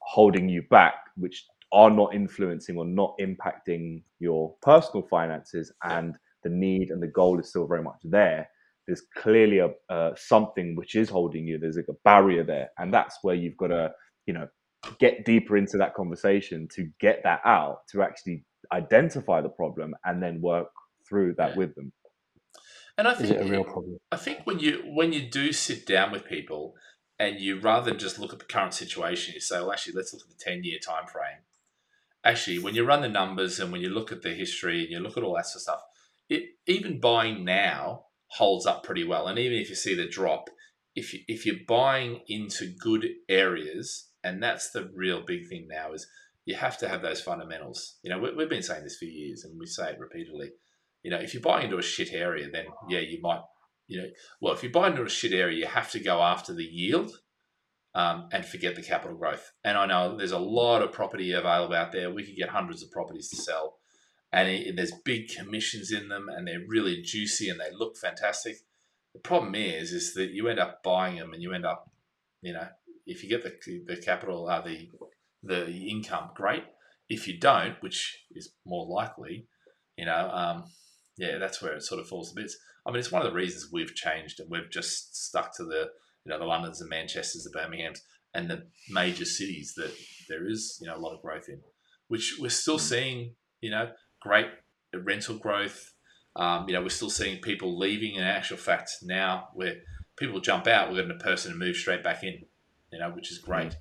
holding 0.00 0.48
you 0.48 0.62
back, 0.70 0.94
which 1.16 1.44
are 1.72 1.90
not 1.90 2.14
influencing 2.14 2.76
or 2.76 2.84
not 2.84 3.14
impacting 3.20 4.02
your 4.18 4.54
personal 4.62 5.06
finances 5.08 5.72
and 5.84 6.16
the 6.42 6.50
need 6.50 6.90
and 6.90 7.02
the 7.02 7.08
goal 7.08 7.38
is 7.38 7.48
still 7.48 7.66
very 7.66 7.82
much 7.82 8.00
there 8.04 8.48
there's 8.90 9.06
clearly 9.16 9.58
a 9.60 9.70
uh, 9.94 10.12
something 10.16 10.76
which 10.76 10.94
is 10.94 11.08
holding 11.08 11.46
you 11.46 11.58
there's 11.58 11.76
like 11.76 11.86
a 11.88 12.00
barrier 12.04 12.44
there 12.44 12.68
and 12.78 12.92
that's 12.92 13.18
where 13.22 13.34
you've 13.34 13.56
got 13.56 13.68
to 13.68 13.90
you 14.26 14.34
know 14.34 14.46
get 14.98 15.24
deeper 15.24 15.56
into 15.56 15.78
that 15.78 15.94
conversation 15.94 16.68
to 16.74 16.88
get 17.00 17.22
that 17.24 17.40
out, 17.44 17.80
to 17.90 18.02
actually 18.02 18.44
identify 18.72 19.40
the 19.40 19.48
problem 19.48 19.94
and 20.04 20.22
then 20.22 20.40
work 20.40 20.68
through 21.08 21.34
that 21.38 21.50
Yeah. 21.50 21.56
with 21.56 21.74
them. 21.74 21.92
And 22.98 23.08
I 23.08 23.14
think 23.14 23.24
Is 23.24 23.30
think 23.30 23.40
it 23.40 23.46
a 23.46 23.52
real 23.52 23.64
problem? 23.64 23.98
I 24.12 24.16
think 24.16 24.46
when 24.46 24.58
you 24.58 24.82
when 24.94 25.12
you 25.12 25.28
do 25.30 25.52
sit 25.52 25.86
down 25.86 26.12
with 26.12 26.24
people 26.24 26.74
and 27.18 27.40
you 27.40 27.60
rather 27.60 27.90
than 27.90 27.98
just 27.98 28.18
look 28.18 28.32
at 28.32 28.38
the 28.38 28.44
current 28.44 28.74
situation, 28.74 29.34
you 29.34 29.40
say, 29.40 29.58
well, 29.60 29.72
actually, 29.72 29.94
let's 29.94 30.12
look 30.12 30.22
at 30.22 30.28
the 30.28 30.44
ten 30.44 30.64
year 30.64 30.78
time 30.78 31.06
frame. 31.06 31.44
Actually, 32.24 32.58
when 32.58 32.74
you 32.74 32.84
run 32.84 33.02
the 33.02 33.08
numbers 33.08 33.60
and 33.60 33.72
when 33.72 33.80
you 33.80 33.88
look 33.90 34.12
at 34.12 34.22
the 34.22 34.34
history 34.34 34.82
and 34.82 34.90
you 34.90 35.00
look 35.00 35.16
at 35.16 35.22
all 35.22 35.36
that 35.36 35.46
sort 35.46 35.56
of 35.56 35.62
stuff, 35.62 35.82
it 36.28 36.42
even 36.66 37.00
buying 37.00 37.44
now 37.44 38.06
holds 38.32 38.66
up 38.66 38.82
pretty 38.84 39.04
well. 39.04 39.26
And 39.26 39.38
even 39.38 39.58
if 39.58 39.68
you 39.68 39.74
see 39.74 39.94
the 39.94 40.08
drop, 40.08 40.48
if 40.94 41.12
you 41.12 41.20
if 41.28 41.46
you're 41.46 41.56
buying 41.66 42.20
into 42.28 42.72
good 42.78 43.06
areas, 43.28 44.08
and 44.22 44.42
that's 44.42 44.70
the 44.70 44.90
real 44.94 45.22
big 45.24 45.48
thing 45.48 45.66
now 45.68 45.92
is 45.92 46.06
you 46.44 46.56
have 46.56 46.78
to 46.78 46.88
have 46.88 47.02
those 47.02 47.20
fundamentals. 47.20 47.98
You 48.02 48.10
know, 48.10 48.18
we, 48.18 48.34
we've 48.34 48.48
been 48.48 48.62
saying 48.62 48.84
this 48.84 48.98
for 48.98 49.04
years, 49.04 49.44
and 49.44 49.58
we 49.58 49.66
say 49.66 49.90
it 49.90 49.98
repeatedly. 49.98 50.50
You 51.02 51.10
know, 51.10 51.18
if 51.18 51.32
you're 51.32 51.42
buying 51.42 51.64
into 51.64 51.78
a 51.78 51.82
shit 51.82 52.12
area, 52.12 52.48
then 52.50 52.66
yeah, 52.88 53.00
you 53.00 53.20
might 53.22 53.40
you 53.90 54.00
know, 54.00 54.08
well, 54.40 54.54
if 54.54 54.62
you 54.62 54.70
buy 54.70 54.88
into 54.88 55.02
a 55.02 55.08
shit 55.08 55.32
area, 55.32 55.58
you 55.58 55.66
have 55.66 55.90
to 55.90 55.98
go 55.98 56.22
after 56.22 56.54
the 56.54 56.64
yield 56.64 57.10
um, 57.92 58.28
and 58.30 58.46
forget 58.46 58.76
the 58.76 58.82
capital 58.82 59.16
growth. 59.16 59.50
And 59.64 59.76
I 59.76 59.86
know 59.86 60.16
there's 60.16 60.30
a 60.30 60.38
lot 60.38 60.80
of 60.80 60.92
property 60.92 61.32
available 61.32 61.74
out 61.74 61.90
there. 61.90 62.08
We 62.08 62.24
could 62.24 62.36
get 62.36 62.50
hundreds 62.50 62.84
of 62.84 62.92
properties 62.92 63.28
to 63.30 63.36
sell, 63.36 63.79
and 64.32 64.48
it, 64.48 64.76
there's 64.76 64.92
big 65.04 65.28
commissions 65.28 65.90
in 65.90 66.08
them, 66.08 66.28
and 66.28 66.46
they're 66.46 66.64
really 66.66 67.02
juicy 67.02 67.48
and 67.48 67.60
they 67.60 67.70
look 67.72 67.96
fantastic. 67.96 68.56
The 69.12 69.20
problem 69.20 69.54
is, 69.54 69.92
is 69.92 70.14
that 70.14 70.30
you 70.30 70.48
end 70.48 70.60
up 70.60 70.82
buying 70.82 71.16
them, 71.16 71.32
and 71.32 71.42
you 71.42 71.52
end 71.52 71.66
up, 71.66 71.90
you 72.42 72.52
know, 72.52 72.68
if 73.06 73.22
you 73.22 73.28
get 73.28 73.42
the 73.42 73.82
the 73.86 74.00
capital, 74.00 74.48
uh, 74.48 74.60
the 74.60 74.88
the 75.42 75.88
income, 75.88 76.30
great. 76.34 76.64
If 77.08 77.26
you 77.26 77.38
don't, 77.38 77.74
which 77.82 78.24
is 78.30 78.52
more 78.64 78.86
likely, 78.86 79.48
you 79.96 80.04
know, 80.04 80.30
um, 80.32 80.64
yeah, 81.16 81.38
that's 81.38 81.60
where 81.60 81.74
it 81.74 81.82
sort 81.82 82.00
of 82.00 82.06
falls 82.06 82.30
to 82.30 82.40
bits. 82.40 82.56
I 82.86 82.90
mean, 82.90 83.00
it's 83.00 83.10
one 83.12 83.22
of 83.22 83.28
the 83.28 83.36
reasons 83.36 83.70
we've 83.72 83.94
changed 83.94 84.40
and 84.40 84.48
we've 84.50 84.70
just 84.70 85.16
stuck 85.16 85.54
to 85.56 85.64
the, 85.64 85.90
you 86.24 86.30
know, 86.30 86.38
the 86.38 86.44
Londons, 86.44 86.78
the 86.78 86.86
Manchesters, 86.86 87.44
the 87.44 87.58
Birminghams, 87.58 87.98
and 88.32 88.48
the 88.48 88.68
major 88.88 89.24
cities 89.24 89.74
that 89.76 89.92
there 90.28 90.48
is, 90.48 90.78
you 90.80 90.86
know, 90.86 90.96
a 90.96 90.98
lot 90.98 91.14
of 91.14 91.20
growth 91.20 91.48
in, 91.48 91.60
which 92.08 92.36
we're 92.38 92.48
still 92.48 92.78
seeing, 92.78 93.34
you 93.60 93.70
know, 93.70 93.90
great 94.20 94.46
rental 94.94 95.36
growth. 95.36 95.92
Um, 96.36 96.68
you 96.68 96.74
know, 96.74 96.82
we're 96.82 96.88
still 96.90 97.10
seeing 97.10 97.40
people 97.40 97.78
leaving. 97.78 98.14
In 98.14 98.22
actual 98.22 98.56
fact, 98.56 98.90
now 99.02 99.48
where 99.54 99.76
people 100.16 100.40
jump 100.40 100.66
out, 100.66 100.90
we're 100.90 100.96
getting 100.96 101.10
a 101.10 101.22
person 101.22 101.52
to 101.52 101.58
move 101.58 101.76
straight 101.76 102.04
back 102.04 102.22
in, 102.22 102.44
you 102.92 102.98
know, 102.98 103.10
which 103.10 103.30
is 103.32 103.38
great. 103.38 103.76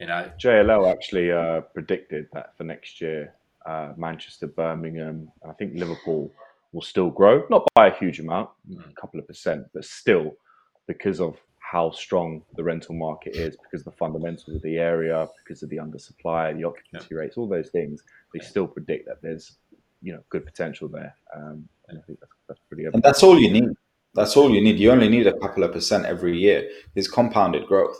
You 0.00 0.06
know, 0.06 0.30
JLL 0.38 0.90
actually 0.90 1.32
uh, 1.32 1.62
predicted 1.62 2.26
that 2.32 2.56
for 2.56 2.64
next 2.64 3.00
year, 3.00 3.34
uh, 3.64 3.92
Manchester, 3.96 4.46
Birmingham, 4.46 5.30
and 5.42 5.50
I 5.50 5.54
think 5.54 5.74
Liverpool 5.74 6.30
will 6.72 6.82
still 6.82 7.10
grow, 7.10 7.44
not 7.50 7.66
by 7.74 7.88
a 7.88 7.96
huge 7.96 8.20
amount, 8.20 8.50
Mm. 8.68 8.90
a 8.90 9.00
couple 9.00 9.20
of 9.20 9.26
percent, 9.26 9.66
but 9.72 9.84
still 9.84 10.36
because 10.86 11.20
of 11.20 11.40
how 11.74 11.90
strong 11.90 12.28
the 12.56 12.62
rental 12.62 12.94
market 12.94 13.34
is, 13.34 13.56
because 13.62 13.80
of 13.80 13.86
the 13.92 13.98
fundamentals 14.04 14.54
of 14.56 14.62
the 14.62 14.76
area, 14.78 15.18
because 15.42 15.60
of 15.64 15.68
the 15.70 15.78
undersupply, 15.84 16.56
the 16.56 16.62
occupancy 16.70 17.14
rates, 17.20 17.36
all 17.36 17.48
those 17.48 17.70
things, 17.78 17.96
they 18.32 18.38
Yeah. 18.40 18.46
still 18.52 18.68
predict 18.76 19.02
that 19.08 19.20
there's 19.24 19.46
you 20.06 20.12
know 20.14 20.22
good 20.28 20.44
potential 20.52 20.86
there, 20.98 21.12
um, 21.36 21.68
and 21.88 21.98
I 21.98 22.02
think 22.06 22.20
that's, 22.20 22.32
that's 22.46 22.60
pretty. 22.68 22.84
And 22.84 23.02
that's 23.02 23.22
all 23.24 23.36
you 23.44 23.50
need. 23.58 23.70
That's 24.18 24.36
all 24.38 24.48
you 24.54 24.62
need. 24.66 24.76
You 24.78 24.92
only 24.96 25.08
need 25.16 25.26
a 25.26 25.36
couple 25.44 25.62
of 25.64 25.72
percent 25.72 26.02
every 26.14 26.34
year. 26.46 26.58
Is 26.94 27.08
compounded 27.08 27.66
growth. 27.66 27.98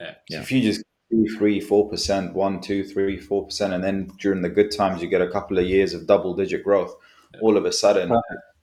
Yeah. 0.00 0.14
So 0.30 0.38
if 0.44 0.50
you 0.52 0.60
just 0.70 0.82
two, 1.10 1.26
three, 1.36 1.60
four 1.60 1.90
percent, 1.92 2.26
one, 2.46 2.60
two, 2.68 2.82
three, 2.92 3.18
four 3.18 3.44
percent, 3.48 3.74
and 3.74 3.82
then 3.86 3.96
during 4.24 4.40
the 4.46 4.48
good 4.58 4.70
times 4.80 5.02
you 5.02 5.08
get 5.08 5.20
a 5.28 5.30
couple 5.36 5.58
of 5.58 5.66
years 5.74 5.92
of 5.92 6.06
double 6.06 6.32
digit 6.40 6.62
growth, 6.64 6.94
Yeah. 7.34 7.40
all 7.44 7.56
of 7.58 7.64
a 7.66 7.72
sudden, 7.72 8.08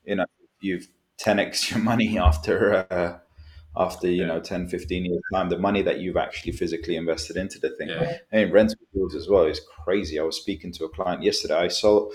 you 0.09 0.15
know, 0.15 0.25
you've 0.61 0.87
10x 1.23 1.69
your 1.69 1.79
money 1.91 2.17
after 2.29 2.57
uh, 2.89 3.19
after 3.77 4.07
you 4.09 4.21
Yeah. 4.21 4.27
know 4.27 4.39
10 4.39 4.67
15 4.67 5.05
years 5.05 5.21
time 5.33 5.49
the 5.49 5.57
money 5.57 5.81
that 5.83 5.99
you've 5.99 6.17
actually 6.17 6.51
physically 6.53 6.95
invested 6.95 7.37
into 7.37 7.59
the 7.59 7.69
thing. 7.77 7.89
Yeah. 7.89 8.17
and 8.31 8.51
rental 8.51 8.77
yields 8.93 9.15
as 9.15 9.27
well 9.29 9.45
is 9.45 9.61
crazy. 9.83 10.19
I 10.19 10.23
was 10.23 10.37
speaking 10.37 10.71
to 10.73 10.85
a 10.85 10.89
client 10.89 11.23
yesterday. 11.23 11.55
I 11.55 11.67
saw 11.67 12.09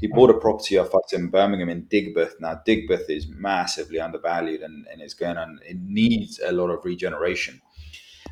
he 0.00 0.08
bought 0.08 0.30
a 0.30 0.34
property 0.34 0.78
off 0.78 0.94
us 0.94 1.12
in 1.12 1.28
birmingham 1.28 1.68
in 1.68 1.82
digbeth. 1.84 2.40
Now 2.40 2.60
digbeth 2.66 3.08
is 3.08 3.28
massively 3.28 4.00
undervalued 4.00 4.62
and, 4.62 4.86
and 4.92 5.00
it's 5.00 5.14
going 5.14 5.36
on 5.36 5.60
it 5.64 5.78
needs 5.80 6.40
a 6.44 6.52
lot 6.52 6.70
of 6.70 6.84
regeneration. 6.84 7.60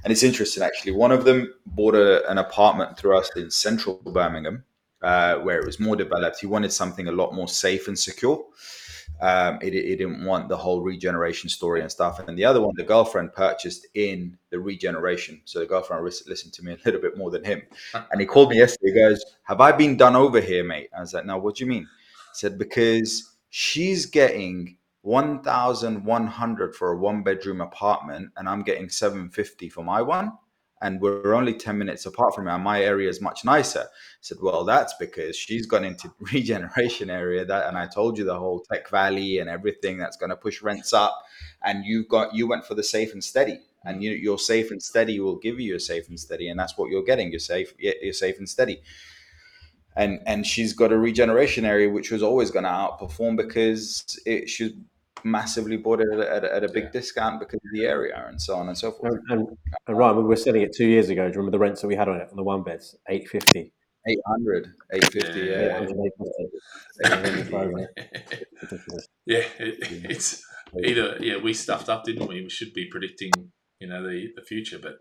And 0.03 0.13
it's 0.13 0.23
interesting 0.23 0.63
actually. 0.63 0.93
One 0.93 1.13
of 1.13 1.25
them 1.25 1.55
bought 1.65 1.95
a, 1.95 2.29
an 2.31 2.39
apartment 2.39 2.99
through 2.99 3.17
us 3.17 3.31
in 3.37 3.51
central 3.51 4.01
birmingham 4.05 4.65
uh, 5.01 5.37
where 5.37 5.59
it 5.61 5.65
was 5.65 5.79
more 5.81 5.97
developed. 5.97 6.41
He 6.41 6.47
wanted 6.47 6.73
something 6.73 7.09
a 7.09 7.13
lot 7.13 7.35
more 7.35 7.49
safe 7.49 7.89
and 7.89 7.99
secure 7.99 8.45
um, 9.21 9.59
it, 9.63 9.75
it 9.75 9.97
didn't 9.97 10.25
want 10.25 10.49
the 10.49 10.57
whole 10.57 10.83
regeneration 10.83 11.49
story 11.49 11.81
and 11.81 11.91
stuff. 11.91 12.19
And 12.19 12.29
then 12.29 12.37
the 12.37 12.45
other 12.45 12.61
one, 12.61 12.75
the 12.77 12.85
girlfriend 12.85 13.33
purchased 13.33 13.87
in 13.95 14.37
the 14.51 14.59
regeneration. 14.59 15.41
So 15.45 15.61
the 15.61 15.67
girlfriend 15.67 16.05
listened 16.05 16.53
to 16.55 16.65
me 16.65 16.73
a 16.73 16.79
little 16.85 17.01
bit 17.01 17.17
more 17.17 17.31
than 17.31 17.45
him. 17.45 17.63
And 17.95 18.21
he 18.21 18.27
called 18.27 18.51
me 18.51 18.59
yesterday. 18.59 18.93
He 18.93 19.01
goes, 19.01 19.25
Have 19.45 19.61
I 19.61 19.73
been 19.73 19.97
done 19.97 20.17
over 20.17 20.41
here, 20.41 20.65
mate? 20.65 20.91
I 20.97 21.01
was 21.01 21.15
like, 21.15 21.27
No, 21.27 21.39
what 21.39 21.57
do 21.57 21.65
you 21.65 21.71
mean? 21.71 21.83
He 21.83 22.35
said, 22.35 22.59
Because 22.59 23.37
she's 23.51 24.07
getting 24.07 24.77
1,100 25.03 26.75
for 26.75 26.93
a 26.93 26.97
one 26.97 27.23
bedroom 27.23 27.61
apartment 27.61 28.31
and 28.37 28.49
I'm 28.49 28.63
getting 28.63 28.89
750 28.89 29.69
for 29.69 29.85
my 29.85 30.01
one. 30.01 30.33
And 30.85 31.01
we're 31.01 31.33
only 31.33 31.55
10 31.55 31.79
minutes 31.79 32.05
apart 32.05 32.35
from 32.35 32.45
her 32.45 32.51
And 32.51 32.63
my 32.63 32.83
area 32.83 33.09
is 33.09 33.23
much 33.23 33.43
nicer. 33.43 33.81
I 33.81 34.21
said, 34.21 34.37
well, 34.43 34.65
that's 34.65 34.93
because 35.01 35.35
she's 35.35 35.65
gone 35.65 35.83
into 35.83 36.13
regeneration 36.33 37.09
area 37.09 37.43
that, 37.47 37.69
and 37.69 37.79
I 37.79 37.87
told 37.87 38.19
you 38.19 38.25
the 38.25 38.39
whole 38.39 38.61
tech 38.71 38.91
valley 38.91 39.39
and 39.39 39.49
everything 39.49 39.97
that's 39.97 40.19
going 40.19 40.29
to 40.29 40.37
push 40.37 40.61
rents 40.61 40.93
up. 40.93 41.19
And 41.63 41.87
you've 41.87 42.09
got, 42.09 42.35
you 42.35 42.47
went 42.47 42.67
for 42.67 42.75
the 42.75 42.83
safe 42.83 43.15
and 43.15 43.25
steady 43.25 43.61
and 43.87 44.05
you, 44.05 44.11
your 44.11 44.39
safe 44.39 44.71
and 44.71 44.83
steady 44.83 45.21
will 45.21 45.37
give 45.37 45.59
you 45.59 45.75
a 45.75 45.81
safe 45.81 46.07
and 46.11 46.21
steady. 46.21 46.51
And 46.51 46.61
that's 46.61 46.77
what 46.77 46.91
you're 46.91 47.03
getting. 47.03 47.31
You're 47.31 47.41
safe, 47.41 47.73
you're 47.79 48.13
safe 48.13 48.37
and 48.37 48.47
steady. 48.47 48.83
And, 49.97 50.21
and 50.27 50.47
she's 50.47 50.75
got 50.75 50.93
a 50.93 50.99
regeneration 50.99 51.65
area, 51.65 51.89
which 51.89 52.11
was 52.11 52.23
always 52.23 52.51
going 52.51 52.65
to 52.65 52.71
outperform 52.71 53.39
because 53.39 54.21
it, 54.27 54.51
she's 54.51 54.73
massively 55.25 55.77
bought 55.77 56.01
it 56.01 56.09
at 56.13 56.19
a, 56.21 56.35
at 56.37 56.45
at 56.45 56.65
a 56.65 56.69
big 56.69 56.85
Yeah. 56.85 56.91
discount 56.91 57.41
because 57.41 57.61
of 57.65 57.71
the 57.73 57.87
area 57.87 58.25
and 58.29 58.41
so 58.41 58.55
on 58.57 58.69
and 58.69 58.77
so 58.77 58.93
forth. 58.93 59.15
And, 59.29 59.41
and, 59.41 59.49
and 59.89 59.99
Ryan, 59.99 60.17
we 60.19 60.23
were 60.25 60.37
selling 60.37 60.63
it 60.63 60.73
two 60.75 60.87
years 60.87 61.09
ago. 61.09 61.23
Do 61.27 61.33
you 61.33 61.39
remember 61.39 61.53
the 61.53 61.59
rents 61.59 61.81
that 61.81 61.89
we 61.89 61.97
had 61.97 62.09
on 62.09 62.21
it 62.21 62.29
on 62.31 62.37
the 62.37 62.43
one 62.45 62.63
beds? 62.63 62.95
Eight 63.09 63.29
fifty. 63.29 63.73
800, 64.07 64.67
850, 64.93 65.41
Yeah. 65.41 65.63
yeah. 65.63 65.79
Ridiculous. 65.79 66.15
yeah, 69.27 69.43
it, 69.59 69.79
it's 70.11 70.45
either 70.85 71.17
yeah 71.21 71.37
we 71.39 71.55
stuffed 71.55 71.89
up, 71.89 72.05
didn't 72.05 72.29
we? 72.29 72.43
We 72.43 72.51
should 72.51 72.73
be 72.75 72.87
predicting 72.91 73.33
you 73.81 73.89
know 73.89 74.03
the 74.07 74.29
the 74.37 74.43
future, 74.43 74.79
but 74.79 74.97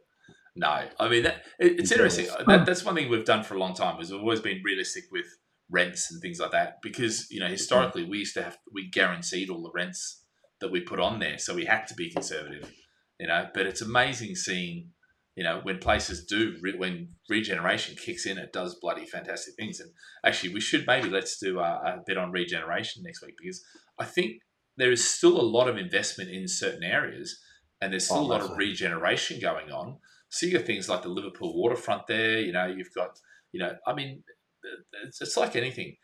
no. 0.55 0.85
I 0.99 1.09
mean 1.09 1.23
that 1.23 1.43
it, 1.59 1.79
it's 1.79 1.91
interesting. 1.91 2.27
That, 2.47 2.65
that's 2.65 2.85
one 2.85 2.95
thing 2.95 3.09
we've 3.09 3.25
done 3.25 3.43
for 3.43 3.55
a 3.55 3.59
long 3.59 3.73
time. 3.73 3.99
Is 4.01 4.11
we've 4.11 4.21
always 4.21 4.39
been 4.41 4.61
realistic 4.63 5.05
with 5.11 5.25
rents 5.73 6.11
and 6.11 6.21
things 6.21 6.39
like 6.39 6.51
that 6.51 6.77
because 6.81 7.27
you 7.29 7.39
know 7.39 7.47
mm-hmm. 7.47 7.53
historically 7.53 8.05
we 8.05 8.19
used 8.19 8.35
to 8.35 8.43
have 8.43 8.57
we 8.71 8.89
guaranteed 8.89 9.49
all 9.49 9.63
the 9.63 9.71
rents 9.73 10.23
that 10.61 10.71
we 10.71 10.79
put 10.79 10.99
on 10.99 11.19
there, 11.19 11.37
so 11.37 11.53
we 11.53 11.65
had 11.65 11.85
to 11.87 11.93
be 11.93 12.09
conservative. 12.09 12.71
You 13.19 13.27
know, 13.27 13.47
but 13.53 13.65
it's 13.65 13.81
amazing 13.81 14.35
seeing 14.35 14.89
you 15.35 15.43
know 15.43 15.59
when 15.63 15.79
places 15.79 16.25
do 16.25 16.55
re- 16.61 16.77
when 16.77 17.09
regeneration 17.29 17.95
kicks 17.95 18.25
in, 18.25 18.37
it 18.37 18.53
does 18.53 18.77
bloody 18.81 19.05
fantastic 19.05 19.55
things. 19.55 19.79
And 19.79 19.91
actually, 20.25 20.53
we 20.53 20.61
should 20.61 20.87
maybe 20.87 21.09
let's 21.09 21.37
do 21.37 21.59
a, 21.59 21.63
a 21.63 22.03
bit 22.05 22.17
on 22.17 22.31
regeneration 22.31 23.03
next 23.03 23.21
week 23.23 23.35
because 23.41 23.63
I 23.99 24.05
think 24.05 24.37
there 24.77 24.91
is 24.91 25.07
still 25.07 25.39
a 25.39 25.43
lot 25.43 25.67
of 25.67 25.77
investment 25.77 26.29
in 26.29 26.47
certain 26.47 26.83
areas, 26.83 27.39
and 27.81 27.91
there's 27.91 28.05
still 28.05 28.19
Oh, 28.19 28.21
a 28.21 28.33
lot 28.33 28.41
of 28.41 28.57
regeneration 28.57 29.39
going 29.39 29.71
on. 29.71 29.97
So 30.29 30.45
you 30.45 30.53
got 30.57 30.65
things 30.65 30.89
like 30.89 31.03
the 31.03 31.09
Liverpool 31.09 31.55
waterfront 31.55 32.07
there. 32.07 32.39
You 32.39 32.53
know, 32.53 32.67
you've 32.67 32.93
got 32.95 33.19
you 33.51 33.59
know, 33.59 33.75
I 33.85 33.93
mean, 33.93 34.23
it's, 35.05 35.21
it's 35.21 35.37
like 35.37 35.55
anything. 35.55 35.95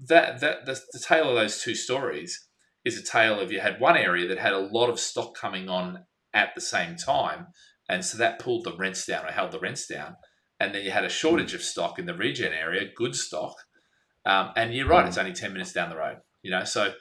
That 0.00 0.40
that 0.40 0.66
the, 0.66 0.80
the 0.92 0.98
tale 0.98 1.28
of 1.30 1.36
those 1.36 1.62
two 1.62 1.74
stories 1.74 2.48
is 2.84 2.98
a 2.98 3.04
tale 3.04 3.38
of 3.38 3.52
you 3.52 3.60
had 3.60 3.80
one 3.80 3.96
area 3.96 4.26
that 4.28 4.38
had 4.38 4.52
a 4.52 4.58
lot 4.58 4.88
of 4.88 4.98
stock 4.98 5.36
coming 5.36 5.68
on 5.68 6.04
at 6.34 6.54
the 6.54 6.60
same 6.60 6.96
time, 6.96 7.48
and 7.88 8.04
so 8.04 8.18
that 8.18 8.38
pulled 8.38 8.64
the 8.64 8.76
rents 8.76 9.06
down 9.06 9.24
or 9.24 9.32
held 9.32 9.52
the 9.52 9.60
rents 9.60 9.86
down. 9.86 10.16
And 10.58 10.74
then 10.74 10.84
you 10.84 10.90
had 10.90 11.04
a 11.04 11.08
hmm. 11.08 11.12
shortage 11.12 11.54
of 11.54 11.62
stock 11.62 11.98
in 11.98 12.06
the 12.06 12.14
regen 12.14 12.52
area, 12.52 12.88
good 12.94 13.16
stock. 13.16 13.56
Um, 14.24 14.52
and 14.56 14.72
you're 14.72 14.86
right, 14.86 15.02
hmm. 15.02 15.08
it's 15.08 15.18
only 15.18 15.32
ten 15.32 15.52
minutes 15.52 15.72
down 15.72 15.90
the 15.90 15.96
road. 15.96 16.18
You 16.42 16.50
know, 16.50 16.64
so 16.64 16.92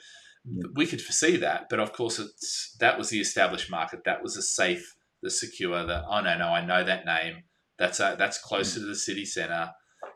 we 0.76 0.86
could 0.86 1.02
foresee 1.02 1.38
that, 1.38 1.68
but 1.70 1.80
of 1.80 1.94
course, 1.94 2.20
it's 2.20 2.76
that 2.80 2.98
was 2.98 3.10
the 3.10 3.20
established 3.20 3.70
market. 3.70 4.02
That 4.06 4.22
was 4.22 4.36
the 4.36 4.42
safe, 4.42 4.96
the 5.22 5.32
secure. 5.32 5.86
The 5.86 6.04
oh 6.08 6.22
no, 6.22 6.38
no, 6.38 6.50
I 6.50 6.66
know 6.66 6.84
that 6.84 7.06
name. 7.06 7.44
That's 7.80 8.00
a, 8.00 8.16
that's 8.18 8.38
closer 8.38 8.80
hmm. 8.80 8.86
to 8.86 8.90
the 8.90 8.96
city 8.96 9.26
center. 9.26 9.72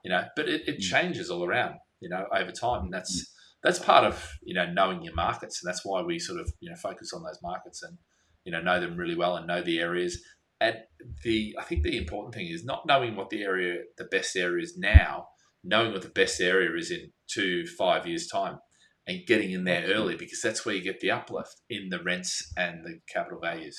You 0.05 0.11
know, 0.11 0.23
but 0.35 0.47
it, 0.47 0.61
it 0.67 0.77
mm. 0.77 0.81
changes 0.81 1.31
all 1.31 1.43
around. 1.43 1.79
You 1.99 2.09
know, 2.09 2.25
over 2.31 2.51
time, 2.51 2.83
and 2.83 2.93
that's 2.93 3.19
mm. 3.19 3.25
that's 3.63 3.79
part 3.79 4.05
of 4.05 4.29
you 4.43 4.53
know 4.53 4.71
knowing 4.71 5.01
your 5.01 5.15
markets, 5.15 5.61
and 5.61 5.67
that's 5.67 5.83
why 5.83 6.03
we 6.03 6.19
sort 6.19 6.39
of 6.39 6.53
you 6.59 6.69
know 6.69 6.75
focus 6.75 7.11
on 7.11 7.23
those 7.23 7.39
markets 7.41 7.81
and 7.81 7.97
you 8.45 8.51
know 8.51 8.61
know 8.61 8.79
them 8.79 8.97
really 8.97 9.15
well 9.15 9.35
and 9.35 9.47
know 9.47 9.63
the 9.63 9.79
areas. 9.79 10.23
and 10.61 10.77
the 11.23 11.55
I 11.59 11.63
think 11.63 11.81
the 11.81 11.97
important 11.97 12.35
thing 12.35 12.47
is 12.47 12.63
not 12.63 12.85
knowing 12.85 13.15
what 13.15 13.31
the 13.31 13.41
area, 13.41 13.79
the 13.97 14.05
best 14.05 14.35
area 14.35 14.63
is 14.63 14.77
now, 14.77 15.29
knowing 15.63 15.91
what 15.91 16.03
the 16.03 16.09
best 16.09 16.39
area 16.39 16.69
is 16.77 16.91
in 16.91 17.11
two, 17.27 17.65
five 17.65 18.05
years 18.05 18.27
time, 18.27 18.59
and 19.07 19.25
getting 19.25 19.53
in 19.53 19.63
there 19.63 19.87
early 19.87 20.15
because 20.15 20.39
that's 20.39 20.67
where 20.67 20.75
you 20.75 20.83
get 20.83 20.99
the 20.99 21.09
uplift 21.09 21.61
in 21.67 21.89
the 21.89 22.03
rents 22.03 22.53
and 22.55 22.85
the 22.85 22.99
capital 23.11 23.39
values. 23.39 23.75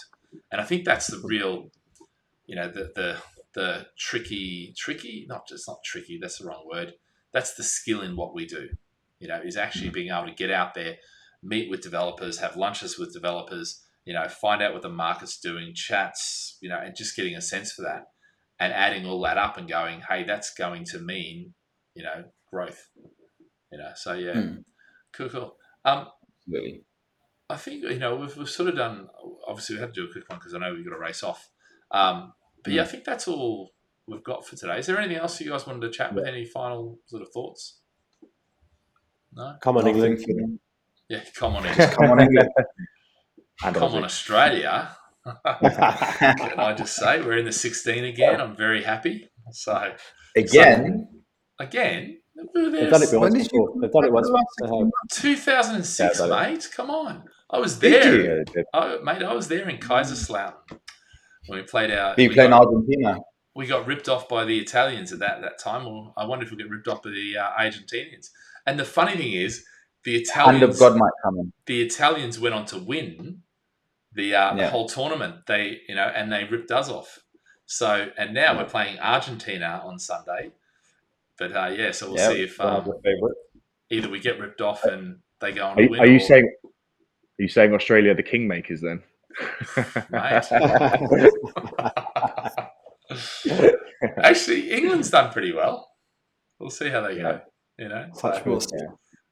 And 0.50 0.60
I 0.60 0.64
think 0.64 0.84
that's 0.84 1.06
the 1.06 1.22
real, 1.22 1.70
you 2.46 2.56
know, 2.56 2.66
the 2.66 2.90
the 2.96 3.16
the 3.56 3.86
tricky, 3.98 4.72
tricky, 4.78 5.26
not 5.28 5.48
just 5.48 5.66
not 5.66 5.78
tricky. 5.84 6.18
That's 6.20 6.38
the 6.38 6.46
wrong 6.46 6.64
word. 6.72 6.92
That's 7.32 7.54
the 7.54 7.64
skill 7.64 8.02
in 8.02 8.14
what 8.14 8.34
we 8.34 8.46
do. 8.46 8.68
You 9.18 9.28
know, 9.28 9.40
is 9.44 9.56
actually 9.56 9.90
being 9.90 10.10
able 10.12 10.26
to 10.26 10.34
get 10.34 10.50
out 10.50 10.74
there, 10.74 10.96
meet 11.42 11.68
with 11.70 11.80
developers, 11.80 12.38
have 12.38 12.54
lunches 12.56 12.98
with 12.98 13.12
developers, 13.12 13.82
you 14.04 14.12
know, 14.14 14.28
find 14.28 14.62
out 14.62 14.74
what 14.74 14.82
the 14.82 14.88
market's 14.90 15.40
doing, 15.40 15.72
chats, 15.74 16.58
you 16.60 16.68
know, 16.68 16.78
and 16.78 16.94
just 16.94 17.16
getting 17.16 17.34
a 17.34 17.40
sense 17.40 17.72
for 17.72 17.82
that 17.82 18.04
and 18.60 18.72
adding 18.72 19.06
all 19.06 19.20
that 19.22 19.38
up 19.38 19.56
and 19.56 19.68
going, 19.68 20.02
hey, 20.08 20.22
that's 20.24 20.52
going 20.54 20.84
to 20.84 20.98
mean, 20.98 21.54
you 21.94 22.02
know, 22.02 22.24
growth. 22.52 22.88
You 23.72 23.78
know, 23.78 23.90
so 23.96 24.12
yeah, 24.12 24.34
Hmm. 24.34 24.56
cool, 25.12 25.28
cool. 25.30 25.56
Um, 25.84 26.08
Really. 26.46 26.84
I 27.48 27.56
think 27.56 27.82
you 27.82 27.98
know 27.98 28.16
we've, 28.16 28.36
we've 28.36 28.48
sort 28.48 28.68
of 28.68 28.76
done. 28.76 29.08
Obviously, 29.48 29.76
we 29.76 29.80
had 29.80 29.94
to 29.94 30.00
do 30.00 30.08
a 30.08 30.12
quick 30.12 30.28
one 30.28 30.38
because 30.38 30.52
I 30.54 30.58
know 30.58 30.74
we've 30.74 30.84
got 30.84 30.94
to 30.94 31.00
race 31.00 31.22
off. 31.22 31.48
Um, 31.90 32.32
but 32.66 32.74
yeah, 32.74 32.82
I 32.82 32.84
mm. 32.84 32.88
think 32.88 33.04
that's 33.04 33.28
all 33.28 33.70
we've 34.08 34.24
got 34.24 34.44
for 34.44 34.56
today. 34.56 34.78
Is 34.78 34.86
there 34.86 34.98
anything 34.98 35.18
else 35.18 35.40
you 35.40 35.50
guys 35.50 35.66
wanted 35.68 35.82
to 35.82 35.90
chat 35.90 36.12
with? 36.12 36.26
Any 36.26 36.44
final 36.44 36.98
sort 37.06 37.22
of 37.22 37.28
thoughts? 37.32 37.78
No. 39.32 39.54
Come 39.62 39.76
on, 39.76 39.84
Nothing 39.84 40.16
England. 40.18 40.58
Yeah, 41.08 41.20
come 41.36 41.54
on, 41.54 41.66
England. 41.66 41.92
Come 41.96 42.10
on, 42.10 42.20
England. 42.20 42.48
Come 43.62 43.94
on, 43.94 44.04
Australia. 44.04 44.96
Can 45.24 46.58
I 46.58 46.74
just 46.76 46.96
say 46.96 47.20
we're 47.20 47.38
in 47.38 47.44
the 47.44 47.52
16 47.52 48.04
again? 48.04 48.40
I'm 48.40 48.56
very 48.56 48.82
happy. 48.82 49.28
So 49.52 49.92
Again. 50.36 51.22
again, 51.60 52.18
we 52.54 52.64
were 52.64 52.70
They've 52.70 52.90
done 52.90 53.02
it 53.02 53.12
once 53.12 53.48
before. 53.48 53.74
They've 53.80 53.92
done 53.92 54.04
it 54.06 54.12
once. 54.12 54.28
They 54.60 54.66
2006, 55.20 56.18
Yeah, 56.20 56.26
mate. 56.26 56.68
Come 56.74 56.90
on, 56.90 57.22
I 57.48 57.58
was 57.58 57.78
Did 57.78 58.02
there. 58.02 58.14
you? 58.16 58.44
Yeah, 58.56 58.62
Oh, 58.74 59.00
mate, 59.02 59.22
I 59.22 59.32
was 59.32 59.46
there 59.46 59.68
in 59.68 59.78
Kaiserslautern 59.78 60.80
when 61.46 61.58
we 61.60 61.64
played 61.64 61.90
our. 61.90 62.14
Are 62.14 62.20
you 62.20 62.28
we 62.28 62.34
playing 62.34 62.50
got- 62.50 62.66
Argentina? 62.66 63.18
we 63.54 63.66
got 63.66 63.86
ripped 63.86 64.08
off 64.08 64.28
by 64.28 64.44
the 64.44 64.58
Italians 64.58 65.12
at 65.12 65.18
that, 65.20 65.40
that 65.40 65.58
time, 65.58 65.86
or 65.86 66.12
I 66.16 66.26
wonder 66.26 66.44
if 66.44 66.50
we 66.50 66.58
get 66.58 66.68
ripped 66.68 66.88
off 66.88 67.02
by 67.02 67.10
the 67.10 67.38
uh, 67.38 67.50
Argentinians. 67.58 68.28
And 68.66 68.78
the 68.78 68.84
funny 68.84 69.16
thing 69.16 69.32
is, 69.32 69.64
the 70.04 70.12
Hand 70.34 70.62
of 70.62 70.70
Italians, 70.70 70.78
God 70.78 70.96
might 70.98 71.12
come 71.24 71.38
in. 71.38 71.52
the 71.64 71.80
Italians 71.82 72.38
went 72.38 72.54
on 72.54 72.66
to 72.66 72.78
win 72.78 73.42
the, 74.12 74.34
uh, 74.34 74.54
the 74.54 74.68
whole 74.68 74.86
tournament. 74.88 75.46
They, 75.46 75.80
you 75.88 75.94
know, 75.94 76.04
and 76.14 76.30
they 76.30 76.44
ripped 76.44 76.70
us 76.70 76.90
off. 76.90 77.20
So, 77.64 78.10
and 78.18 78.34
now 78.34 78.52
Yeah. 78.52 78.58
we're 78.58 78.68
playing 78.68 78.98
Argentina 78.98 79.80
on 79.84 79.98
Sunday. 79.98 80.52
But 81.38 81.56
uh, 81.56 81.70
yeah, 81.76 81.90
so 81.92 82.08
we'll 82.10 82.18
Yeah, 82.18 82.28
see 82.28 82.42
if 82.42 82.60
um, 82.60 82.92
either 83.90 84.08
we 84.10 84.20
get 84.20 84.38
ripped 84.38 84.60
off 84.60 84.84
and 84.84 85.20
they 85.40 85.52
go 85.52 85.64
on 85.66 85.72
Are, 85.72 85.76
to 85.76 85.82
you- 85.84 85.90
win. 85.90 86.00
are 86.00 86.06
you 86.06 86.16
or- 86.16 86.20
saying? 86.20 86.52
Are 86.64 87.42
you 87.42 87.48
saying 87.48 87.72
Australia 87.74 88.12
are 88.12 88.14
the 88.14 88.22
kingmakers 88.22 88.80
then? 88.80 89.02
Mate. 90.10 90.44
Actually, 94.22 94.70
England's 94.72 95.10
done 95.10 95.32
pretty 95.32 95.52
well. 95.52 95.88
We'll 96.58 96.70
see 96.70 96.88
how 96.88 97.02
they 97.02 97.16
go. 97.16 97.40
You 97.78 97.88
know, 97.88 98.06
Touch 98.18 98.42
So, 98.42 98.50
wood. 98.50 98.64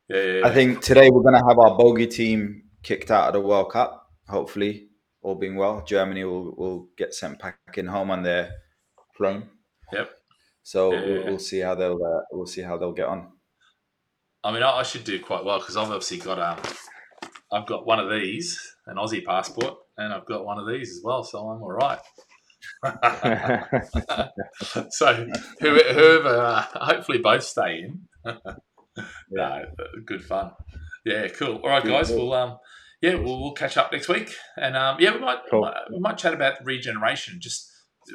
yeah, 0.09 0.17
yeah, 0.17 0.33
yeah. 0.41 0.47
I 0.47 0.53
think 0.53 0.83
today 0.83 1.09
we're 1.11 1.23
going 1.23 1.35
to 1.41 1.47
have 1.49 1.59
our 1.59 1.77
bogey 1.77 2.07
team 2.07 2.65
kicked 2.83 3.11
out 3.11 3.29
of 3.29 3.33
the 3.35 3.41
World 3.41 3.73
Cup. 3.73 4.07
Hopefully, 4.29 4.89
all 5.23 5.35
being 5.35 5.57
well, 5.57 5.83
Germany 5.87 6.25
will, 6.25 6.55
will 6.57 6.89
get 6.99 7.15
sent 7.15 7.39
packing 7.39 7.87
home 7.87 8.11
on 8.11 8.23
their 8.23 8.51
plane. 9.17 9.45
Yep. 9.93 10.11
So 10.63 10.93
Yeah, 10.93 11.01
yeah, 11.01 11.07
we'll, 11.07 11.17
yeah. 11.21 11.25
we'll 11.31 11.39
see 11.39 11.61
how 11.61 11.75
they'll 11.75 12.05
uh, 12.05 12.21
we'll 12.33 12.47
see 12.47 12.63
how 12.63 12.77
they'll 12.77 12.93
get 12.93 13.07
on. 13.07 13.33
I 14.43 14.53
mean, 14.53 14.63
I, 14.63 14.73
I 14.73 14.83
should 14.83 15.05
do 15.05 15.19
quite 15.21 15.45
well 15.45 15.59
because 15.59 15.77
I've 15.77 15.85
obviously 15.91 16.19
got 16.19 16.39
um, 16.39 16.59
I've 17.51 17.67
got 17.67 17.87
one 17.87 17.99
of 18.01 18.11
these, 18.11 18.61
an 18.87 18.97
Aussie 18.97 19.25
passport, 19.25 19.75
and 19.97 20.13
I've 20.13 20.27
got 20.27 20.45
one 20.45 20.59
of 20.59 20.67
these 20.69 20.91
as 20.91 21.01
well, 21.05 21.25
so 21.25 21.39
I'm 21.39 21.63
all 21.63 21.73
right. 21.73 21.99
so 24.91 25.27
whoever, 25.61 26.29
uh, 26.29 26.63
hopefully 26.75 27.19
both 27.19 27.45
stay 27.45 27.85
in. 27.85 28.01
no, 29.31 29.65
good 30.07 30.25
fun. 30.25 30.53
Yeah, 31.05 31.29
cool. 31.29 31.57
All 31.57 31.69
right, 31.69 31.85
guys. 31.85 32.11
We'll 32.11 32.33
um, 32.33 32.59
yeah, 33.03 33.17
we'll, 33.17 33.41
we'll 33.41 33.53
catch 33.53 33.77
up 33.77 33.93
next 33.93 34.09
week, 34.09 34.35
and 34.57 34.77
um, 34.77 34.97
yeah, 34.99 35.13
we 35.13 35.21
might, 35.21 35.39
Cool. 35.51 35.61
we 35.61 35.67
might 35.67 35.75
we 35.93 35.99
might 36.01 36.19
chat 36.19 36.35
about 36.35 36.65
regeneration. 36.65 37.39
Just 37.41 37.71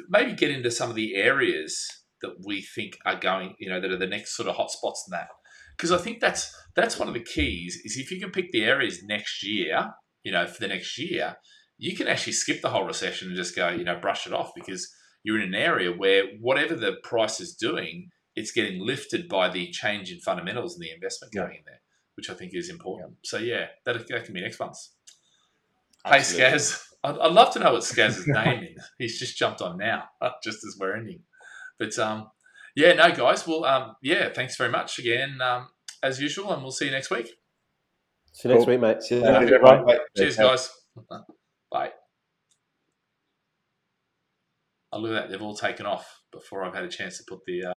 maybe 0.08 0.32
get 0.32 0.50
into 0.50 0.70
some 0.70 0.90
of 0.90 0.96
the 0.96 1.14
areas 1.14 1.86
that 2.22 2.34
we 2.44 2.62
think 2.62 2.98
are 3.06 3.18
going, 3.18 3.54
you 3.58 3.68
know, 3.70 3.80
that 3.80 3.90
are 3.90 3.96
the 3.96 4.06
next 4.06 4.36
sort 4.36 4.48
of 4.48 4.56
hotspots 4.56 5.06
and 5.06 5.12
that. 5.12 5.28
Because 5.76 5.92
I 5.92 5.98
think 5.98 6.20
that's 6.20 6.54
that's 6.76 6.98
one 6.98 7.08
of 7.08 7.14
the 7.14 7.22
keys 7.22 7.80
is 7.84 7.96
if 7.96 8.10
you 8.10 8.20
can 8.20 8.30
pick 8.30 8.52
the 8.52 8.64
areas 8.64 9.02
next 9.02 9.42
year, 9.42 9.90
you 10.22 10.32
know, 10.32 10.46
for 10.46 10.60
the 10.60 10.68
next 10.68 10.98
year, 10.98 11.36
you 11.80 11.96
can 11.96 12.06
actually 12.06 12.34
skip 12.34 12.60
the 12.60 12.68
whole 12.68 12.84
recession 12.84 13.28
and 13.28 13.36
just 13.36 13.56
go, 13.56 13.70
you 13.70 13.84
know, 13.84 13.96
brush 13.98 14.26
it 14.26 14.34
off 14.34 14.52
because 14.54 14.86
you're 15.22 15.40
in 15.40 15.48
an 15.48 15.54
area 15.54 15.90
where 15.90 16.24
whatever 16.38 16.74
the 16.74 16.92
price 17.02 17.40
is 17.40 17.54
doing, 17.54 18.10
it's 18.36 18.52
getting 18.52 18.84
lifted 18.86 19.28
by 19.30 19.48
the 19.48 19.70
change 19.70 20.12
in 20.12 20.18
fundamentals 20.20 20.74
and 20.74 20.82
the 20.82 20.92
investment 20.92 21.32
Yeah. 21.34 21.42
going 21.42 21.56
in 21.56 21.62
there, 21.64 21.80
which 22.16 22.28
I 22.28 22.34
think 22.34 22.54
is 22.54 22.68
important. 22.68 23.14
So 23.24 23.38
yeah, 23.38 23.68
that, 23.86 24.06
that 24.08 24.24
can 24.26 24.34
be 24.34 24.42
next 24.42 24.60
month's. 24.60 24.92
Hey 26.06 26.18
Absolutely. 26.18 26.58
Skaz, 26.58 26.82
I'd, 27.02 27.18
I'd 27.18 27.32
love 27.32 27.50
to 27.54 27.58
know 27.60 27.72
what 27.72 27.82
Skaz's 27.82 28.26
name 28.26 28.62
is. 28.76 28.90
He's 28.98 29.18
just 29.18 29.38
jumped 29.38 29.62
on 29.62 29.78
now, 29.78 30.04
just 30.44 30.58
as 30.58 30.76
we're 30.78 30.96
ending. 30.96 31.20
But 31.78 31.98
um, 31.98 32.30
yeah, 32.76 32.92
no, 32.92 33.10
guys. 33.14 33.46
Well, 33.46 33.64
um, 33.64 33.96
yeah, 34.02 34.28
thanks 34.34 34.56
very 34.56 34.70
much 34.70 34.98
again, 34.98 35.40
um, 35.40 35.68
as 36.02 36.20
usual, 36.20 36.52
and 36.52 36.62
we'll 36.62 36.72
see 36.72 36.84
you 36.86 36.90
next 36.90 37.10
week. 37.10 37.30
See 38.32 38.48
you 38.48 38.54
next 38.54 38.66
Cool. 38.66 38.74
week, 38.74 38.80
mate. 38.80 39.02
See 39.02 39.14
you 39.16 39.22
Yeah. 39.22 39.38
later. 39.38 39.58
Bye. 39.60 39.82
Bye. 39.82 39.98
Cheers, 40.14 40.36
guys. 40.36 40.70
Bye. 41.70 41.92
Oh, 44.92 44.98
look 44.98 45.12
at 45.12 45.14
that. 45.14 45.30
They've 45.30 45.42
all 45.42 45.56
taken 45.56 45.86
off 45.86 46.22
before 46.32 46.64
I've 46.64 46.74
had 46.74 46.84
a 46.84 46.88
chance 46.88 47.18
to 47.18 47.24
put 47.28 47.44
the. 47.46 47.66
Uh, 47.66 47.72